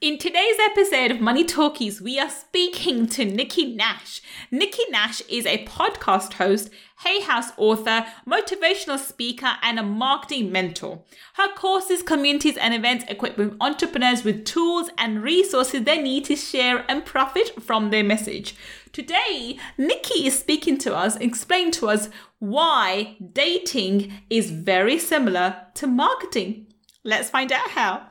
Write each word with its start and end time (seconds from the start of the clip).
In 0.00 0.16
today's 0.16 0.54
episode 0.60 1.10
of 1.10 1.20
Money 1.20 1.42
Talkies, 1.44 2.00
we 2.00 2.20
are 2.20 2.30
speaking 2.30 3.08
to 3.08 3.24
Nikki 3.24 3.74
Nash. 3.74 4.22
Nikki 4.48 4.84
Nash 4.90 5.22
is 5.22 5.44
a 5.44 5.64
podcast 5.64 6.34
host, 6.34 6.70
Hay 7.00 7.20
House 7.22 7.50
author, 7.56 8.06
motivational 8.24 9.00
speaker, 9.00 9.56
and 9.60 9.76
a 9.76 9.82
marketing 9.82 10.52
mentor. 10.52 11.02
Her 11.34 11.52
courses, 11.52 12.04
communities, 12.04 12.56
and 12.56 12.74
events 12.74 13.06
equip 13.08 13.40
entrepreneurs 13.60 14.22
with 14.22 14.44
tools 14.44 14.88
and 14.98 15.20
resources 15.24 15.82
they 15.82 16.00
need 16.00 16.26
to 16.26 16.36
share 16.36 16.84
and 16.88 17.04
profit 17.04 17.60
from 17.60 17.90
their 17.90 18.04
message. 18.04 18.54
Today, 18.92 19.58
Nikki 19.76 20.28
is 20.28 20.38
speaking 20.38 20.78
to 20.78 20.94
us, 20.94 21.16
explain 21.16 21.72
to 21.72 21.88
us 21.88 22.08
why 22.38 23.16
dating 23.32 24.12
is 24.30 24.52
very 24.52 24.96
similar 24.96 25.56
to 25.74 25.88
marketing. 25.88 26.68
Let's 27.02 27.30
find 27.30 27.50
out 27.50 27.70
how. 27.70 28.10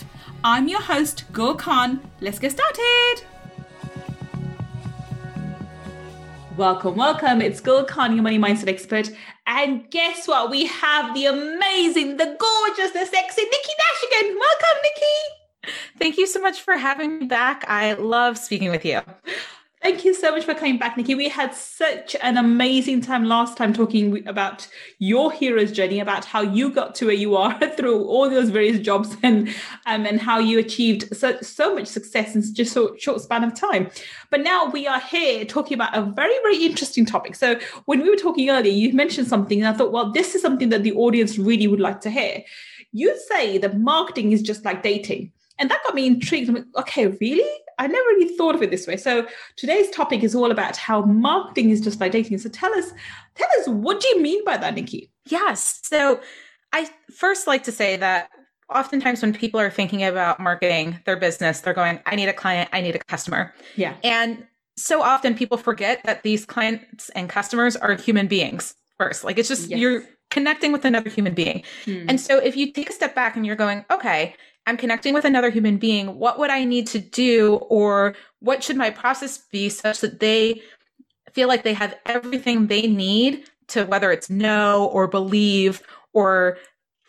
I'm 0.43 0.67
your 0.67 0.81
host, 0.81 1.25
Gul 1.31 1.53
Khan. 1.53 2.01
Let's 2.19 2.39
get 2.39 2.51
started. 2.51 3.15
Welcome, 6.57 6.95
welcome. 6.95 7.43
It's 7.43 7.59
Gul 7.59 7.83
Khan, 7.83 8.15
your 8.15 8.23
money 8.23 8.39
mindset 8.39 8.67
expert. 8.67 9.11
And 9.45 9.87
guess 9.91 10.27
what? 10.27 10.49
We 10.49 10.65
have 10.65 11.13
the 11.13 11.27
amazing, 11.27 12.17
the 12.17 12.35
gorgeous, 12.39 12.91
the 12.91 13.05
sexy 13.05 13.43
Nikki 13.43 13.73
Nash 13.77 14.03
again. 14.07 14.35
Welcome, 14.39 14.81
Nikki. 14.83 15.73
Thank 15.99 16.17
you 16.17 16.25
so 16.25 16.41
much 16.41 16.59
for 16.61 16.75
having 16.75 17.19
me 17.19 17.25
back. 17.27 17.63
I 17.67 17.93
love 17.93 18.39
speaking 18.39 18.71
with 18.71 18.83
you. 18.83 19.01
Thank 19.81 20.05
you 20.05 20.13
so 20.13 20.29
much 20.29 20.45
for 20.45 20.53
coming 20.53 20.77
back, 20.77 20.95
Nikki. 20.95 21.15
We 21.15 21.27
had 21.27 21.55
such 21.55 22.15
an 22.21 22.37
amazing 22.37 23.01
time 23.01 23.25
last 23.25 23.57
time 23.57 23.73
talking 23.73 24.27
about 24.27 24.67
your 24.99 25.31
hero's 25.31 25.71
journey, 25.71 25.99
about 25.99 26.23
how 26.23 26.41
you 26.41 26.69
got 26.69 26.93
to 26.95 27.07
where 27.07 27.15
you 27.15 27.35
are 27.35 27.57
through 27.75 28.05
all 28.05 28.29
those 28.29 28.51
various 28.51 28.79
jobs 28.79 29.17
and 29.23 29.47
um, 29.87 30.05
and 30.05 30.21
how 30.21 30.37
you 30.37 30.59
achieved 30.59 31.17
so, 31.17 31.35
so 31.41 31.73
much 31.73 31.87
success 31.87 32.35
in 32.35 32.43
just 32.53 32.77
a 32.77 32.93
short 32.99 33.21
span 33.21 33.43
of 33.43 33.55
time. 33.55 33.89
But 34.29 34.41
now 34.41 34.67
we 34.67 34.85
are 34.85 34.99
here 34.99 35.45
talking 35.45 35.73
about 35.73 35.97
a 35.97 36.03
very, 36.03 36.35
very 36.43 36.63
interesting 36.63 37.03
topic. 37.03 37.33
So 37.33 37.59
when 37.85 38.03
we 38.03 38.09
were 38.11 38.15
talking 38.15 38.51
earlier, 38.51 38.71
you 38.71 38.93
mentioned 38.93 39.29
something, 39.29 39.63
and 39.63 39.67
I 39.67 39.75
thought, 39.75 39.91
well, 39.91 40.11
this 40.11 40.35
is 40.35 40.43
something 40.43 40.69
that 40.69 40.83
the 40.83 40.93
audience 40.93 41.39
really 41.39 41.65
would 41.65 41.79
like 41.79 42.01
to 42.01 42.11
hear. 42.11 42.43
You 42.91 43.19
say 43.29 43.57
that 43.57 43.79
marketing 43.79 44.31
is 44.31 44.43
just 44.43 44.63
like 44.63 44.83
dating. 44.83 45.31
And 45.57 45.69
that 45.71 45.83
got 45.83 45.95
me 45.95 46.07
intrigued. 46.07 46.49
I'm 46.49 46.55
like, 46.55 46.65
okay, 46.77 47.07
really? 47.07 47.60
I 47.81 47.87
never 47.87 48.07
really 48.09 48.37
thought 48.37 48.53
of 48.53 48.61
it 48.61 48.69
this 48.69 48.85
way. 48.85 48.95
So 48.95 49.27
today's 49.55 49.89
topic 49.89 50.23
is 50.23 50.35
all 50.35 50.51
about 50.51 50.77
how 50.77 51.01
marketing 51.01 51.71
is 51.71 51.81
just 51.81 51.99
like 51.99 52.11
dating. 52.11 52.37
So 52.37 52.47
tell 52.47 52.71
us, 52.75 52.93
tell 53.33 53.47
us, 53.59 53.67
what 53.67 53.99
do 53.99 54.07
you 54.09 54.21
mean 54.21 54.45
by 54.45 54.57
that, 54.57 54.75
Nikki? 54.75 55.09
Yes. 55.25 55.79
So 55.81 56.21
I 56.73 56.87
first 57.11 57.47
like 57.47 57.63
to 57.63 57.71
say 57.71 57.97
that 57.97 58.29
oftentimes 58.69 59.23
when 59.23 59.33
people 59.33 59.59
are 59.59 59.71
thinking 59.71 60.03
about 60.03 60.39
marketing 60.39 60.99
their 61.05 61.17
business, 61.17 61.61
they're 61.61 61.73
going, 61.73 61.99
I 62.05 62.15
need 62.15 62.29
a 62.29 62.33
client, 62.33 62.69
I 62.71 62.81
need 62.81 62.95
a 62.95 62.99
customer. 62.99 63.51
Yeah. 63.75 63.95
And 64.03 64.45
so 64.77 65.01
often 65.01 65.33
people 65.33 65.57
forget 65.57 66.01
that 66.05 66.21
these 66.21 66.45
clients 66.45 67.09
and 67.09 67.27
customers 67.29 67.75
are 67.75 67.95
human 67.95 68.27
beings 68.27 68.75
first. 68.99 69.23
Like 69.23 69.39
it's 69.39 69.49
just 69.49 69.71
yes. 69.71 69.79
you're 69.79 70.03
connecting 70.29 70.71
with 70.71 70.85
another 70.85 71.09
human 71.09 71.33
being. 71.33 71.63
Hmm. 71.85 72.05
And 72.07 72.21
so 72.21 72.37
if 72.37 72.55
you 72.55 72.71
take 72.71 72.91
a 72.91 72.93
step 72.93 73.15
back 73.15 73.35
and 73.35 73.43
you're 73.43 73.55
going, 73.55 73.85
okay, 73.89 74.35
I'm 74.67 74.77
connecting 74.77 75.13
with 75.13 75.25
another 75.25 75.49
human 75.49 75.77
being. 75.77 76.19
What 76.19 76.37
would 76.39 76.49
I 76.49 76.63
need 76.63 76.87
to 76.87 76.99
do 76.99 77.55
or 77.55 78.15
what 78.39 78.63
should 78.63 78.77
my 78.77 78.89
process 78.89 79.37
be 79.37 79.69
such 79.69 80.01
that 80.01 80.19
they 80.19 80.61
feel 81.33 81.47
like 81.47 81.63
they 81.63 81.73
have 81.73 81.95
everything 82.05 82.67
they 82.67 82.87
need 82.87 83.45
to 83.69 83.85
whether 83.85 84.11
it's 84.11 84.29
know 84.29 84.89
or 84.93 85.07
believe 85.07 85.81
or 86.13 86.57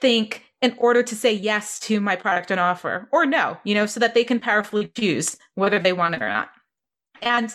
think 0.01 0.45
in 0.61 0.75
order 0.79 1.03
to 1.03 1.17
say 1.17 1.33
yes 1.33 1.81
to 1.81 2.01
my 2.01 2.15
product 2.15 2.51
and 2.51 2.61
offer 2.61 3.09
or 3.11 3.27
no, 3.27 3.59
you 3.65 3.75
know, 3.75 3.84
so 3.84 3.99
that 3.99 4.15
they 4.15 4.25
can 4.25 4.39
powerfully 4.39 4.87
choose 4.97 5.37
whether 5.57 5.79
they 5.79 5.93
want 5.93 6.15
it 6.15 6.23
or 6.23 6.29
not. 6.29 6.51
And 7.21 7.55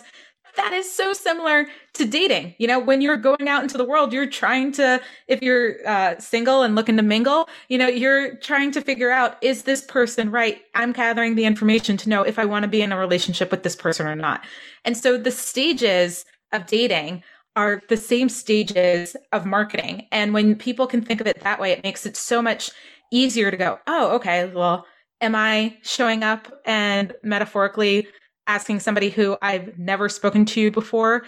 that 0.58 0.72
is 0.72 0.90
so 0.92 1.12
similar 1.12 1.66
to 1.94 2.04
dating. 2.04 2.54
You 2.58 2.66
know, 2.66 2.78
when 2.78 3.00
you're 3.00 3.16
going 3.16 3.48
out 3.48 3.62
into 3.62 3.78
the 3.78 3.84
world, 3.84 4.12
you're 4.12 4.26
trying 4.26 4.72
to, 4.72 5.00
if 5.28 5.40
you're 5.40 5.76
uh, 5.88 6.18
single 6.18 6.62
and 6.62 6.74
looking 6.74 6.96
to 6.96 7.02
mingle, 7.02 7.48
you 7.68 7.78
know, 7.78 7.86
you're 7.86 8.34
trying 8.36 8.72
to 8.72 8.82
figure 8.82 9.10
out, 9.10 9.42
is 9.42 9.62
this 9.62 9.82
person 9.82 10.30
right? 10.30 10.60
I'm 10.74 10.92
gathering 10.92 11.36
the 11.36 11.44
information 11.44 11.96
to 11.98 12.08
know 12.08 12.22
if 12.22 12.38
I 12.38 12.44
want 12.44 12.64
to 12.64 12.68
be 12.68 12.82
in 12.82 12.92
a 12.92 12.98
relationship 12.98 13.50
with 13.50 13.62
this 13.62 13.76
person 13.76 14.06
or 14.06 14.16
not. 14.16 14.44
And 14.84 14.96
so 14.96 15.16
the 15.16 15.30
stages 15.30 16.24
of 16.52 16.66
dating 16.66 17.22
are 17.56 17.80
the 17.88 17.96
same 17.96 18.28
stages 18.28 19.16
of 19.32 19.46
marketing. 19.46 20.06
And 20.12 20.34
when 20.34 20.56
people 20.56 20.86
can 20.86 21.02
think 21.02 21.20
of 21.20 21.26
it 21.26 21.40
that 21.40 21.60
way, 21.60 21.72
it 21.72 21.82
makes 21.82 22.04
it 22.04 22.16
so 22.16 22.42
much 22.42 22.70
easier 23.12 23.50
to 23.50 23.56
go, 23.56 23.78
oh, 23.86 24.16
okay, 24.16 24.50
well, 24.52 24.86
am 25.20 25.34
I 25.34 25.78
showing 25.82 26.22
up 26.22 26.52
and 26.64 27.14
metaphorically 27.22 28.08
asking 28.48 28.80
somebody 28.80 29.10
who 29.10 29.36
I've 29.40 29.78
never 29.78 30.08
spoken 30.08 30.44
to 30.46 30.70
before 30.70 31.24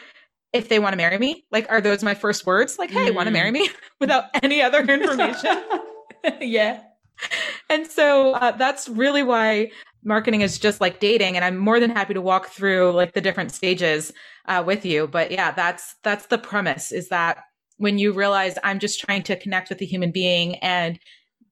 if 0.52 0.68
they 0.68 0.80
want 0.80 0.94
to 0.94 0.96
marry 0.96 1.18
me. 1.18 1.44
Like, 1.52 1.70
are 1.70 1.80
those 1.80 2.02
my 2.02 2.14
first 2.14 2.46
words? 2.46 2.78
Like, 2.78 2.90
hey, 2.90 3.10
mm. 3.10 3.14
want 3.14 3.28
to 3.28 3.32
marry 3.32 3.52
me 3.52 3.68
without 4.00 4.24
any 4.42 4.60
other 4.60 4.80
information? 4.80 5.62
yeah. 6.40 6.82
And 7.68 7.86
so 7.86 8.32
uh, 8.32 8.52
that's 8.52 8.88
really 8.88 9.22
why 9.22 9.70
marketing 10.02 10.40
is 10.40 10.58
just 10.58 10.80
like 10.80 10.98
dating. 10.98 11.36
And 11.36 11.44
I'm 11.44 11.56
more 11.56 11.78
than 11.78 11.90
happy 11.90 12.14
to 12.14 12.20
walk 12.20 12.48
through 12.48 12.92
like 12.92 13.12
the 13.12 13.20
different 13.20 13.52
stages 13.52 14.12
uh, 14.46 14.62
with 14.66 14.84
you. 14.84 15.06
But 15.06 15.30
yeah, 15.30 15.52
that's 15.52 15.94
that's 16.02 16.26
the 16.26 16.38
premise 16.38 16.90
is 16.90 17.08
that 17.08 17.44
when 17.76 17.98
you 17.98 18.12
realize 18.12 18.56
I'm 18.64 18.78
just 18.78 19.00
trying 19.00 19.22
to 19.24 19.36
connect 19.36 19.68
with 19.68 19.80
a 19.82 19.84
human 19.84 20.10
being 20.10 20.56
and 20.56 20.98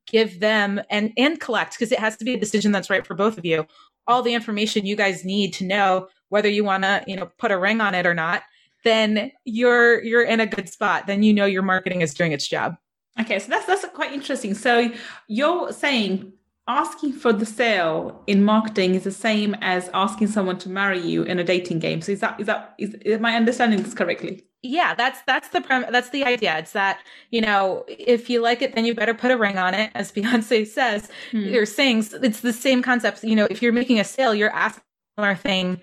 give 0.07 0.41
them 0.41 0.81
and 0.91 1.13
and 1.17 1.39
collect 1.39 1.75
because 1.75 1.93
it 1.93 1.99
has 1.99 2.17
to 2.17 2.25
be 2.25 2.35
a 2.35 2.39
decision 2.39 2.73
that's 2.73 2.89
right 2.89 3.07
for 3.07 3.15
both 3.15 3.37
of 3.37 3.45
you 3.45 3.67
all 4.09 4.23
the 4.23 4.35
information 4.35 4.87
you 4.87 4.97
guys 4.97 5.25
need 5.25 5.53
to 5.55 5.65
know 5.65 6.09
whether 6.31 6.49
you 6.49 6.65
want 6.65 6.83
to, 6.83 7.05
you 7.07 7.17
know, 7.17 7.31
put 7.39 7.51
a 7.51 7.59
ring 7.59 7.81
on 7.81 7.95
it 7.95 8.07
or 8.07 8.15
not, 8.15 8.43
then 8.85 9.31
you're 9.45 10.03
you're 10.03 10.23
in 10.23 10.41
a 10.41 10.47
good 10.47 10.69
spot. 10.69 11.07
Then 11.07 11.23
you 11.23 11.33
know 11.33 11.47
your 11.47 11.63
marketing 11.63 12.01
is 12.01 12.15
doing 12.15 12.33
its 12.33 12.47
job. 12.47 12.77
Okay, 13.21 13.39
so 13.39 13.49
that's 13.49 13.67
that's 13.67 13.85
quite 13.95 14.13
interesting. 14.13 14.55
So 14.55 14.91
you're 15.27 15.73
saying 15.73 16.33
asking 16.69 17.15
for 17.15 17.33
the 17.33 17.47
sale 17.47 18.23
in 18.27 18.45
marketing 18.45 18.95
is 18.95 19.05
the 19.05 19.11
same 19.11 19.57
as 19.61 19.91
asking 19.95 20.29
someone 20.29 20.59
to 20.59 20.69
marry 20.69 21.01
you 21.01 21.23
in 21.23 21.39
a 21.39 21.45
dating 21.45 21.81
game. 21.81 22.01
So 22.01 22.13
is 22.13 22.21
that 22.21 22.39
is 22.41 22.47
that 22.47 22.75
is 22.79 22.95
am 23.07 23.25
I 23.25 23.35
understanding 23.35 23.83
this 23.83 23.95
correctly? 23.95 24.45
Yeah, 24.63 24.95
that's 24.95 25.21
that's 25.23 25.49
the 25.49 25.61
prem- 25.61 25.87
that's 25.91 26.11
the 26.11 26.25
idea. 26.25 26.59
It's 26.59 26.73
that 26.73 26.99
you 27.31 27.41
know 27.41 27.85
if 27.87 28.29
you 28.29 28.43
like 28.43 28.61
it, 28.61 28.75
then 28.75 28.85
you 28.85 28.95
better 28.95 29.15
put 29.15 29.31
a 29.31 29.37
ring 29.37 29.57
on 29.57 29.73
it, 29.75 29.91
as 29.95 30.11
Beyonce 30.15 30.67
says 30.67 31.09
hmm. 31.31 31.55
or 31.55 31.65
sings. 31.65 32.13
It's 32.13 32.41
the 32.41 32.53
same 32.53 32.83
concept. 32.83 33.23
You 33.23 33.37
know, 33.37 33.47
if 33.51 33.63
you're 33.63 33.73
making 33.73 34.01
a 34.01 34.05
sale, 34.05 34.35
you're 34.35 34.51
asking 34.51 34.83
a 35.17 35.35
thing 35.37 35.81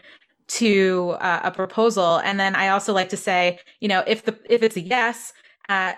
to 0.47 1.15
uh, 1.19 1.41
a 1.43 1.51
proposal, 1.51 2.17
and 2.17 2.39
then 2.39 2.55
I 2.55 2.67
also 2.69 2.93
like 2.93 3.09
to 3.09 3.17
say, 3.17 3.59
you 3.79 3.87
know, 3.87 4.03
if 4.05 4.25
the 4.25 4.37
if 4.49 4.61
it's 4.61 4.75
a 4.75 4.81
yes, 4.81 5.31
uh, 5.69 5.93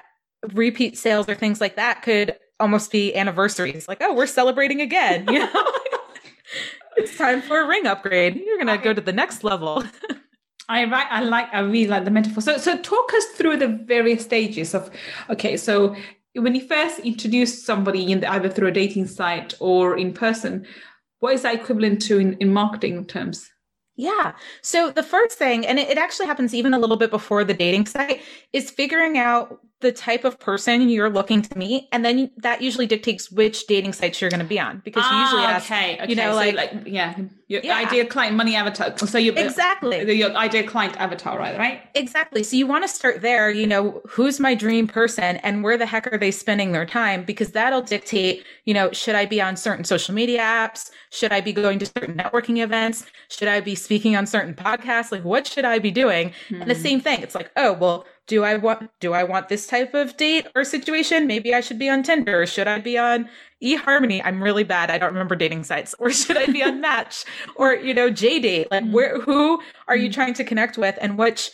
repeat 0.54 0.98
sales 0.98 1.28
or 1.28 1.36
things 1.36 1.60
like 1.60 1.76
that 1.76 2.04
could 2.04 2.36
almost 2.60 2.92
be 2.92 3.16
anniversaries. 3.16 3.88
Like, 3.88 4.00
oh, 4.02 4.14
we're 4.14 4.28
celebrating 4.28 4.82
again. 4.82 5.28
You 5.32 5.40
know, 5.40 5.50
it's 6.98 7.18
time 7.18 7.42
for 7.42 7.60
a 7.60 7.68
ring 7.68 7.86
upgrade. 7.88 8.36
You're 8.36 8.58
gonna 8.58 8.78
go 8.78 8.94
to 8.94 9.02
the 9.02 9.14
next 9.14 9.44
level. 9.44 9.84
I 10.70 10.84
right. 10.86 11.08
I 11.10 11.22
like. 11.22 11.48
I 11.54 11.60
really 11.60 11.88
like 11.88 12.06
the 12.06 12.12
metaphor. 12.12 12.42
So, 12.42 12.58
so 12.58 12.78
talk 12.78 13.14
us 13.14 13.26
through 13.36 13.58
the 13.58 13.68
various 13.68 14.24
stages 14.24 14.74
of. 14.74 14.90
Okay, 15.30 15.56
so 15.58 15.96
when 16.34 16.56
you 16.56 16.68
first 16.68 17.00
introduce 17.00 17.64
somebody 17.64 18.12
in 18.12 18.20
the, 18.20 18.32
either 18.32 18.50
through 18.50 18.68
a 18.68 18.72
dating 18.72 19.08
site 19.08 19.54
or 19.60 19.98
in 19.98 20.14
person, 20.14 20.66
what 21.20 21.34
is 21.34 21.44
that 21.44 21.56
equivalent 21.56 22.02
to 22.04 22.20
in, 22.20 22.34
in 22.40 22.52
marketing 22.54 23.06
terms? 23.06 23.50
Yeah. 23.96 24.34
So 24.62 24.92
the 24.92 25.04
first 25.04 25.38
thing, 25.38 25.66
and 25.66 25.80
it, 25.80 25.90
it 25.90 25.98
actually 25.98 26.28
happens 26.28 26.54
even 26.54 26.74
a 26.74 26.80
little 26.80 26.98
bit 26.98 27.10
before 27.10 27.44
the 27.44 27.54
dating 27.54 27.88
site, 27.88 28.22
is 28.54 28.70
figuring 28.70 29.18
out 29.18 29.60
the 29.80 29.92
type 29.92 30.26
of 30.26 30.40
person 30.40 30.90
you're 30.90 31.10
looking 31.10 31.44
to 31.44 31.58
meet, 31.58 31.88
and 31.92 32.04
then 32.04 32.32
that 32.38 32.64
usually 32.64 32.88
dictates 32.88 33.32
which 33.32 33.68
dating 33.68 33.94
sites 33.94 34.20
you're 34.20 34.30
going 34.30 34.42
to 34.42 34.46
be 34.46 34.60
on 34.60 34.82
because 34.84 35.04
ah, 35.06 35.24
usually, 35.24 35.44
ask, 35.44 35.66
okay, 35.72 36.00
okay, 36.02 36.10
you 36.10 36.16
know, 36.16 36.32
so 36.32 36.36
like, 36.36 36.56
like, 36.56 36.74
yeah, 36.88 37.16
your 37.48 37.62
yeah. 37.64 37.78
ideal 37.78 38.06
client 38.08 38.36
money 38.36 38.56
avatar. 38.56 38.98
So 38.98 39.20
you 39.20 39.34
exactly 39.34 40.12
your 40.14 40.36
ideal 40.36 40.64
client 40.64 40.98
avatar, 40.98 41.38
right? 41.38 41.58
Right. 41.60 41.82
Exactly. 41.94 42.42
So 42.42 42.56
you 42.56 42.66
want 42.66 42.86
to 42.86 42.88
start 42.88 43.22
there. 43.22 43.52
You 43.52 43.68
know, 43.68 44.02
who's 44.10 44.40
my 44.40 44.56
dream 44.56 44.88
person, 44.88 45.38
and 45.38 45.64
where 45.64 45.78
the 45.78 45.86
heck 45.86 46.12
are 46.12 46.18
they 46.18 46.32
spending 46.32 46.72
their 46.72 46.86
time? 46.86 47.24
Because 47.24 47.52
that'll 47.52 47.84
dictate. 47.84 48.44
You 48.66 48.74
know, 48.74 48.92
should 48.92 49.16
I 49.16 49.28
be 49.28 49.40
on 49.40 49.56
certain 49.58 49.86
social 49.86 50.16
media 50.16 50.40
apps? 50.40 50.90
Should 51.12 51.32
I 51.32 51.40
be 51.40 51.54
going 51.54 51.78
to 51.80 51.86
certain 51.86 52.16
networking 52.16 52.64
events? 52.64 53.06
Should 53.30 53.48
I 53.48 53.60
be 53.60 53.76
speaking 53.76 54.16
on 54.16 54.26
certain 54.26 54.56
podcasts? 54.56 55.12
Like, 55.12 55.24
what 55.24 55.46
should 55.46 55.66
I 55.66 55.78
be 55.78 55.92
doing? 55.92 56.30
Mm-hmm. 56.30 56.62
And 56.64 56.72
the 56.72 56.76
hmm. 56.76 56.82
same 56.82 57.02
thing. 57.02 57.22
It's 57.22 57.36
like, 57.36 57.52
oh 57.56 57.74
well 57.74 58.08
do 58.28 58.44
I 58.44 58.58
want 58.58 58.92
do 59.00 59.14
I 59.14 59.24
want 59.24 59.50
this 59.50 59.68
type 59.68 59.94
of 59.94 60.18
date 60.18 60.48
or 60.54 60.64
situation? 60.64 61.28
Maybe 61.28 61.54
I 61.54 61.62
should 61.62 61.80
be 61.80 61.90
on 61.90 62.04
Tinder. 62.04 62.46
Should 62.46 62.68
I 62.68 62.80
be 62.80 62.98
on 62.98 63.30
eHarmony? 63.64 64.22
I'm 64.24 64.44
really 64.44 64.66
bad. 64.66 64.92
I 64.92 64.98
don't 64.98 65.14
remember 65.14 65.36
dating 65.36 65.64
sites. 65.64 65.96
Or 66.00 66.12
should 66.12 66.38
I 66.38 66.46
be 66.46 66.62
on 66.62 66.82
Match 66.82 67.26
or 67.56 67.74
you 67.74 67.94
know 67.94 68.12
JDate? 68.12 68.68
Like 68.70 68.84
mm. 68.84 68.92
where 68.92 69.20
who 69.20 69.62
are 69.88 69.96
you 69.96 70.10
mm. 70.10 70.14
trying 70.14 70.34
to 70.36 70.44
connect 70.44 70.78
with 70.78 70.98
and 71.02 71.18
which 71.18 71.52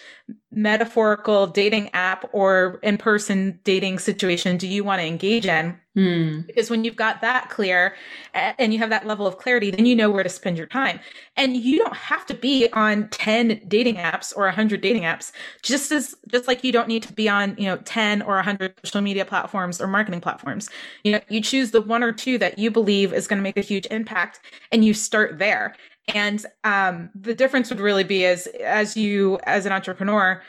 metaphorical 0.56 1.48
dating 1.48 1.90
app 1.94 2.30
or 2.32 2.80
in-person 2.84 3.60
dating 3.64 4.00
situation 4.00 4.58
do 4.58 4.68
you 4.68 4.84
want 4.84 5.02
to 5.02 5.08
engage 5.08 5.46
in? 5.46 5.78
Mm. 5.96 6.48
Because 6.48 6.72
when 6.72 6.84
you've 6.84 6.96
got 6.96 7.22
that 7.22 7.50
clear 7.50 7.96
and 8.34 8.74
you 8.74 8.80
have 8.80 8.90
that 8.90 9.06
level 9.06 9.28
of 9.28 9.38
clarity, 9.38 9.70
then 9.70 9.86
you 9.86 9.96
know 9.96 10.10
where 10.10 10.24
to 10.24 10.30
spend 10.30 10.58
your 10.58 10.66
time. 10.66 11.00
And 11.38 11.56
you 11.56 11.78
don't 11.78 11.96
have 11.96 12.26
to 12.28 12.34
be 12.34 12.68
on 12.74 13.10
10 13.10 13.62
dating 13.68 13.98
apps 13.98 14.36
or 14.36 14.44
100 14.46 14.82
dating 14.82 15.04
apps, 15.04 15.32
just 15.62 15.92
as 15.92 16.16
just 16.30 16.48
like 16.48 16.64
you 16.64 16.72
don't 16.72 16.88
need 16.88 17.04
to 17.04 17.14
be 17.14 17.30
on, 17.30 17.56
you 17.60 17.66
know, 17.66 17.78
10 17.78 18.24
or 18.24 18.36
100 18.36 18.74
social 18.84 19.02
media 19.02 19.24
platforms 19.24 19.80
or 19.80 19.88
marketing 19.88 20.22
platforms. 20.22 20.70
You 21.04 21.14
know, 21.14 21.22
you 21.30 21.42
choose 21.42 21.72
the 21.72 21.82
one 21.82 22.02
or 22.02 22.12
two 22.12 22.40
that 22.40 22.58
you 22.58 22.72
believe 22.72 23.14
is 23.14 23.28
going 23.28 23.38
to 23.38 23.44
make 23.44 23.58
a 23.58 23.62
huge 23.62 23.86
impact 23.92 24.40
and 24.72 24.84
you 24.84 24.96
start 24.96 25.38
there. 25.38 25.76
And 26.10 26.46
um, 26.64 27.10
the 27.16 27.34
difference 27.34 27.70
would 27.70 27.80
really 27.80 28.04
be 28.04 28.26
as 28.26 28.48
as 28.62 28.98
you 28.98 29.40
as 29.44 29.66
an 29.66 29.72
entrepreneur 29.72 30.42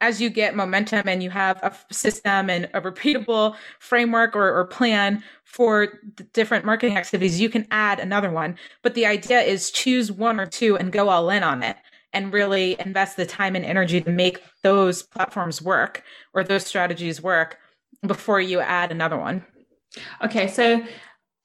as 0.00 0.20
you 0.20 0.28
get 0.28 0.54
momentum 0.54 1.08
and 1.08 1.22
you 1.22 1.30
have 1.30 1.58
a 1.62 1.74
system 1.92 2.50
and 2.50 2.66
a 2.74 2.80
repeatable 2.80 3.56
framework 3.78 4.36
or, 4.36 4.54
or 4.54 4.64
plan 4.66 5.22
for 5.44 6.00
different 6.32 6.64
marketing 6.64 6.96
activities, 6.96 7.40
you 7.40 7.48
can 7.48 7.66
add 7.70 7.98
another 7.98 8.30
one. 8.30 8.56
But 8.82 8.94
the 8.94 9.06
idea 9.06 9.40
is 9.40 9.70
choose 9.70 10.12
one 10.12 10.38
or 10.38 10.46
two 10.46 10.76
and 10.76 10.92
go 10.92 11.08
all 11.08 11.30
in 11.30 11.42
on 11.42 11.62
it 11.62 11.76
and 12.12 12.32
really 12.32 12.76
invest 12.78 13.16
the 13.16 13.26
time 13.26 13.56
and 13.56 13.64
energy 13.64 14.00
to 14.00 14.10
make 14.10 14.42
those 14.62 15.02
platforms 15.02 15.62
work 15.62 16.02
or 16.34 16.44
those 16.44 16.66
strategies 16.66 17.22
work 17.22 17.58
before 18.06 18.40
you 18.40 18.60
add 18.60 18.90
another 18.90 19.16
one. 19.16 19.44
Okay, 20.22 20.46
so 20.46 20.84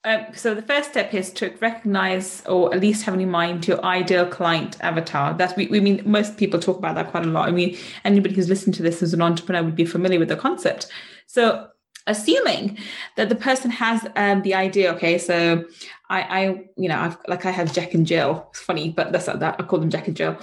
um, 0.04 0.26
so 0.34 0.54
the 0.54 0.62
first 0.62 0.90
step 0.90 1.14
is 1.14 1.30
to 1.34 1.54
recognize 1.60 2.44
or 2.46 2.74
at 2.74 2.80
least 2.80 3.04
have 3.04 3.18
in 3.18 3.30
mind 3.30 3.68
your 3.68 3.84
ideal 3.84 4.26
client 4.26 4.76
avatar. 4.80 5.34
That's 5.34 5.54
we, 5.54 5.68
we 5.68 5.80
mean 5.80 6.02
most 6.04 6.36
people 6.36 6.58
talk 6.58 6.78
about 6.78 6.96
that 6.96 7.10
quite 7.10 7.24
a 7.24 7.28
lot. 7.28 7.48
I 7.48 7.52
mean 7.52 7.76
anybody 8.04 8.34
who's 8.34 8.48
listened 8.48 8.74
to 8.74 8.82
this 8.82 9.02
as 9.02 9.14
an 9.14 9.22
entrepreneur 9.22 9.62
would 9.62 9.76
be 9.76 9.84
familiar 9.84 10.18
with 10.18 10.28
the 10.28 10.36
concept. 10.36 10.88
So 11.26 11.68
assuming 12.08 12.78
that 13.16 13.28
the 13.28 13.36
person 13.36 13.70
has 13.70 14.04
um, 14.16 14.42
the 14.42 14.54
idea, 14.54 14.92
okay, 14.94 15.18
so 15.18 15.64
I, 16.10 16.20
I 16.22 16.64
you 16.76 16.88
know, 16.88 16.98
I've 16.98 17.16
like 17.28 17.46
I 17.46 17.52
have 17.52 17.72
Jack 17.72 17.94
and 17.94 18.04
Jill. 18.04 18.48
It's 18.50 18.60
funny, 18.60 18.90
but 18.90 19.12
that's 19.12 19.28
not 19.28 19.38
that 19.38 19.54
I 19.60 19.62
call 19.62 19.78
them 19.78 19.88
Jack 19.90 20.08
and 20.08 20.16
Jill. 20.16 20.36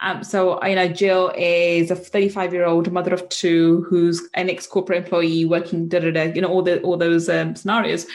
Um, 0.00 0.24
so 0.24 0.62
you 0.62 0.74
know, 0.74 0.88
Jill 0.88 1.32
is 1.38 1.90
a 1.90 1.96
35 1.96 2.52
year 2.52 2.66
old 2.66 2.92
mother 2.92 3.14
of 3.14 3.26
two 3.30 3.86
who's 3.88 4.28
an 4.34 4.50
ex 4.50 4.66
corporate 4.66 5.04
employee 5.04 5.46
working 5.46 5.88
da 5.88 6.00
da 6.00 6.10
da. 6.10 6.24
You 6.24 6.42
know, 6.42 6.48
all 6.48 6.62
the 6.62 6.82
all 6.82 6.98
those 6.98 7.30
um, 7.30 7.56
scenarios 7.56 8.06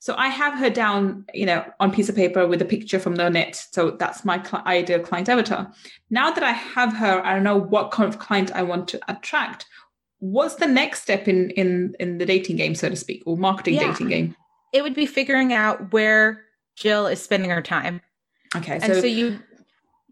so 0.00 0.14
I 0.16 0.28
have 0.28 0.54
her 0.58 0.70
down, 0.70 1.24
you 1.34 1.44
know, 1.44 1.64
on 1.80 1.90
piece 1.90 2.08
of 2.08 2.14
paper 2.14 2.46
with 2.46 2.62
a 2.62 2.64
picture 2.64 3.00
from 3.00 3.16
the 3.16 3.28
net. 3.28 3.66
So 3.72 3.90
that's 3.90 4.24
my 4.24 4.40
cl- 4.42 4.62
ideal 4.64 5.00
client 5.00 5.28
avatar. 5.28 5.72
Now 6.10 6.30
that 6.30 6.44
I 6.44 6.52
have 6.52 6.92
her, 6.94 7.24
I 7.24 7.34
don't 7.34 7.42
know 7.42 7.58
what 7.58 7.90
kind 7.90 8.08
of 8.08 8.20
client 8.20 8.52
I 8.54 8.62
want 8.62 8.86
to 8.88 9.00
attract. 9.08 9.66
What's 10.20 10.56
the 10.56 10.66
next 10.66 11.02
step 11.02 11.26
in 11.26 11.50
in 11.50 11.94
in 11.98 12.18
the 12.18 12.26
dating 12.26 12.56
game, 12.56 12.74
so 12.74 12.88
to 12.88 12.96
speak, 12.96 13.22
or 13.26 13.36
marketing 13.36 13.74
yeah. 13.74 13.90
dating 13.90 14.08
game? 14.08 14.36
It 14.72 14.82
would 14.82 14.94
be 14.94 15.06
figuring 15.06 15.52
out 15.52 15.92
where 15.92 16.44
Jill 16.76 17.06
is 17.06 17.22
spending 17.22 17.50
her 17.50 17.62
time. 17.62 18.00
Okay, 18.54 18.78
so, 18.78 18.86
and 18.86 18.94
so 18.94 19.06
you 19.06 19.40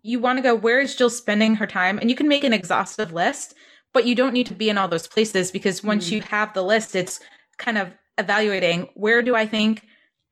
you 0.03 0.19
want 0.21 0.39
to 0.39 0.43
go 0.43 0.55
where 0.55 0.81
is 0.81 0.95
Jill 0.95 1.11
spending 1.11 1.57
her 1.57 1.67
time, 1.67 1.99
and 1.99 2.11
you 2.11 2.17
can 2.17 2.29
make 2.29 2.45
an 2.45 2.53
exhaustive 2.53 3.13
list, 3.13 3.55
but 3.93 4.07
you 4.07 4.15
don't 4.15 4.33
need 4.33 4.47
to 4.47 4.55
be 4.55 4.69
in 4.69 4.79
all 4.79 4.89
those 4.89 5.09
places 5.09 5.51
because 5.51 5.83
once 5.83 6.09
mm. 6.09 6.13
you 6.13 6.21
have 6.23 6.55
the 6.55 6.63
list, 6.63 6.95
it's 6.95 7.21
kind 7.59 7.79
of 7.79 7.93
evaluating 8.19 8.89
where 8.95 9.23
do 9.23 9.35
I 9.35 9.47
think 9.47 9.83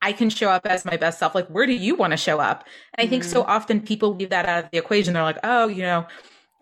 I 0.02 0.12
can 0.12 0.30
show 0.30 0.50
up 0.50 0.66
as 0.66 0.84
my 0.84 0.96
best 0.96 1.18
self? 1.18 1.34
Like, 1.34 1.48
where 1.48 1.66
do 1.66 1.72
you 1.72 1.94
want 1.94 2.12
to 2.12 2.16
show 2.16 2.38
up? 2.38 2.66
And 2.94 3.06
I 3.06 3.08
think 3.08 3.22
mm-hmm. 3.22 3.32
so 3.32 3.42
often 3.42 3.80
people 3.80 4.14
leave 4.14 4.30
that 4.30 4.46
out 4.46 4.64
of 4.64 4.70
the 4.70 4.78
equation. 4.78 5.14
They're 5.14 5.22
like, 5.22 5.38
oh, 5.42 5.68
you 5.68 5.82
know, 5.82 6.06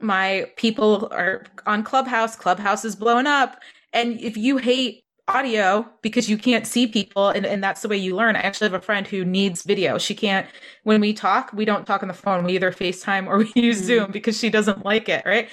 my 0.01 0.51
people 0.57 1.09
are 1.13 1.45
on 1.67 1.83
Clubhouse, 1.85 2.37
Clubhouse 2.37 2.85
is 2.85 2.97
blowing 2.97 3.27
up. 3.27 3.61
And 3.93 4.21
if 4.21 4.37
you 4.37 4.57
hate 4.59 5.03
audio 5.29 5.89
because 6.03 6.29
you 6.29 6.37
can't 6.37 6.67
see 6.67 6.87
people 6.87 7.29
and, 7.29 7.47
and 7.47 7.63
that's 7.63 7.83
the 7.83 7.89
way 7.89 7.97
you 7.97 8.17
learn. 8.17 8.37
I 8.37 8.41
actually 8.41 8.67
have 8.67 8.81
a 8.81 8.85
friend 8.85 9.07
who 9.07 9.25
needs 9.25 9.63
video. 9.63 9.99
She 9.99 10.15
can't, 10.15 10.47
when 10.83 11.01
we 11.01 11.13
talk, 11.13 11.53
we 11.53 11.65
don't 11.65 11.87
talk 11.87 12.03
on 12.03 12.09
the 12.09 12.15
phone. 12.15 12.45
We 12.45 12.55
either 12.55 12.73
FaceTime 12.73 13.27
or 13.27 13.39
we 13.39 13.53
use 13.55 13.79
mm-hmm. 13.79 13.87
Zoom 13.87 14.11
because 14.11 14.39
she 14.39 14.51
doesn't 14.51 14.85
like 14.85 15.09
it, 15.09 15.25
right? 15.25 15.49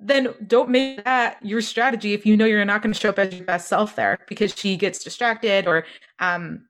Then 0.00 0.28
don't 0.46 0.70
make 0.70 1.04
that 1.04 1.44
your 1.44 1.60
strategy 1.60 2.14
if 2.14 2.24
you 2.24 2.36
know 2.36 2.44
you're 2.44 2.64
not 2.64 2.82
going 2.82 2.92
to 2.92 2.98
show 2.98 3.08
up 3.08 3.18
as 3.18 3.34
your 3.34 3.44
best 3.44 3.68
self 3.68 3.96
there 3.96 4.18
because 4.28 4.54
she 4.54 4.76
gets 4.76 5.02
distracted 5.02 5.66
or 5.66 5.84
um, 6.20 6.66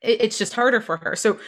it, 0.00 0.20
it's 0.20 0.38
just 0.38 0.54
harder 0.54 0.80
for 0.80 0.96
her. 0.98 1.16
So 1.16 1.38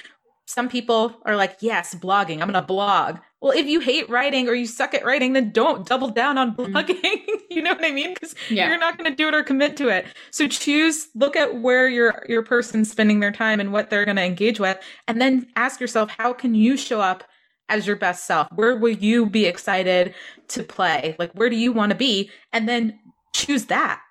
some 0.46 0.68
people 0.68 1.16
are 1.24 1.36
like, 1.36 1.58
yes, 1.60 1.94
blogging, 1.94 2.42
I'm 2.42 2.50
going 2.50 2.54
to 2.54 2.62
blog. 2.62 3.18
Well, 3.40 3.52
if 3.52 3.66
you 3.66 3.78
hate 3.78 4.10
writing 4.10 4.48
or 4.48 4.54
you 4.54 4.66
suck 4.66 4.94
at 4.94 5.04
writing, 5.04 5.32
then 5.32 5.52
don't 5.52 5.86
double 5.86 6.10
down 6.10 6.38
on 6.38 6.56
mm. 6.56 6.72
blogging. 6.72 7.26
You 7.50 7.62
know 7.62 7.72
what 7.72 7.84
I 7.84 7.90
mean? 7.90 8.14
Because 8.14 8.36
yeah. 8.48 8.68
you're 8.68 8.78
not 8.78 8.96
going 8.96 9.10
to 9.10 9.16
do 9.16 9.26
it 9.26 9.34
or 9.34 9.42
commit 9.42 9.76
to 9.78 9.88
it. 9.88 10.06
So 10.30 10.46
choose, 10.46 11.08
look 11.16 11.34
at 11.34 11.60
where 11.60 11.88
your 11.88 12.24
your 12.28 12.44
person's 12.44 12.88
spending 12.88 13.18
their 13.18 13.32
time 13.32 13.58
and 13.58 13.72
what 13.72 13.90
they're 13.90 14.04
going 14.04 14.18
to 14.18 14.22
engage 14.22 14.60
with, 14.60 14.78
and 15.08 15.20
then 15.20 15.48
ask 15.56 15.80
yourself, 15.80 16.10
how 16.16 16.32
can 16.32 16.54
you 16.54 16.76
show 16.76 17.00
up 17.00 17.24
as 17.70 17.86
your 17.86 17.96
best 17.96 18.26
self? 18.26 18.48
Where 18.54 18.76
will 18.76 18.90
you 18.90 19.26
be 19.26 19.46
excited 19.46 20.14
to 20.48 20.62
play? 20.62 21.16
Like, 21.18 21.32
where 21.32 21.48
do 21.48 21.56
you 21.56 21.72
want 21.72 21.90
to 21.90 21.96
be? 21.96 22.30
And 22.52 22.68
then 22.68 22.98
choose 23.32 23.66
that. 23.66 24.02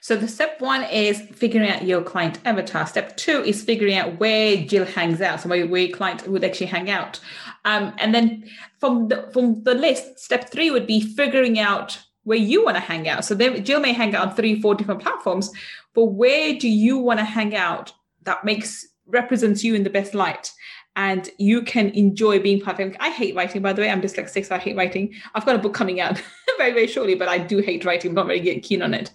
So 0.00 0.16
the 0.16 0.28
step 0.28 0.60
one 0.60 0.84
is 0.84 1.20
figuring 1.20 1.68
out 1.68 1.84
your 1.84 2.02
client 2.02 2.38
avatar. 2.44 2.86
Step 2.86 3.16
two 3.16 3.42
is 3.44 3.62
figuring 3.62 3.96
out 3.96 4.18
where 4.18 4.56
Jill 4.56 4.86
hangs 4.86 5.20
out, 5.20 5.40
so 5.40 5.48
where, 5.48 5.66
where 5.66 5.82
your 5.82 5.96
client 5.96 6.26
would 6.28 6.44
actually 6.44 6.66
hang 6.66 6.88
out. 6.90 7.20
Um, 7.64 7.92
and 7.98 8.14
then 8.14 8.48
from 8.78 9.08
the 9.08 9.28
from 9.32 9.62
the 9.64 9.74
list, 9.74 10.18
step 10.18 10.50
three 10.50 10.70
would 10.70 10.86
be 10.86 11.00
figuring 11.00 11.58
out 11.58 11.98
where 12.24 12.38
you 12.38 12.64
want 12.64 12.76
to 12.76 12.80
hang 12.80 13.08
out. 13.08 13.24
So 13.24 13.34
there, 13.34 13.58
Jill 13.58 13.80
may 13.80 13.92
hang 13.92 14.14
out 14.14 14.28
on 14.28 14.34
three, 14.34 14.60
four 14.60 14.74
different 14.74 15.02
platforms, 15.02 15.50
but 15.94 16.06
where 16.06 16.54
do 16.58 16.68
you 16.68 16.98
want 16.98 17.20
to 17.20 17.24
hang 17.24 17.54
out 17.54 17.92
that 18.22 18.44
makes 18.44 18.86
represents 19.06 19.62
you 19.62 19.74
in 19.74 19.84
the 19.84 19.90
best 19.90 20.14
light? 20.14 20.52
And 20.96 21.30
you 21.38 21.62
can 21.62 21.90
enjoy 21.90 22.40
being 22.40 22.60
part 22.60 22.80
of 22.80 22.88
it. 22.88 22.96
I 22.98 23.10
hate 23.10 23.36
writing, 23.36 23.62
by 23.62 23.72
the 23.74 23.82
way. 23.82 23.90
I'm 23.90 24.00
dyslexic, 24.00 24.46
so 24.46 24.54
I 24.54 24.58
hate 24.58 24.76
writing. 24.76 25.14
I've 25.34 25.44
got 25.44 25.54
a 25.54 25.58
book 25.58 25.74
coming 25.74 26.00
out 26.00 26.20
very, 26.58 26.72
very 26.72 26.86
shortly, 26.86 27.14
but 27.14 27.28
I 27.28 27.38
do 27.38 27.58
hate 27.58 27.84
writing. 27.84 28.10
I'm 28.10 28.14
not 28.14 28.26
very 28.26 28.60
keen 28.60 28.82
on 28.82 28.94
it. 28.94 29.12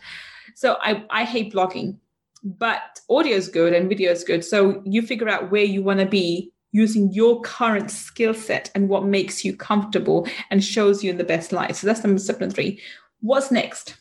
So 0.56 0.78
I, 0.82 1.04
I 1.10 1.24
hate 1.24 1.54
blogging, 1.54 1.98
but 2.44 3.02
audio 3.10 3.36
is 3.36 3.50
good 3.50 3.74
and 3.74 3.90
video 3.90 4.12
is 4.12 4.24
good. 4.24 4.46
So 4.46 4.82
you 4.86 5.02
figure 5.02 5.28
out 5.28 5.52
where 5.52 5.64
you 5.64 5.82
want 5.82 6.00
to 6.00 6.06
be 6.06 6.52
using 6.72 7.12
your 7.12 7.42
current 7.42 7.90
skill 7.90 8.34
set 8.34 8.72
and 8.76 8.88
what 8.88 9.04
makes 9.04 9.44
you 9.44 9.56
comfortable 9.56 10.28
and 10.50 10.64
shows 10.64 11.04
you 11.04 11.10
in 11.10 11.18
the 11.18 11.24
best 11.24 11.52
light. 11.52 11.76
So 11.76 11.88
that's 11.88 12.04
number 12.04 12.22
number 12.24 12.50
three. 12.50 12.80
What's 13.22 13.52
next? 13.52 13.96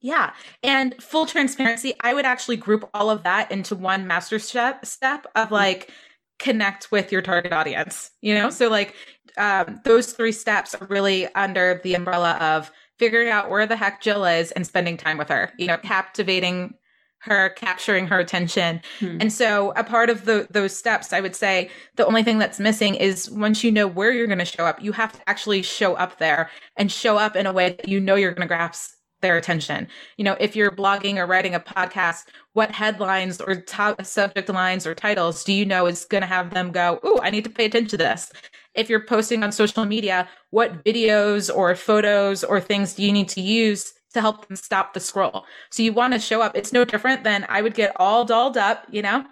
Yeah. 0.00 0.32
And 0.62 1.00
full 1.02 1.26
transparency, 1.26 1.94
I 2.00 2.14
would 2.14 2.24
actually 2.24 2.56
group 2.56 2.88
all 2.94 3.10
of 3.10 3.22
that 3.24 3.50
into 3.50 3.74
one 3.74 4.06
master 4.06 4.38
step 4.38 4.86
step 4.86 5.26
of 5.34 5.50
like, 5.50 5.90
connect 6.38 6.90
with 6.92 7.10
your 7.12 7.22
target 7.22 7.52
audience 7.52 8.10
you 8.20 8.34
know 8.34 8.50
so 8.50 8.68
like 8.68 8.94
um, 9.38 9.80
those 9.84 10.12
three 10.12 10.32
steps 10.32 10.74
are 10.74 10.86
really 10.86 11.26
under 11.34 11.80
the 11.82 11.94
umbrella 11.94 12.32
of 12.40 12.70
figuring 12.98 13.28
out 13.28 13.50
where 13.50 13.66
the 13.66 13.76
heck 13.76 14.00
jill 14.00 14.24
is 14.24 14.50
and 14.52 14.66
spending 14.66 14.96
time 14.96 15.18
with 15.18 15.28
her 15.28 15.52
you 15.58 15.66
know 15.66 15.78
captivating 15.78 16.74
her 17.20 17.48
capturing 17.50 18.06
her 18.06 18.18
attention 18.18 18.80
hmm. 19.00 19.18
and 19.20 19.32
so 19.32 19.72
a 19.76 19.82
part 19.82 20.10
of 20.10 20.26
the 20.26 20.46
those 20.50 20.76
steps 20.76 21.12
i 21.12 21.20
would 21.20 21.34
say 21.34 21.70
the 21.96 22.06
only 22.06 22.22
thing 22.22 22.38
that's 22.38 22.60
missing 22.60 22.94
is 22.94 23.30
once 23.30 23.64
you 23.64 23.72
know 23.72 23.86
where 23.86 24.12
you're 24.12 24.26
going 24.26 24.38
to 24.38 24.44
show 24.44 24.64
up 24.64 24.82
you 24.82 24.92
have 24.92 25.12
to 25.12 25.28
actually 25.28 25.62
show 25.62 25.94
up 25.94 26.18
there 26.18 26.50
and 26.76 26.92
show 26.92 27.16
up 27.16 27.34
in 27.34 27.46
a 27.46 27.52
way 27.52 27.70
that 27.70 27.88
you 27.88 27.98
know 27.98 28.14
you're 28.14 28.32
going 28.32 28.46
to 28.46 28.48
grasp 28.48 28.95
their 29.20 29.36
attention. 29.36 29.88
You 30.16 30.24
know, 30.24 30.36
if 30.40 30.54
you're 30.54 30.70
blogging 30.70 31.16
or 31.16 31.26
writing 31.26 31.54
a 31.54 31.60
podcast, 31.60 32.24
what 32.52 32.70
headlines 32.70 33.40
or 33.40 33.56
top 33.56 34.04
subject 34.04 34.48
lines 34.48 34.86
or 34.86 34.94
titles 34.94 35.44
do 35.44 35.52
you 35.52 35.64
know 35.64 35.86
is 35.86 36.04
going 36.04 36.22
to 36.22 36.26
have 36.26 36.52
them 36.52 36.70
go, 36.72 37.00
"Ooh, 37.04 37.18
I 37.22 37.30
need 37.30 37.44
to 37.44 37.50
pay 37.50 37.66
attention 37.66 37.88
to 37.90 37.96
this." 37.96 38.32
If 38.74 38.90
you're 38.90 39.04
posting 39.04 39.42
on 39.42 39.52
social 39.52 39.84
media, 39.84 40.28
what 40.50 40.84
videos 40.84 41.54
or 41.54 41.74
photos 41.74 42.44
or 42.44 42.60
things 42.60 42.94
do 42.94 43.02
you 43.02 43.12
need 43.12 43.28
to 43.30 43.40
use 43.40 43.92
to 44.14 44.20
help 44.20 44.46
them 44.48 44.56
stop 44.56 44.94
the 44.94 45.00
scroll. 45.00 45.44
So 45.70 45.82
you 45.82 45.92
want 45.92 46.14
to 46.14 46.18
show 46.18 46.40
up. 46.40 46.56
It's 46.56 46.72
no 46.72 46.84
different 46.84 47.24
than 47.24 47.46
I 47.48 47.62
would 47.62 47.74
get 47.74 47.92
all 47.96 48.24
dolled 48.24 48.56
up, 48.56 48.86
you 48.90 49.02
know, 49.02 49.24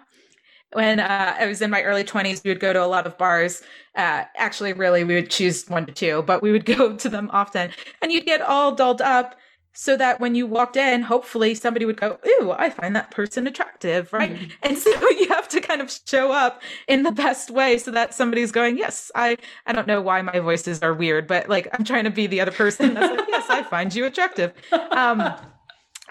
when 0.75 0.99
uh, 0.99 1.35
I 1.39 1.45
was 1.45 1.61
in 1.61 1.71
my 1.71 1.83
early 1.83 2.03
20s, 2.03 2.43
we 2.43 2.51
would 2.51 2.59
go 2.59 2.73
to 2.73 2.83
a 2.83 2.85
lot 2.85 3.07
of 3.07 3.17
bars. 3.17 3.61
Uh, 3.95 4.25
actually, 4.35 4.73
really, 4.73 5.05
we 5.05 5.15
would 5.15 5.29
choose 5.29 5.67
one 5.69 5.85
to 5.85 5.93
two, 5.93 6.21
but 6.23 6.41
we 6.41 6.51
would 6.51 6.65
go 6.77 6.95
to 6.97 7.09
them 7.09 7.29
often. 7.31 7.71
And 8.01 8.11
you'd 8.11 8.25
get 8.25 8.41
all 8.41 8.75
dolled 8.75 9.01
up 9.01 9.35
so 9.75 9.97
that 9.97 10.21
when 10.21 10.35
you 10.35 10.47
walked 10.47 10.77
in, 10.77 11.01
hopefully 11.01 11.53
somebody 11.53 11.85
would 11.85 11.99
go, 11.99 12.17
Ooh, 12.25 12.51
I 12.51 12.69
find 12.69 12.95
that 12.95 13.11
person 13.11 13.45
attractive, 13.45 14.11
right? 14.13 14.33
Mm-hmm. 14.33 14.45
And 14.63 14.77
so 14.77 14.89
you 15.09 15.27
have 15.27 15.47
to 15.49 15.61
kind 15.61 15.81
of 15.81 15.95
show 16.07 16.31
up 16.31 16.61
in 16.87 17.03
the 17.03 17.11
best 17.11 17.51
way 17.51 17.77
so 17.77 17.91
that 17.91 18.13
somebody's 18.13 18.51
going, 18.51 18.77
Yes, 18.77 19.11
I 19.13 19.37
I 19.65 19.73
don't 19.73 19.85
know 19.85 20.01
why 20.01 20.21
my 20.21 20.39
voices 20.39 20.81
are 20.81 20.93
weird, 20.93 21.27
but 21.27 21.49
like 21.49 21.67
I'm 21.73 21.83
trying 21.83 22.05
to 22.05 22.09
be 22.09 22.25
the 22.25 22.39
other 22.39 22.51
person 22.51 22.93
that's 22.93 23.15
like, 23.15 23.27
Yes, 23.27 23.45
I 23.49 23.63
find 23.63 23.93
you 23.93 24.05
attractive. 24.05 24.53
Um 24.91 25.35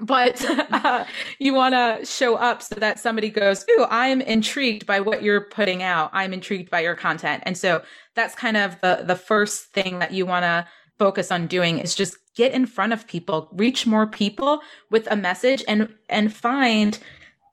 but 0.01 0.45
uh, 0.73 1.05
you 1.39 1.55
want 1.55 1.75
to 1.75 2.05
show 2.05 2.35
up 2.35 2.63
so 2.63 2.75
that 2.77 2.99
somebody 2.99 3.31
goes, 3.31 3.65
Ooh, 3.71 3.87
I'm 3.89 4.21
intrigued 4.21 4.87
by 4.87 5.01
what 5.01 5.23
you're 5.23 5.43
putting 5.43 5.83
out. 5.83 6.11
I'm 6.13 6.33
intrigued 6.33 6.69
by 6.69 6.81
your 6.81 6.97
content. 6.97 7.45
And 7.47 7.57
so 7.57 7.83
that's 8.15 8.35
kind 8.35 8.57
of 8.57 8.79
the 8.81 9.05
the 9.07 9.17
first 9.17 9.73
thing 9.73 10.01
that 10.01 10.13
you 10.13 10.27
want 10.27 10.43
to 10.43 10.67
focus 10.99 11.31
on 11.31 11.47
doing 11.47 11.79
is 11.79 11.95
just 11.95 12.17
get 12.37 12.53
in 12.53 12.67
front 12.67 12.93
of 12.93 13.07
people, 13.07 13.49
reach 13.53 13.87
more 13.87 14.07
people 14.07 14.61
with 14.91 15.07
a 15.11 15.17
message 15.17 15.65
and 15.67 15.95
and 16.09 16.35
find 16.35 16.99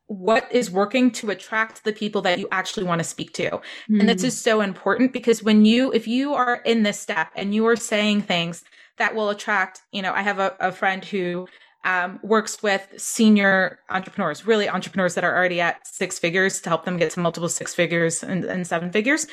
what 0.07 0.45
is 0.51 0.69
working 0.69 1.09
to 1.09 1.29
attract 1.29 1.85
the 1.85 1.93
people 1.93 2.21
that 2.21 2.37
you 2.37 2.47
actually 2.51 2.83
want 2.83 2.99
to 2.99 3.03
speak 3.03 3.33
to. 3.33 3.49
Mm. 3.89 4.01
And 4.01 4.09
this 4.09 4.21
hmm. 4.21 4.27
is 4.27 4.41
so 4.41 4.59
important 4.59 5.13
because 5.13 5.41
when 5.41 5.63
you 5.63 5.91
if 5.93 6.07
you 6.07 6.33
are 6.33 6.55
in 6.65 6.83
this 6.83 6.99
step 6.99 7.29
and 7.35 7.55
you 7.55 7.65
are 7.67 7.77
saying 7.77 8.23
things 8.23 8.63
that 8.97 9.15
will 9.15 9.29
attract, 9.29 9.81
you 9.91 10.01
know, 10.01 10.13
I 10.13 10.21
have 10.21 10.39
a, 10.39 10.53
a 10.59 10.71
friend 10.71 11.03
who 11.05 11.47
um, 11.83 12.19
works 12.21 12.61
with 12.61 12.87
senior 12.97 13.79
entrepreneurs, 13.89 14.45
really 14.45 14.69
entrepreneurs 14.69 15.15
that 15.15 15.23
are 15.23 15.35
already 15.35 15.61
at 15.61 15.87
six 15.87 16.19
figures 16.19 16.61
to 16.61 16.69
help 16.69 16.85
them 16.85 16.97
get 16.97 17.11
to 17.11 17.19
multiple 17.19 17.49
six 17.49 17.73
figures 17.73 18.21
and, 18.21 18.43
and 18.43 18.67
seven 18.67 18.91
figures. 18.91 19.27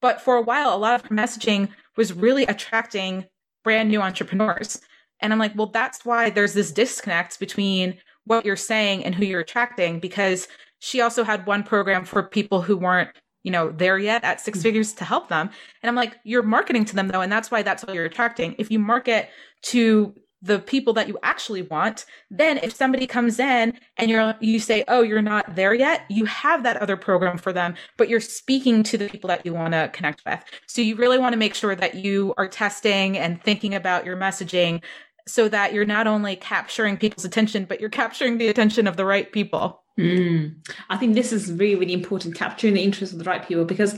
But 0.00 0.20
for 0.20 0.36
a 0.36 0.42
while, 0.42 0.74
a 0.74 0.76
lot 0.76 0.96
of 0.96 1.06
her 1.08 1.14
messaging 1.14 1.70
was 1.96 2.12
really 2.12 2.44
attracting 2.44 3.26
brand 3.64 3.88
new 3.88 4.00
entrepreneurs. 4.00 4.80
And 5.20 5.32
I'm 5.32 5.38
like, 5.38 5.56
well, 5.56 5.66
that's 5.66 6.04
why 6.04 6.30
there's 6.30 6.54
this 6.54 6.70
disconnect 6.70 7.40
between 7.40 7.98
what 8.24 8.44
you're 8.44 8.56
saying 8.56 9.04
and 9.04 9.14
who 9.14 9.24
you're 9.24 9.40
attracting, 9.40 9.98
because 9.98 10.46
she 10.78 11.00
also 11.00 11.24
had 11.24 11.46
one 11.46 11.62
program 11.62 12.04
for 12.04 12.22
people 12.22 12.62
who 12.62 12.76
weren't, 12.76 13.10
you 13.42 13.50
know, 13.50 13.70
there 13.70 13.98
yet 13.98 14.22
at 14.22 14.40
6 14.40 14.56
mm-hmm. 14.56 14.62
figures 14.62 14.92
to 14.94 15.04
help 15.04 15.28
them. 15.28 15.50
And 15.82 15.88
I'm 15.88 15.96
like, 15.96 16.16
you're 16.24 16.42
marketing 16.42 16.84
to 16.86 16.94
them 16.94 17.08
though. 17.08 17.22
And 17.22 17.32
that's 17.32 17.50
why 17.50 17.62
that's 17.62 17.84
what 17.84 17.94
you're 17.94 18.04
attracting. 18.04 18.54
If 18.58 18.70
you 18.70 18.78
market 18.78 19.30
to 19.62 20.14
the 20.44 20.58
people 20.58 20.92
that 20.92 21.08
you 21.08 21.18
actually 21.22 21.62
want 21.62 22.04
then 22.30 22.58
if 22.58 22.74
somebody 22.74 23.06
comes 23.06 23.40
in 23.40 23.72
and 23.96 24.10
you're 24.10 24.34
you 24.40 24.60
say 24.60 24.84
oh 24.88 25.02
you're 25.02 25.22
not 25.22 25.56
there 25.56 25.74
yet 25.74 26.02
you 26.10 26.24
have 26.26 26.62
that 26.62 26.76
other 26.76 26.96
program 26.96 27.38
for 27.38 27.52
them 27.52 27.74
but 27.96 28.08
you're 28.08 28.20
speaking 28.20 28.82
to 28.82 28.98
the 28.98 29.08
people 29.08 29.28
that 29.28 29.44
you 29.44 29.54
want 29.54 29.72
to 29.72 29.90
connect 29.92 30.22
with. 30.26 30.42
So 30.66 30.82
you 30.82 30.96
really 30.96 31.18
want 31.18 31.32
to 31.32 31.38
make 31.38 31.54
sure 31.54 31.74
that 31.74 31.94
you 31.94 32.34
are 32.36 32.48
testing 32.48 33.16
and 33.16 33.42
thinking 33.42 33.74
about 33.74 34.04
your 34.04 34.16
messaging 34.16 34.82
so 35.26 35.48
that 35.48 35.72
you're 35.72 35.86
not 35.86 36.06
only 36.06 36.36
capturing 36.36 36.96
people's 36.96 37.24
attention 37.24 37.64
but 37.64 37.80
you're 37.80 37.90
capturing 37.90 38.38
the 38.38 38.48
attention 38.48 38.86
of 38.86 38.96
the 38.96 39.04
right 39.04 39.30
people. 39.32 39.80
Mm. 39.96 40.56
i 40.90 40.96
think 40.96 41.14
this 41.14 41.32
is 41.32 41.52
really 41.52 41.76
really 41.76 41.92
important 41.92 42.34
capturing 42.34 42.74
the 42.74 42.82
interest 42.82 43.12
of 43.12 43.20
the 43.20 43.24
right 43.24 43.46
people 43.46 43.64
because 43.64 43.96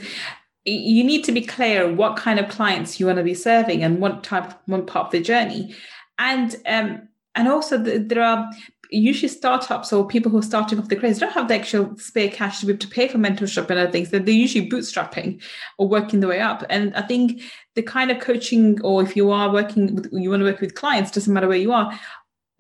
you 0.67 1.03
need 1.03 1.25
to 1.25 1.33
be 1.33 1.41
clear 1.41 1.91
what 1.91 2.19
kind 2.19 2.39
of 2.39 2.51
clients 2.51 3.01
you 3.01 3.07
want 3.07 3.17
to 3.17 3.25
be 3.25 3.33
serving 3.33 3.83
and 3.83 3.99
what 3.99 4.23
type 4.23 4.53
what 4.67 4.87
part 4.87 5.07
of 5.07 5.13
the 5.13 5.23
journey 5.23 5.75
and 6.19 6.57
um, 6.67 7.09
and 7.35 7.49
also 7.49 7.79
the, 7.79 7.99
there 7.99 8.23
are 8.23 8.51
usually 8.91 9.29
startups 9.29 9.93
or 9.93 10.07
people 10.07 10.31
who 10.31 10.39
are 10.39 10.43
starting 10.43 10.79
off 10.79 10.89
the 10.89 10.97
craze 10.97 11.19
don't 11.19 11.33
have 11.33 11.49
the 11.49 11.55
actual 11.55 11.97
spare 11.97 12.29
cash 12.29 12.61
to 12.61 12.67
be 12.67 12.73
able 12.73 12.79
to 12.79 12.89
pay 12.89 13.09
for 13.09 13.19
mentorship 13.19 13.69
and 13.69 13.79
other 13.79 13.91
things. 13.91 14.11
They're, 14.11 14.21
they're 14.21 14.35
usually 14.35 14.69
bootstrapping 14.69 15.43
or 15.79 15.89
working 15.89 16.21
their 16.21 16.29
way 16.29 16.41
up. 16.41 16.65
And 16.71 16.95
I 16.95 17.03
think 17.03 17.43
the 17.75 17.83
kind 17.83 18.11
of 18.11 18.21
coaching, 18.21 18.81
or 18.83 19.03
if 19.03 19.17
you 19.17 19.31
are 19.31 19.53
working, 19.53 19.95
with, 19.95 20.09
you 20.13 20.31
want 20.31 20.41
to 20.41 20.45
work 20.45 20.61
with 20.61 20.75
clients, 20.75 21.11
doesn't 21.11 21.33
matter 21.33 21.49
where 21.49 21.57
you 21.57 21.73
are, 21.73 21.99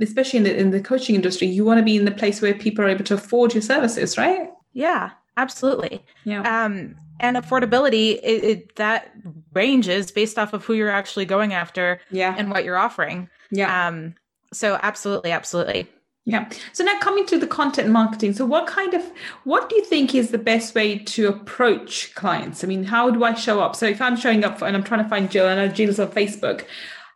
especially 0.01 0.39
in 0.39 0.45
the 0.45 0.57
in 0.57 0.71
the 0.71 0.81
coaching 0.81 1.15
industry, 1.15 1.47
you 1.47 1.65
want 1.65 1.79
to 1.79 1.85
be 1.85 1.97
in 1.97 2.05
the 2.05 2.11
place 2.11 2.43
where 2.43 2.55
people 2.55 2.85
are 2.85 2.89
able 2.89 3.05
to 3.05 3.15
afford 3.15 3.55
your 3.55 3.63
services, 3.63 4.19
right? 4.19 4.51
Yeah, 4.73 5.11
absolutely. 5.37 6.05
Yeah. 6.25 6.41
Um, 6.41 6.97
and 7.19 7.39
affordability 7.39 8.19
it, 8.23 8.45
it, 8.45 8.77
that 8.77 9.11
ranges 9.55 10.11
based 10.11 10.39
off 10.39 10.53
of 10.53 10.65
who 10.67 10.75
you're 10.75 10.91
actually 10.91 11.25
going 11.25 11.55
after 11.55 11.99
yeah. 12.11 12.35
and 12.37 12.51
what 12.51 12.63
you're 12.63 12.77
offering 12.77 13.31
yeah. 13.51 13.89
Um, 13.89 14.15
so 14.53 14.79
absolutely, 14.83 15.33
absolutely. 15.33 15.89
Yeah. 16.25 16.49
So 16.73 16.83
now 16.83 16.99
coming 16.99 17.25
to 17.27 17.39
the 17.39 17.47
content 17.47 17.89
marketing. 17.89 18.33
So 18.33 18.45
what 18.45 18.67
kind 18.67 18.95
of 18.95 19.13
what 19.45 19.69
do 19.69 19.77
you 19.77 19.85
think 19.85 20.13
is 20.13 20.31
the 20.31 20.39
best 20.39 20.75
way 20.75 20.99
to 20.99 21.29
approach 21.29 22.13
clients? 22.17 22.65
I 22.65 22.67
mean, 22.67 22.83
how 22.83 23.11
do 23.11 23.23
I 23.23 23.35
show 23.35 23.61
up? 23.61 23.77
So 23.77 23.87
if 23.87 24.03
I'm 24.03 24.17
showing 24.17 24.45
up 24.45 24.59
for, 24.59 24.67
and 24.67 24.77
I'm 24.77 24.83
trying 24.83 25.05
to 25.05 25.09
find 25.09 25.31
Jill, 25.31 25.47
and 25.47 25.61
I 25.61 25.67
know 25.67 25.73
Jill's 25.73 26.01
on 26.01 26.09
Facebook, 26.09 26.65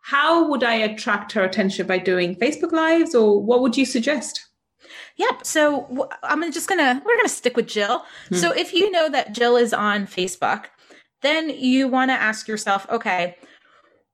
how 0.03 0.49
would 0.49 0.63
I 0.63 0.75
attract 0.75 1.33
her 1.33 1.43
attention 1.43 1.87
by 1.87 1.97
doing 1.97 2.37
Facebook 2.37 2.71
lives 2.71 3.13
or 3.13 3.41
what 3.43 3.61
would 3.61 3.75
you 3.75 3.85
suggest? 3.85 4.47
Yep. 5.17 5.45
So 5.45 6.09
I'm 6.23 6.49
just 6.53 6.69
gonna 6.69 7.01
we're 7.05 7.17
gonna 7.17 7.29
stick 7.29 7.57
with 7.57 7.67
Jill. 7.67 8.05
Hmm. 8.29 8.35
So 8.35 8.51
if 8.51 8.73
you 8.73 8.89
know 8.91 9.09
that 9.09 9.33
Jill 9.33 9.57
is 9.57 9.73
on 9.73 10.07
Facebook, 10.07 10.67
then 11.21 11.49
you 11.49 11.89
want 11.89 12.11
to 12.11 12.15
ask 12.15 12.47
yourself, 12.47 12.87
okay, 12.89 13.35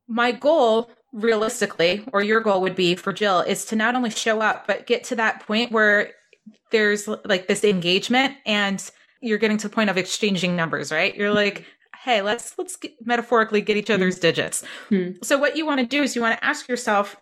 my 0.08 0.32
goal 0.32 0.90
realistically, 1.14 2.04
or 2.14 2.22
your 2.22 2.42
goal 2.42 2.62
would 2.62 2.76
be 2.76 2.96
for 2.96 3.14
Jill, 3.14 3.42
is 3.42 3.66
to 3.66 3.76
not 3.76 3.96
only 3.96 4.10
show 4.10 4.42
up, 4.42 4.68
but 4.68 4.88
get 4.88 5.04
to 5.06 5.16
that 5.16 5.46
point 5.46 5.72
where 5.72 6.12
there's 6.72 7.08
like 7.26 7.48
this 7.48 7.64
engagement 7.64 8.36
and 8.46 8.90
you're 9.22 9.38
getting 9.38 9.58
to 9.58 9.68
the 9.68 9.74
point 9.74 9.90
of 9.90 9.98
exchanging 9.98 10.56
numbers, 10.56 10.92
right? 10.92 11.16
You're 11.16 11.34
like, 11.34 11.66
hey, 12.04 12.22
let's 12.22 12.58
let's 12.58 12.76
get, 12.76 12.94
metaphorically 13.06 13.62
get 13.62 13.78
each 13.78 13.90
other's 13.90 14.20
digits. 14.20 14.64
Mm-hmm. 14.90 15.24
So 15.24 15.38
what 15.38 15.58
you 15.58 15.66
want 15.66 15.80
to 15.80 15.86
do 15.86 16.04
is 16.04 16.16
you 16.16 16.22
want 16.22 16.38
to 16.38 16.46
ask 16.46 16.68
yourself, 16.68 17.16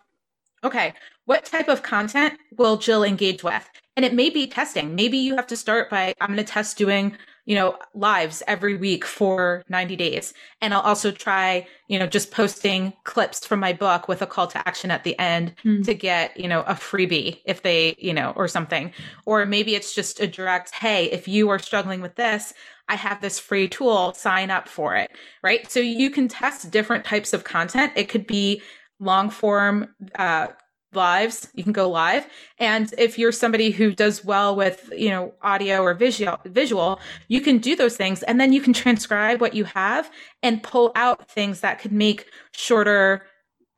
okay, 0.62 0.94
what 1.24 1.44
type 1.44 1.68
of 1.68 1.82
content 1.82 2.34
will 2.56 2.76
Jill 2.76 3.02
engage 3.02 3.42
with? 3.42 3.68
And 3.96 4.04
it 4.04 4.14
may 4.14 4.30
be 4.30 4.46
testing. 4.46 4.94
Maybe 4.94 5.16
you 5.16 5.36
have 5.36 5.46
to 5.48 5.56
start 5.56 5.90
by 5.90 6.14
I'm 6.20 6.28
going 6.28 6.38
to 6.38 6.44
test 6.44 6.76
doing 6.76 7.16
you 7.46 7.54
know, 7.54 7.78
lives 7.94 8.42
every 8.46 8.76
week 8.76 9.04
for 9.04 9.64
90 9.68 9.96
days. 9.96 10.34
And 10.60 10.74
I'll 10.74 10.80
also 10.80 11.12
try, 11.12 11.66
you 11.88 11.98
know, 11.98 12.06
just 12.06 12.32
posting 12.32 12.92
clips 13.04 13.46
from 13.46 13.60
my 13.60 13.72
book 13.72 14.08
with 14.08 14.20
a 14.20 14.26
call 14.26 14.48
to 14.48 14.68
action 14.68 14.90
at 14.90 15.04
the 15.04 15.18
end 15.18 15.54
mm. 15.64 15.84
to 15.84 15.94
get, 15.94 16.36
you 16.36 16.48
know, 16.48 16.62
a 16.62 16.74
freebie 16.74 17.40
if 17.44 17.62
they, 17.62 17.94
you 17.98 18.12
know, 18.12 18.32
or 18.36 18.48
something. 18.48 18.92
Or 19.24 19.46
maybe 19.46 19.76
it's 19.76 19.94
just 19.94 20.20
a 20.20 20.26
direct, 20.26 20.74
hey, 20.74 21.06
if 21.06 21.28
you 21.28 21.48
are 21.48 21.60
struggling 21.60 22.00
with 22.00 22.16
this, 22.16 22.52
I 22.88 22.96
have 22.96 23.20
this 23.20 23.38
free 23.38 23.68
tool, 23.68 24.12
sign 24.14 24.50
up 24.50 24.68
for 24.68 24.96
it. 24.96 25.10
Right. 25.42 25.70
So 25.70 25.80
you 25.80 26.10
can 26.10 26.28
test 26.28 26.70
different 26.70 27.04
types 27.04 27.32
of 27.32 27.44
content. 27.44 27.92
It 27.96 28.08
could 28.08 28.26
be 28.26 28.60
long 28.98 29.30
form, 29.30 29.94
uh, 30.16 30.48
lives 30.96 31.48
you 31.54 31.62
can 31.62 31.72
go 31.72 31.88
live. 31.88 32.26
And 32.58 32.92
if 32.98 33.18
you're 33.18 33.32
somebody 33.32 33.70
who 33.70 33.94
does 33.94 34.24
well 34.24 34.56
with 34.56 34.90
you 34.96 35.10
know 35.10 35.32
audio 35.42 35.82
or 35.82 35.94
visual 35.94 36.38
visual 36.44 37.00
you 37.28 37.40
can 37.40 37.58
do 37.58 37.76
those 37.76 37.96
things. 37.96 38.22
And 38.24 38.40
then 38.40 38.52
you 38.52 38.60
can 38.60 38.72
transcribe 38.72 39.40
what 39.40 39.54
you 39.54 39.64
have 39.64 40.10
and 40.42 40.62
pull 40.62 40.92
out 40.96 41.30
things 41.30 41.60
that 41.60 41.78
could 41.78 41.92
make 41.92 42.28
shorter 42.52 43.26